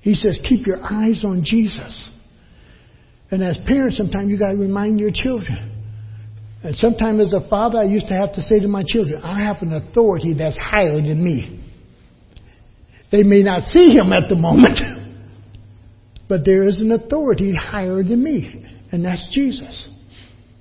He 0.00 0.14
says, 0.14 0.40
keep 0.48 0.66
your 0.66 0.82
eyes 0.82 1.24
on 1.26 1.42
Jesus. 1.44 2.08
And 3.30 3.44
as 3.44 3.58
parents, 3.66 3.98
sometimes 3.98 4.30
you 4.30 4.38
got 4.38 4.52
to 4.52 4.56
remind 4.56 4.98
your 4.98 5.10
children. 5.12 5.77
And 6.62 6.74
sometimes 6.76 7.20
as 7.20 7.32
a 7.32 7.48
father, 7.48 7.78
I 7.78 7.84
used 7.84 8.08
to 8.08 8.14
have 8.14 8.32
to 8.34 8.42
say 8.42 8.58
to 8.58 8.68
my 8.68 8.82
children, 8.86 9.22
I 9.22 9.44
have 9.44 9.62
an 9.62 9.72
authority 9.72 10.34
that's 10.34 10.58
higher 10.58 10.96
than 10.96 11.22
me. 11.22 11.64
They 13.12 13.22
may 13.22 13.42
not 13.42 13.62
see 13.68 13.92
him 13.92 14.12
at 14.12 14.28
the 14.28 14.34
moment, 14.34 14.78
but 16.28 16.44
there 16.44 16.66
is 16.66 16.80
an 16.80 16.92
authority 16.92 17.54
higher 17.54 18.02
than 18.02 18.22
me, 18.22 18.64
and 18.90 19.04
that's 19.04 19.30
Jesus. 19.32 19.88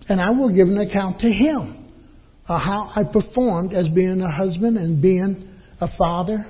And 0.08 0.22
I 0.22 0.30
will 0.32 0.54
give 0.54 0.68
an 0.68 0.78
account 0.78 1.20
to 1.22 1.30
him 1.30 1.86
of 2.48 2.62
how 2.62 2.92
I 2.96 3.04
performed 3.12 3.74
as 3.74 3.90
being 3.90 4.22
a 4.22 4.32
husband 4.32 4.78
and 4.78 5.02
being 5.02 5.50
a 5.82 5.88
father, 5.98 6.46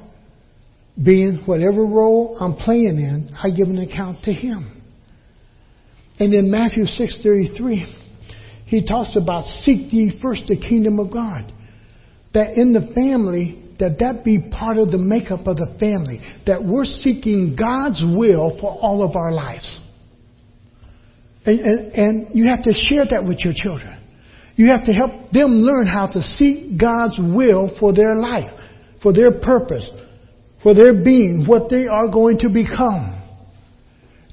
being 1.04 1.44
whatever 1.46 1.86
role 1.86 2.38
I'm 2.40 2.56
playing 2.56 3.00
in, 3.00 3.30
I 3.42 3.50
give 3.50 3.68
an 3.68 3.80
account 3.80 4.24
to 4.24 4.34
him. 4.34 4.82
And 6.20 6.34
in 6.34 6.52
Matthew 6.52 6.86
6:33, 6.86 7.86
he 8.68 8.86
talks 8.86 9.12
about 9.16 9.46
seek 9.46 9.92
ye 9.94 10.20
first 10.22 10.44
the 10.48 10.58
kingdom 10.58 11.00
of 11.00 11.12
God. 11.12 11.52
That 12.34 12.58
in 12.58 12.74
the 12.74 12.92
family, 12.94 13.64
that 13.80 14.00
that 14.00 14.26
be 14.26 14.50
part 14.52 14.78
of 14.78 14.92
the 14.92 14.98
makeup 14.98 15.48
of 15.48 15.56
the 15.56 15.78
family. 15.80 16.20
That 16.46 16.64
we're 16.64 16.84
seeking 16.84 17.56
God's 17.58 18.04
will 18.04 18.58
for 18.60 18.70
all 18.70 19.08
of 19.08 19.16
our 19.16 19.32
lives. 19.32 19.80
And, 21.46 21.60
and, 21.62 21.94
and 21.94 22.28
you 22.34 22.50
have 22.50 22.64
to 22.64 22.74
share 22.74 23.06
that 23.10 23.24
with 23.24 23.40
your 23.40 23.54
children. 23.56 24.04
You 24.58 24.68
have 24.68 24.84
to 24.86 24.92
help 24.92 25.32
them 25.32 25.52
learn 25.60 25.88
how 25.88 26.08
to 26.08 26.22
seek 26.22 26.78
God's 26.78 27.18
will 27.18 27.74
for 27.80 27.94
their 27.94 28.16
life, 28.16 28.52
for 29.02 29.14
their 29.14 29.40
purpose, 29.40 29.90
for 30.62 30.74
their 30.74 30.94
being, 30.94 31.46
what 31.48 31.70
they 31.70 31.88
are 31.88 32.10
going 32.10 32.40
to 32.40 32.50
become. 32.50 33.14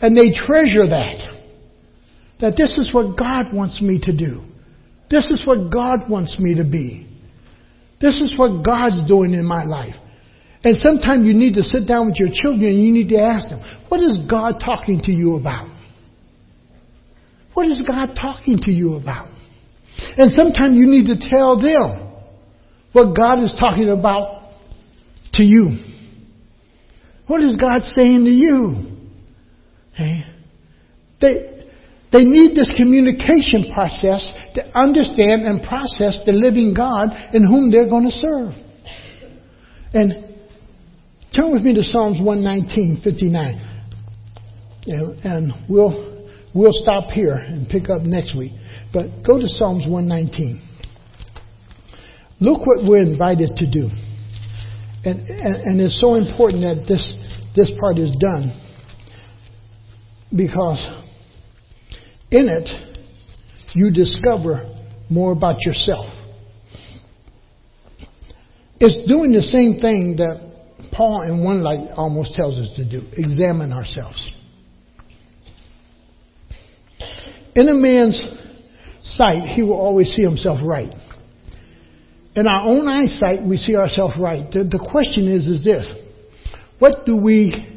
And 0.01 0.16
they 0.16 0.32
treasure 0.35 0.89
that. 0.89 1.34
That 2.45 2.59
this 2.59 2.76
is 2.76 2.92
what 2.92 3.16
God 3.16 3.55
wants 3.55 3.80
me 3.80 3.99
to 4.03 4.14
do. 4.14 4.42
This 5.09 5.30
is 5.30 5.47
what 5.47 5.72
God 5.72 6.11
wants 6.11 6.38
me 6.38 6.57
to 6.57 6.62
be. 6.62 7.09
This 8.03 8.20
is 8.20 8.38
what 8.38 8.62
God's 8.62 9.09
doing 9.09 9.32
in 9.32 9.47
my 9.47 9.64
life. 9.64 9.95
And 10.62 10.76
sometimes 10.76 11.26
you 11.26 11.32
need 11.32 11.55
to 11.55 11.62
sit 11.62 11.88
down 11.88 12.05
with 12.05 12.16
your 12.18 12.28
children 12.30 12.68
and 12.68 12.84
you 12.84 12.92
need 12.92 13.09
to 13.09 13.18
ask 13.18 13.49
them, 13.49 13.62
what 13.88 14.03
is 14.03 14.18
God 14.28 14.61
talking 14.62 15.01
to 15.05 15.11
you 15.11 15.36
about? 15.36 15.74
What 17.55 17.64
is 17.64 17.80
God 17.88 18.11
talking 18.14 18.59
to 18.64 18.70
you 18.70 18.97
about? 18.97 19.30
And 20.18 20.30
sometimes 20.34 20.76
you 20.76 20.84
need 20.84 21.07
to 21.07 21.16
tell 21.16 21.59
them 21.59 22.12
what 22.92 23.16
God 23.16 23.42
is 23.42 23.57
talking 23.59 23.88
about 23.88 24.51
to 25.32 25.42
you. 25.42 25.78
What 27.26 27.40
is 27.40 27.57
God 27.57 27.80
saying 27.97 28.26
to 28.26 28.30
you? 28.30 28.99
Okay. 29.95 30.24
They, 31.22 31.53
they 32.15 32.23
need 32.23 32.55
this 32.57 32.73
communication 32.77 33.75
process 33.75 34.23
to 34.55 34.62
understand 34.79 35.43
and 35.43 35.61
process 35.67 36.21
the 36.25 36.31
living 36.31 36.73
God 36.73 37.11
in 37.35 37.43
whom 37.43 37.73
they're 37.73 37.89
going 37.89 38.05
to 38.05 38.15
serve. 38.15 38.55
And 39.93 40.23
turn 41.35 41.51
with 41.51 41.62
me 41.62 41.75
to 41.75 41.83
Psalms 41.83 42.23
119, 42.23 43.01
59. 43.03 43.71
And, 44.87 45.25
and 45.25 45.53
we'll, 45.69 46.31
we'll 46.55 46.73
stop 46.73 47.11
here 47.11 47.35
and 47.35 47.69
pick 47.69 47.91
up 47.91 48.03
next 48.03 48.37
week. 48.37 48.53
But 48.93 49.27
go 49.27 49.41
to 49.41 49.49
Psalms 49.49 49.85
119. 49.89 50.62
Look 52.39 52.65
what 52.65 52.87
we're 52.87 53.03
invited 53.03 53.57
to 53.57 53.67
do. 53.67 53.91
And, 55.03 55.19
and, 55.29 55.57
and 55.67 55.81
it's 55.81 56.01
so 56.01 56.15
important 56.15 56.62
that 56.62 56.87
this, 56.87 57.03
this 57.57 57.73
part 57.81 57.99
is 57.99 58.15
done 58.21 58.55
because 60.31 61.03
in 62.35 62.49
it 62.49 62.68
you 63.74 63.91
discover 63.91 64.70
more 65.09 65.32
about 65.32 65.61
yourself. 65.62 66.07
It's 68.80 69.09
doing 69.09 69.32
the 69.32 69.43
same 69.43 69.80
thing 69.80 70.16
that 70.16 70.91
Paul 70.93 71.22
in 71.22 71.45
one 71.45 71.62
light 71.62 71.91
almost 71.97 72.35
tells 72.35 72.57
us 72.57 72.74
to 72.76 72.89
do 72.89 73.07
examine 73.12 73.72
ourselves. 73.72 74.30
In 77.57 77.68
a 77.68 77.74
man's 77.74 78.20
sight, 79.03 79.49
he 79.49 79.62
will 79.62 79.78
always 79.78 80.09
see 80.14 80.22
himself 80.22 80.59
right. 80.62 80.93
In 82.35 82.49
our 82.49 82.66
own 82.66 82.89
eyesight, 82.89 83.47
we 83.49 83.57
see 83.57 83.76
ourselves 83.76 84.14
right. 84.18 84.51
The, 84.51 84.64
the 84.64 84.89
question 84.91 85.28
is, 85.28 85.47
is 85.47 85.64
this. 85.64 85.93
What 86.80 87.07
do 87.07 87.14
we 87.16 87.74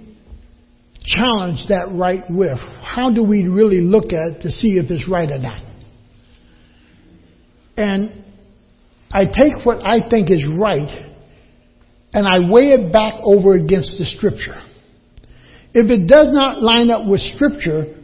challenge 1.07 1.65
that 1.69 1.87
right 1.91 2.23
with? 2.29 2.59
How 2.81 3.11
do 3.13 3.23
we 3.23 3.47
really 3.47 3.81
look 3.81 4.13
at 4.13 4.27
it 4.27 4.41
to 4.41 4.51
see 4.51 4.77
if 4.77 4.91
it's 4.91 5.09
right 5.09 5.31
or 5.31 5.39
not? 5.39 5.61
And 7.77 8.23
I 9.11 9.25
take 9.25 9.65
what 9.65 9.85
I 9.85 10.07
think 10.09 10.29
is 10.29 10.45
right 10.45 11.13
and 12.13 12.27
I 12.27 12.51
weigh 12.51 12.69
it 12.69 12.91
back 12.91 13.15
over 13.23 13.55
against 13.55 13.97
the 13.97 14.05
scripture. 14.05 14.61
If 15.73 15.89
it 15.89 16.07
does 16.07 16.27
not 16.31 16.61
line 16.61 16.89
up 16.89 17.07
with 17.07 17.21
scripture, 17.21 17.97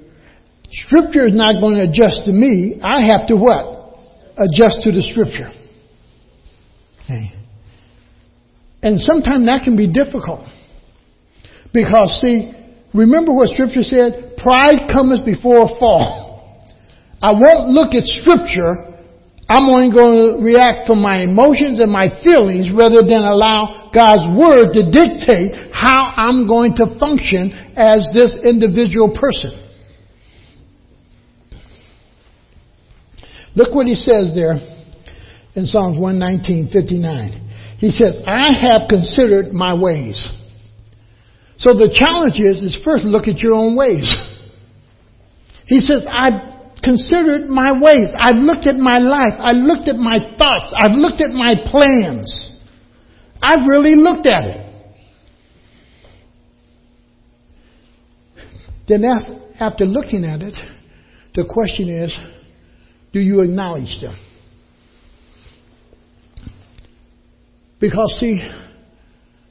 Scripture 0.73 1.27
is 1.27 1.35
not 1.35 1.61
going 1.61 1.75
to 1.75 1.83
adjust 1.83 2.25
to 2.25 2.31
me. 2.31 2.79
I 2.81 3.05
have 3.05 3.27
to 3.27 3.35
what? 3.37 3.95
Adjust 4.37 4.81
to 4.83 4.91
the 4.91 5.03
Scripture. 5.03 5.53
Okay. 7.03 7.31
And 8.81 8.99
sometimes 8.99 9.45
that 9.45 9.61
can 9.63 9.77
be 9.77 9.91
difficult. 9.91 10.47
Because 11.71 12.19
see, 12.21 12.51
remember 12.93 13.33
what 13.33 13.49
Scripture 13.49 13.83
said? 13.83 14.37
Pride 14.37 14.89
cometh 14.91 15.25
before 15.25 15.65
a 15.65 15.79
fall. 15.79 16.23
I 17.21 17.31
won't 17.31 17.69
look 17.69 17.95
at 17.95 18.03
Scripture. 18.03 18.93
I'm 19.47 19.67
only 19.69 19.93
going 19.93 20.15
to 20.19 20.43
react 20.43 20.87
from 20.87 21.01
my 21.01 21.21
emotions 21.21 21.79
and 21.79 21.91
my 21.91 22.09
feelings 22.23 22.69
rather 22.73 23.01
than 23.01 23.23
allow 23.23 23.91
God's 23.93 24.27
Word 24.37 24.73
to 24.73 24.91
dictate 24.91 25.71
how 25.71 26.11
I'm 26.15 26.47
going 26.47 26.75
to 26.77 26.99
function 26.99 27.51
as 27.75 28.07
this 28.13 28.37
individual 28.43 29.15
person. 29.19 29.59
Look 33.55 33.75
what 33.75 33.85
he 33.85 33.95
says 33.95 34.31
there 34.33 34.57
in 35.55 35.65
Psalms 35.65 35.99
119, 35.99 36.69
59. 36.71 37.75
He 37.77 37.91
says, 37.91 38.23
I 38.25 38.51
have 38.51 38.89
considered 38.89 39.53
my 39.53 39.79
ways. 39.79 40.17
So 41.57 41.73
the 41.73 41.93
challenge 41.93 42.39
is, 42.39 42.57
is 42.57 42.79
first 42.83 43.03
look 43.03 43.27
at 43.27 43.39
your 43.39 43.53
own 43.53 43.75
ways. 43.75 44.13
He 45.65 45.79
says, 45.79 46.05
I've 46.09 46.81
considered 46.83 47.47
my 47.47 47.71
ways. 47.79 48.09
I've 48.17 48.37
looked 48.37 48.67
at 48.67 48.75
my 48.75 48.99
life. 48.99 49.33
I've 49.39 49.63
looked 49.63 49.87
at 49.87 49.95
my 49.95 50.19
thoughts. 50.37 50.73
I've 50.75 50.91
looked 50.91 51.21
at 51.21 51.31
my 51.31 51.55
plans. 51.71 52.49
I've 53.41 53.65
really 53.67 53.95
looked 53.95 54.27
at 54.27 54.43
it. 54.43 54.59
Then 58.87 59.05
after 59.59 59.85
looking 59.85 60.25
at 60.25 60.41
it, 60.41 60.55
the 61.35 61.45
question 61.49 61.87
is, 61.89 62.15
do 63.13 63.19
you 63.19 63.41
acknowledge 63.41 64.01
them? 64.01 64.17
Because, 67.79 68.15
see, 68.19 68.41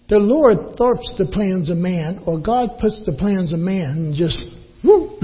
the 0.09 0.19
Lord 0.19 0.77
thwarts 0.77 1.13
the 1.17 1.27
plans 1.27 1.71
of 1.71 1.77
man, 1.79 2.23
or 2.27 2.39
God 2.39 2.79
puts 2.81 3.03
the 3.07 3.13
plans 3.13 3.53
of 3.53 3.59
man 3.59 3.91
and 3.91 4.15
just, 4.15 4.39
whoop. 4.85 5.21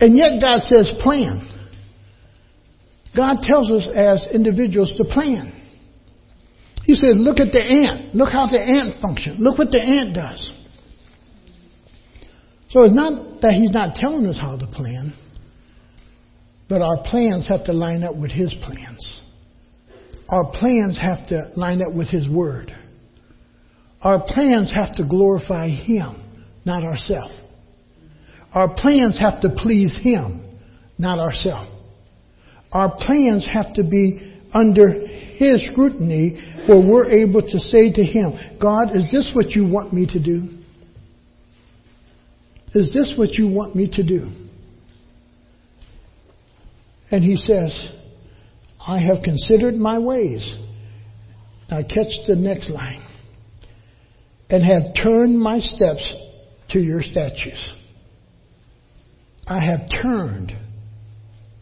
And 0.00 0.16
yet 0.16 0.40
God 0.40 0.60
says 0.62 0.92
plan. 1.02 1.50
God 3.16 3.42
tells 3.42 3.70
us 3.70 3.86
as 3.94 4.26
individuals 4.34 4.92
to 4.98 5.04
plan. 5.04 5.52
He 6.84 6.94
says, 6.94 7.14
look 7.16 7.38
at 7.38 7.52
the 7.52 7.62
ant. 7.62 8.14
Look 8.14 8.30
how 8.30 8.46
the 8.46 8.60
ant 8.60 9.00
functions. 9.00 9.38
Look 9.40 9.56
what 9.56 9.70
the 9.70 9.80
ant 9.80 10.14
does. 10.14 10.52
So 12.70 12.82
it's 12.82 12.94
not 12.94 13.40
that 13.40 13.54
he's 13.54 13.70
not 13.70 13.94
telling 13.94 14.26
us 14.26 14.36
how 14.38 14.56
to 14.56 14.66
plan, 14.66 15.14
But 16.68 16.82
our 16.82 17.02
plans 17.04 17.48
have 17.48 17.64
to 17.66 17.72
line 17.72 18.02
up 18.02 18.16
with 18.16 18.32
His 18.32 18.52
plans. 18.54 19.20
Our 20.28 20.50
plans 20.52 20.98
have 21.00 21.26
to 21.28 21.52
line 21.56 21.82
up 21.82 21.94
with 21.94 22.08
His 22.08 22.28
Word. 22.28 22.72
Our 24.00 24.22
plans 24.26 24.72
have 24.74 24.96
to 24.96 25.06
glorify 25.08 25.68
Him, 25.68 26.22
not 26.64 26.84
ourselves. 26.84 27.34
Our 28.54 28.74
plans 28.74 29.18
have 29.20 29.40
to 29.42 29.50
please 29.56 29.92
Him, 30.02 30.58
not 30.98 31.18
ourselves. 31.18 31.70
Our 32.72 32.94
plans 32.96 33.48
have 33.52 33.74
to 33.74 33.84
be 33.84 34.34
under 34.52 35.06
His 35.06 35.68
scrutiny 35.70 36.40
where 36.66 36.80
we're 36.80 37.10
able 37.10 37.42
to 37.42 37.58
say 37.58 37.92
to 37.92 38.02
Him, 38.02 38.58
God, 38.60 38.96
is 38.96 39.10
this 39.10 39.30
what 39.34 39.50
you 39.50 39.66
want 39.66 39.92
me 39.92 40.06
to 40.06 40.20
do? 40.22 40.48
Is 42.74 42.92
this 42.92 43.14
what 43.16 43.34
you 43.34 43.48
want 43.48 43.76
me 43.76 43.90
to 43.92 44.02
do? 44.02 44.30
And 47.10 47.22
He 47.22 47.36
says, 47.36 47.90
I 48.86 48.98
have 48.98 49.22
considered 49.22 49.74
my 49.74 49.98
ways. 49.98 50.54
Now 51.70 51.80
catch 51.82 52.12
the 52.26 52.36
next 52.36 52.70
line. 52.70 53.02
And 54.50 54.62
have 54.62 54.94
turned 55.02 55.38
my 55.38 55.58
steps 55.58 56.12
to 56.70 56.78
your 56.78 57.02
statutes. 57.02 57.68
I 59.46 59.64
have 59.64 59.80
turned. 60.02 60.52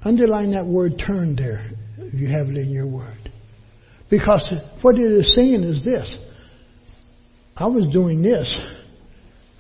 Underline 0.05 0.53
that 0.53 0.67
word 0.67 1.01
turned 1.05 1.39
there 1.39 1.71
if 1.99 2.15
you 2.15 2.29
have 2.29 2.49
it 2.49 2.57
in 2.57 2.71
your 2.71 2.89
word. 2.89 3.31
Because 4.11 4.53
what 4.83 4.97
it 4.97 5.11
is 5.11 5.35
saying 5.35 5.63
is 5.63 5.85
this. 5.85 6.19
I 7.57 7.67
was 7.67 7.89
doing 7.93 8.23
this, 8.23 8.53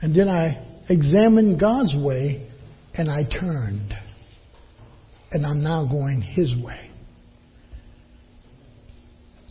and 0.00 0.14
then 0.14 0.28
I 0.28 0.82
examined 0.88 1.60
God's 1.60 1.94
way, 1.96 2.48
and 2.94 3.10
I 3.10 3.22
turned. 3.22 3.94
And 5.30 5.46
I'm 5.46 5.62
now 5.62 5.86
going 5.86 6.20
His 6.20 6.54
way. 6.62 6.91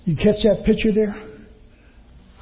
You 0.06 0.16
catch 0.16 0.44
that 0.44 0.64
picture 0.66 0.92
there? 0.94 1.14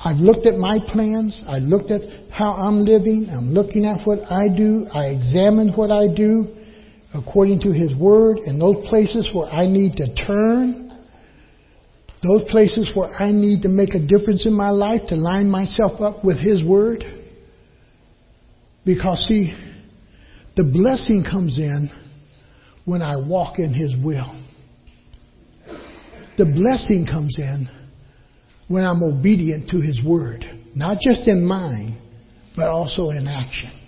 I've 0.04 0.18
looked 0.18 0.46
at 0.46 0.58
my 0.58 0.80
plans. 0.94 1.44
I 1.48 1.58
looked 1.58 1.92
at 1.92 2.02
how 2.32 2.54
I'm 2.54 2.84
living. 2.84 3.28
I'm 3.30 3.52
looking 3.52 3.86
at 3.86 4.08
what 4.08 4.32
I 4.32 4.48
do. 4.48 4.88
I 4.94 5.08
examine 5.08 5.74
what 5.74 5.92
I 5.92 6.08
do 6.08 6.56
according 7.14 7.60
to 7.62 7.72
His 7.72 7.94
Word 7.96 8.38
and 8.38 8.62
those 8.62 8.88
places 8.88 9.28
where 9.34 9.52
I 9.52 9.68
need 9.68 9.98
to 9.98 10.14
turn, 10.16 10.98
those 12.24 12.50
places 12.50 12.92
where 12.96 13.14
I 13.14 13.32
need 13.32 13.64
to 13.64 13.70
make 13.70 13.94
a 13.94 14.00
difference 14.00 14.46
in 14.46 14.54
my 14.54 14.70
life 14.70 15.02
to 15.10 15.16
line 15.16 15.50
myself 15.50 16.00
up 16.00 16.24
with 16.24 16.40
His 16.40 16.64
Word. 16.64 17.04
Because, 18.86 19.26
see, 19.28 19.54
the 20.56 20.64
blessing 20.64 21.26
comes 21.30 21.58
in 21.58 21.92
when 22.86 23.02
I 23.02 23.18
walk 23.18 23.60
in 23.60 23.74
His 23.74 23.94
will. 24.02 24.46
The 26.40 26.46
blessing 26.46 27.06
comes 27.06 27.36
in 27.38 27.70
when 28.68 28.84
I'm 28.84 29.04
obedient 29.04 29.70
to 29.70 29.80
His 29.80 30.00
Word, 30.04 30.44
not 30.76 30.98
just 31.00 31.28
in 31.28 31.46
mind, 31.46 32.02
but 32.56 32.70
also 32.70 33.12
in 33.12 33.28
action 33.28 33.80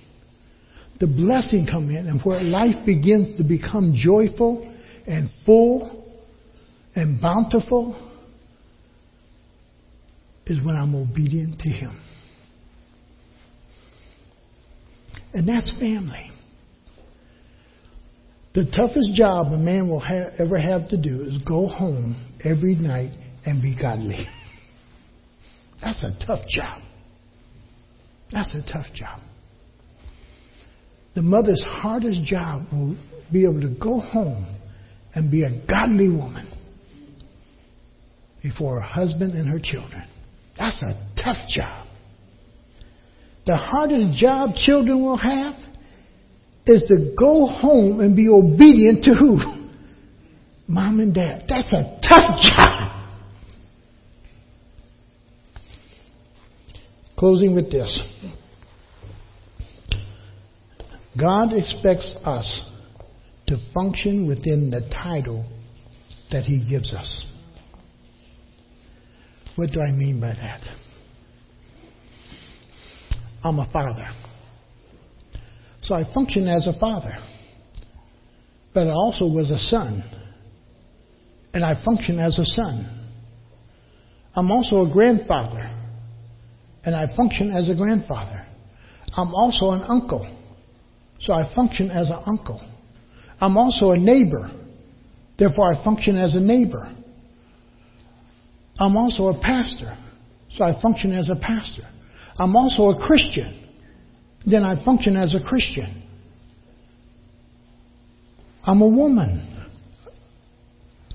the 1.02 1.08
blessing 1.08 1.68
come 1.70 1.90
in 1.90 2.06
and 2.06 2.22
where 2.22 2.42
life 2.42 2.86
begins 2.86 3.36
to 3.36 3.44
become 3.44 3.92
joyful 3.96 4.72
and 5.08 5.32
full 5.48 6.06
and 6.96 7.20
bountiful 7.20 8.10
is 10.46 10.64
when 10.64 10.76
I'm 10.76 10.94
obedient 10.94 11.60
to 11.62 11.70
Him. 11.70 12.00
And 15.34 15.50
that's 15.50 15.72
family. 15.80 16.31
The 18.54 18.66
toughest 18.66 19.14
job 19.14 19.48
a 19.54 19.58
man 19.58 19.88
will 19.88 20.00
ha- 20.00 20.32
ever 20.40 20.58
have 20.60 20.88
to 20.90 20.98
do 20.98 21.24
is 21.24 21.38
go 21.44 21.68
home 21.68 22.16
every 22.44 22.76
night 22.76 23.12
and 23.46 23.62
be 23.62 23.76
godly. 23.80 24.26
That's 25.82 26.04
a 26.04 26.12
tough 26.26 26.46
job. 26.48 26.82
That's 28.32 28.54
a 28.54 28.62
tough 28.62 28.88
job 28.94 29.22
the 31.16 31.22
mother's 31.22 31.64
hardest 31.66 32.24
job 32.24 32.64
will 32.72 32.96
be 33.32 33.44
able 33.44 33.62
to 33.62 33.76
go 33.82 34.00
home 34.00 34.56
and 35.14 35.30
be 35.30 35.44
a 35.44 35.62
godly 35.68 36.10
woman 36.10 36.48
before 38.42 38.76
her 38.76 38.82
husband 38.82 39.34
and 39.34 39.50
her 39.50 39.60
children. 39.62 40.04
That's 40.58 40.82
a 40.82 40.94
tough 41.22 41.50
job. 41.50 41.88
The 43.46 43.58
hardest 43.58 44.18
job 44.18 44.56
children 44.56 45.04
will 45.04 45.18
have 45.18 45.56
is 46.72 46.84
to 46.88 47.14
go 47.18 47.46
home 47.48 48.00
and 48.00 48.16
be 48.16 48.30
obedient 48.30 49.04
to 49.04 49.14
who? 49.14 49.38
Mom 50.68 51.00
and 51.00 51.14
dad. 51.14 51.44
That's 51.48 51.72
a 51.74 52.00
tough 52.08 52.42
job. 52.42 52.92
Closing 57.18 57.54
with 57.54 57.70
this. 57.70 58.00
God 61.20 61.54
expects 61.54 62.16
us 62.24 62.50
to 63.48 63.58
function 63.74 64.28
within 64.28 64.72
the 64.72 64.82
title 65.04 65.46
that 66.32 66.46
He 66.46 66.66
gives 66.70 66.94
us. 66.94 67.26
What 69.58 69.72
do 69.72 69.82
I 69.82 69.92
mean 69.92 70.22
by 70.22 70.34
that? 70.34 70.62
I'm 73.44 73.60
a 73.60 73.70
father. 73.72 74.08
So 75.92 75.98
I 75.98 76.06
function 76.14 76.48
as 76.48 76.68
a 76.68 76.80
father. 76.80 77.18
But 78.74 78.88
I 78.88 78.92
also 78.92 79.26
was 79.26 79.52
a 79.52 79.58
son. 79.58 80.02
And 81.54 81.66
I 81.66 81.84
function 81.84 82.18
as 82.18 82.40
a 82.40 82.46
son. 82.46 83.10
I'm 84.34 84.50
also 84.50 84.86
a 84.86 84.90
grandfather. 84.90 85.70
And 86.86 86.96
I 86.96 87.14
function 87.14 87.52
as 87.52 87.70
a 87.70 87.76
grandfather. 87.76 88.48
I'm 89.18 89.36
also 89.36 89.72
an 89.72 89.82
uncle 89.82 90.26
so 91.20 91.34
I 91.34 91.54
function 91.54 91.92
as 91.92 92.10
an 92.10 92.24
uncle. 92.26 92.62
I'm 93.40 93.58
also 93.58 93.92
a 93.92 93.98
neighbor. 93.98 94.50
Therefore, 95.38 95.74
I 95.74 95.84
function 95.84 96.18
as 96.18 96.36
a 96.36 96.40
neighbor. 96.40 96.92
I'm 98.80 98.98
also 98.98 99.28
a 99.28 99.40
pastor. 99.40 99.96
So 100.56 100.64
I 100.64 100.82
function 100.82 101.12
as 101.12 101.30
a 101.30 101.36
pastor. 101.36 101.84
I'm 102.38 102.56
also 102.56 102.90
a 102.90 103.06
Christian. 103.06 103.61
Then 104.46 104.64
I 104.64 104.84
function 104.84 105.16
as 105.16 105.36
a 105.36 105.44
Christian. 105.44 106.02
I'm 108.64 108.82
a 108.82 108.88
woman. 108.88 109.48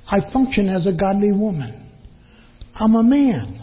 I 0.07 0.21
function 0.33 0.69
as 0.69 0.87
a 0.87 0.93
godly 0.93 1.33
woman. 1.33 1.91
I'm 2.75 2.95
a 2.95 3.03
man. 3.03 3.63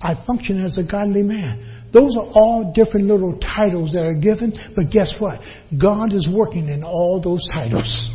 I 0.00 0.14
function 0.26 0.64
as 0.64 0.78
a 0.78 0.82
godly 0.82 1.22
man. 1.22 1.88
Those 1.92 2.16
are 2.18 2.26
all 2.34 2.72
different 2.74 3.06
little 3.06 3.38
titles 3.38 3.92
that 3.92 4.04
are 4.04 4.18
given, 4.18 4.52
but 4.76 4.90
guess 4.90 5.14
what? 5.18 5.40
God 5.80 6.12
is 6.12 6.28
working 6.30 6.68
in 6.68 6.84
all 6.84 7.20
those 7.22 7.46
titles. 7.52 8.10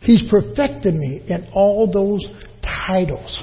He's 0.00 0.22
perfected 0.30 0.94
me 0.94 1.22
in 1.26 1.48
all 1.54 1.90
those 1.90 2.26
titles. 2.62 3.42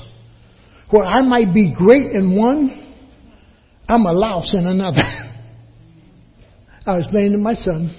Where 0.91 1.05
I 1.05 1.21
might 1.21 1.53
be 1.53 1.73
great 1.75 2.11
in 2.11 2.35
one, 2.35 2.88
I'm 3.89 4.05
a 4.05 4.13
louse 4.13 4.53
in 4.53 4.67
another. 4.67 5.01
I 6.85 6.97
was 6.97 7.09
saying 7.11 7.31
to 7.31 7.39
my 7.39 7.55
son, 7.55 7.89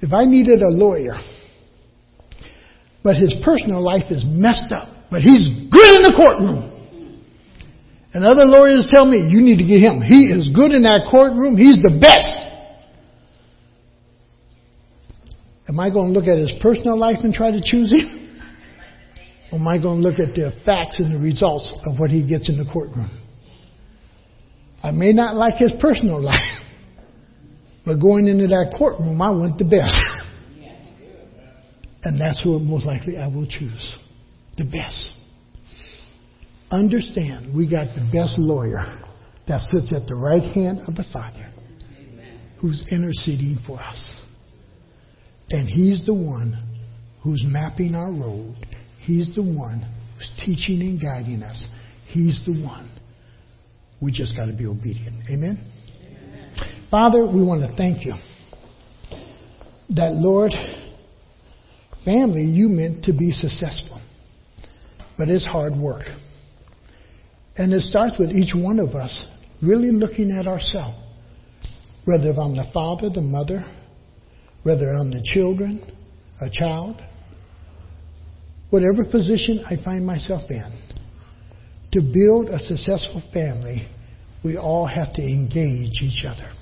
if 0.00 0.12
I 0.12 0.24
needed 0.24 0.62
a 0.62 0.70
lawyer, 0.70 1.14
but 3.02 3.16
his 3.16 3.34
personal 3.44 3.82
life 3.82 4.10
is 4.10 4.24
messed 4.26 4.72
up, 4.72 4.88
but 5.10 5.20
he's 5.20 5.48
good 5.70 5.96
in 5.96 6.02
the 6.02 6.14
courtroom. 6.16 6.68
And 8.14 8.24
other 8.24 8.44
lawyers 8.44 8.86
tell 8.94 9.04
me, 9.04 9.26
you 9.28 9.42
need 9.42 9.58
to 9.58 9.66
get 9.66 9.80
him. 9.80 10.02
He 10.02 10.30
is 10.30 10.50
good 10.54 10.70
in 10.70 10.82
that 10.82 11.08
courtroom. 11.10 11.56
He's 11.56 11.82
the 11.82 11.98
best. 11.98 12.38
Am 15.68 15.80
I 15.80 15.90
going 15.90 16.12
to 16.12 16.18
look 16.18 16.28
at 16.28 16.38
his 16.38 16.52
personal 16.60 16.96
life 16.96 17.18
and 17.24 17.34
try 17.34 17.50
to 17.50 17.60
choose 17.60 17.90
him? 17.90 18.38
Or 19.50 19.58
am 19.58 19.66
I 19.66 19.78
going 19.78 20.00
to 20.00 20.08
look 20.08 20.20
at 20.20 20.34
the 20.34 20.52
facts 20.64 21.00
and 21.00 21.12
the 21.12 21.18
results 21.18 21.72
of 21.86 21.98
what 21.98 22.10
he 22.10 22.28
gets 22.28 22.48
in 22.48 22.58
the 22.58 22.70
courtroom? 22.70 23.21
I 24.82 24.90
may 24.90 25.12
not 25.12 25.36
like 25.36 25.56
his 25.56 25.72
personal 25.80 26.20
life, 26.20 26.40
but 27.86 27.96
going 27.96 28.26
into 28.26 28.46
that 28.48 28.74
courtroom, 28.76 29.20
I 29.22 29.30
want 29.30 29.58
the 29.58 29.64
best. 29.64 30.00
And 32.04 32.20
that's 32.20 32.42
who 32.42 32.58
most 32.58 32.84
likely 32.84 33.16
I 33.16 33.28
will 33.28 33.46
choose. 33.46 33.96
The 34.56 34.64
best 34.64 35.12
understand 36.72 37.54
we 37.54 37.68
got 37.68 37.94
the 37.94 38.08
best 38.12 38.38
lawyer 38.38 38.98
that 39.46 39.60
sits 39.60 39.92
at 39.92 40.08
the 40.08 40.14
right 40.14 40.42
hand 40.42 40.80
of 40.88 40.96
the 40.96 41.04
Father 41.12 41.50
who's 42.60 42.86
interceding 42.90 43.58
for 43.66 43.78
us. 43.80 44.20
And 45.50 45.68
He's 45.68 46.06
the 46.06 46.14
one 46.14 46.56
who's 47.22 47.44
mapping 47.46 47.94
our 47.94 48.10
road. 48.10 48.56
He's 49.00 49.34
the 49.34 49.42
one 49.42 49.86
who's 50.14 50.30
teaching 50.44 50.80
and 50.80 51.00
guiding 51.00 51.42
us. 51.42 51.66
He's 52.06 52.40
the 52.46 52.52
one. 52.64 52.88
We 54.02 54.10
just 54.10 54.36
got 54.36 54.46
to 54.46 54.52
be 54.52 54.66
obedient. 54.66 55.24
Amen? 55.30 55.64
Amen? 56.02 56.86
Father, 56.90 57.24
we 57.24 57.40
want 57.40 57.62
to 57.62 57.74
thank 57.76 58.04
you 58.04 58.14
that, 59.90 60.14
Lord, 60.14 60.52
family, 62.04 62.44
you 62.44 62.68
meant 62.68 63.04
to 63.04 63.12
be 63.12 63.30
successful. 63.30 64.00
But 65.16 65.28
it's 65.28 65.46
hard 65.46 65.76
work. 65.76 66.02
And 67.56 67.72
it 67.72 67.82
starts 67.82 68.18
with 68.18 68.30
each 68.30 68.54
one 68.54 68.80
of 68.80 68.96
us 68.96 69.22
really 69.62 69.92
looking 69.92 70.36
at 70.36 70.48
ourselves. 70.48 70.98
Whether 72.04 72.30
if 72.30 72.38
I'm 72.38 72.56
the 72.56 72.68
father, 72.74 73.08
the 73.08 73.20
mother, 73.20 73.64
whether 74.64 74.90
I'm 74.90 75.12
the 75.12 75.22
children, 75.32 75.92
a 76.40 76.50
child, 76.50 77.00
whatever 78.70 79.04
position 79.04 79.64
I 79.70 79.76
find 79.84 80.04
myself 80.04 80.50
in, 80.50 80.81
to 81.92 82.00
build 82.00 82.48
a 82.48 82.58
successful 82.58 83.22
family, 83.32 83.86
we 84.44 84.56
all 84.56 84.86
have 84.86 85.12
to 85.14 85.22
engage 85.22 86.00
each 86.02 86.24
other. 86.26 86.52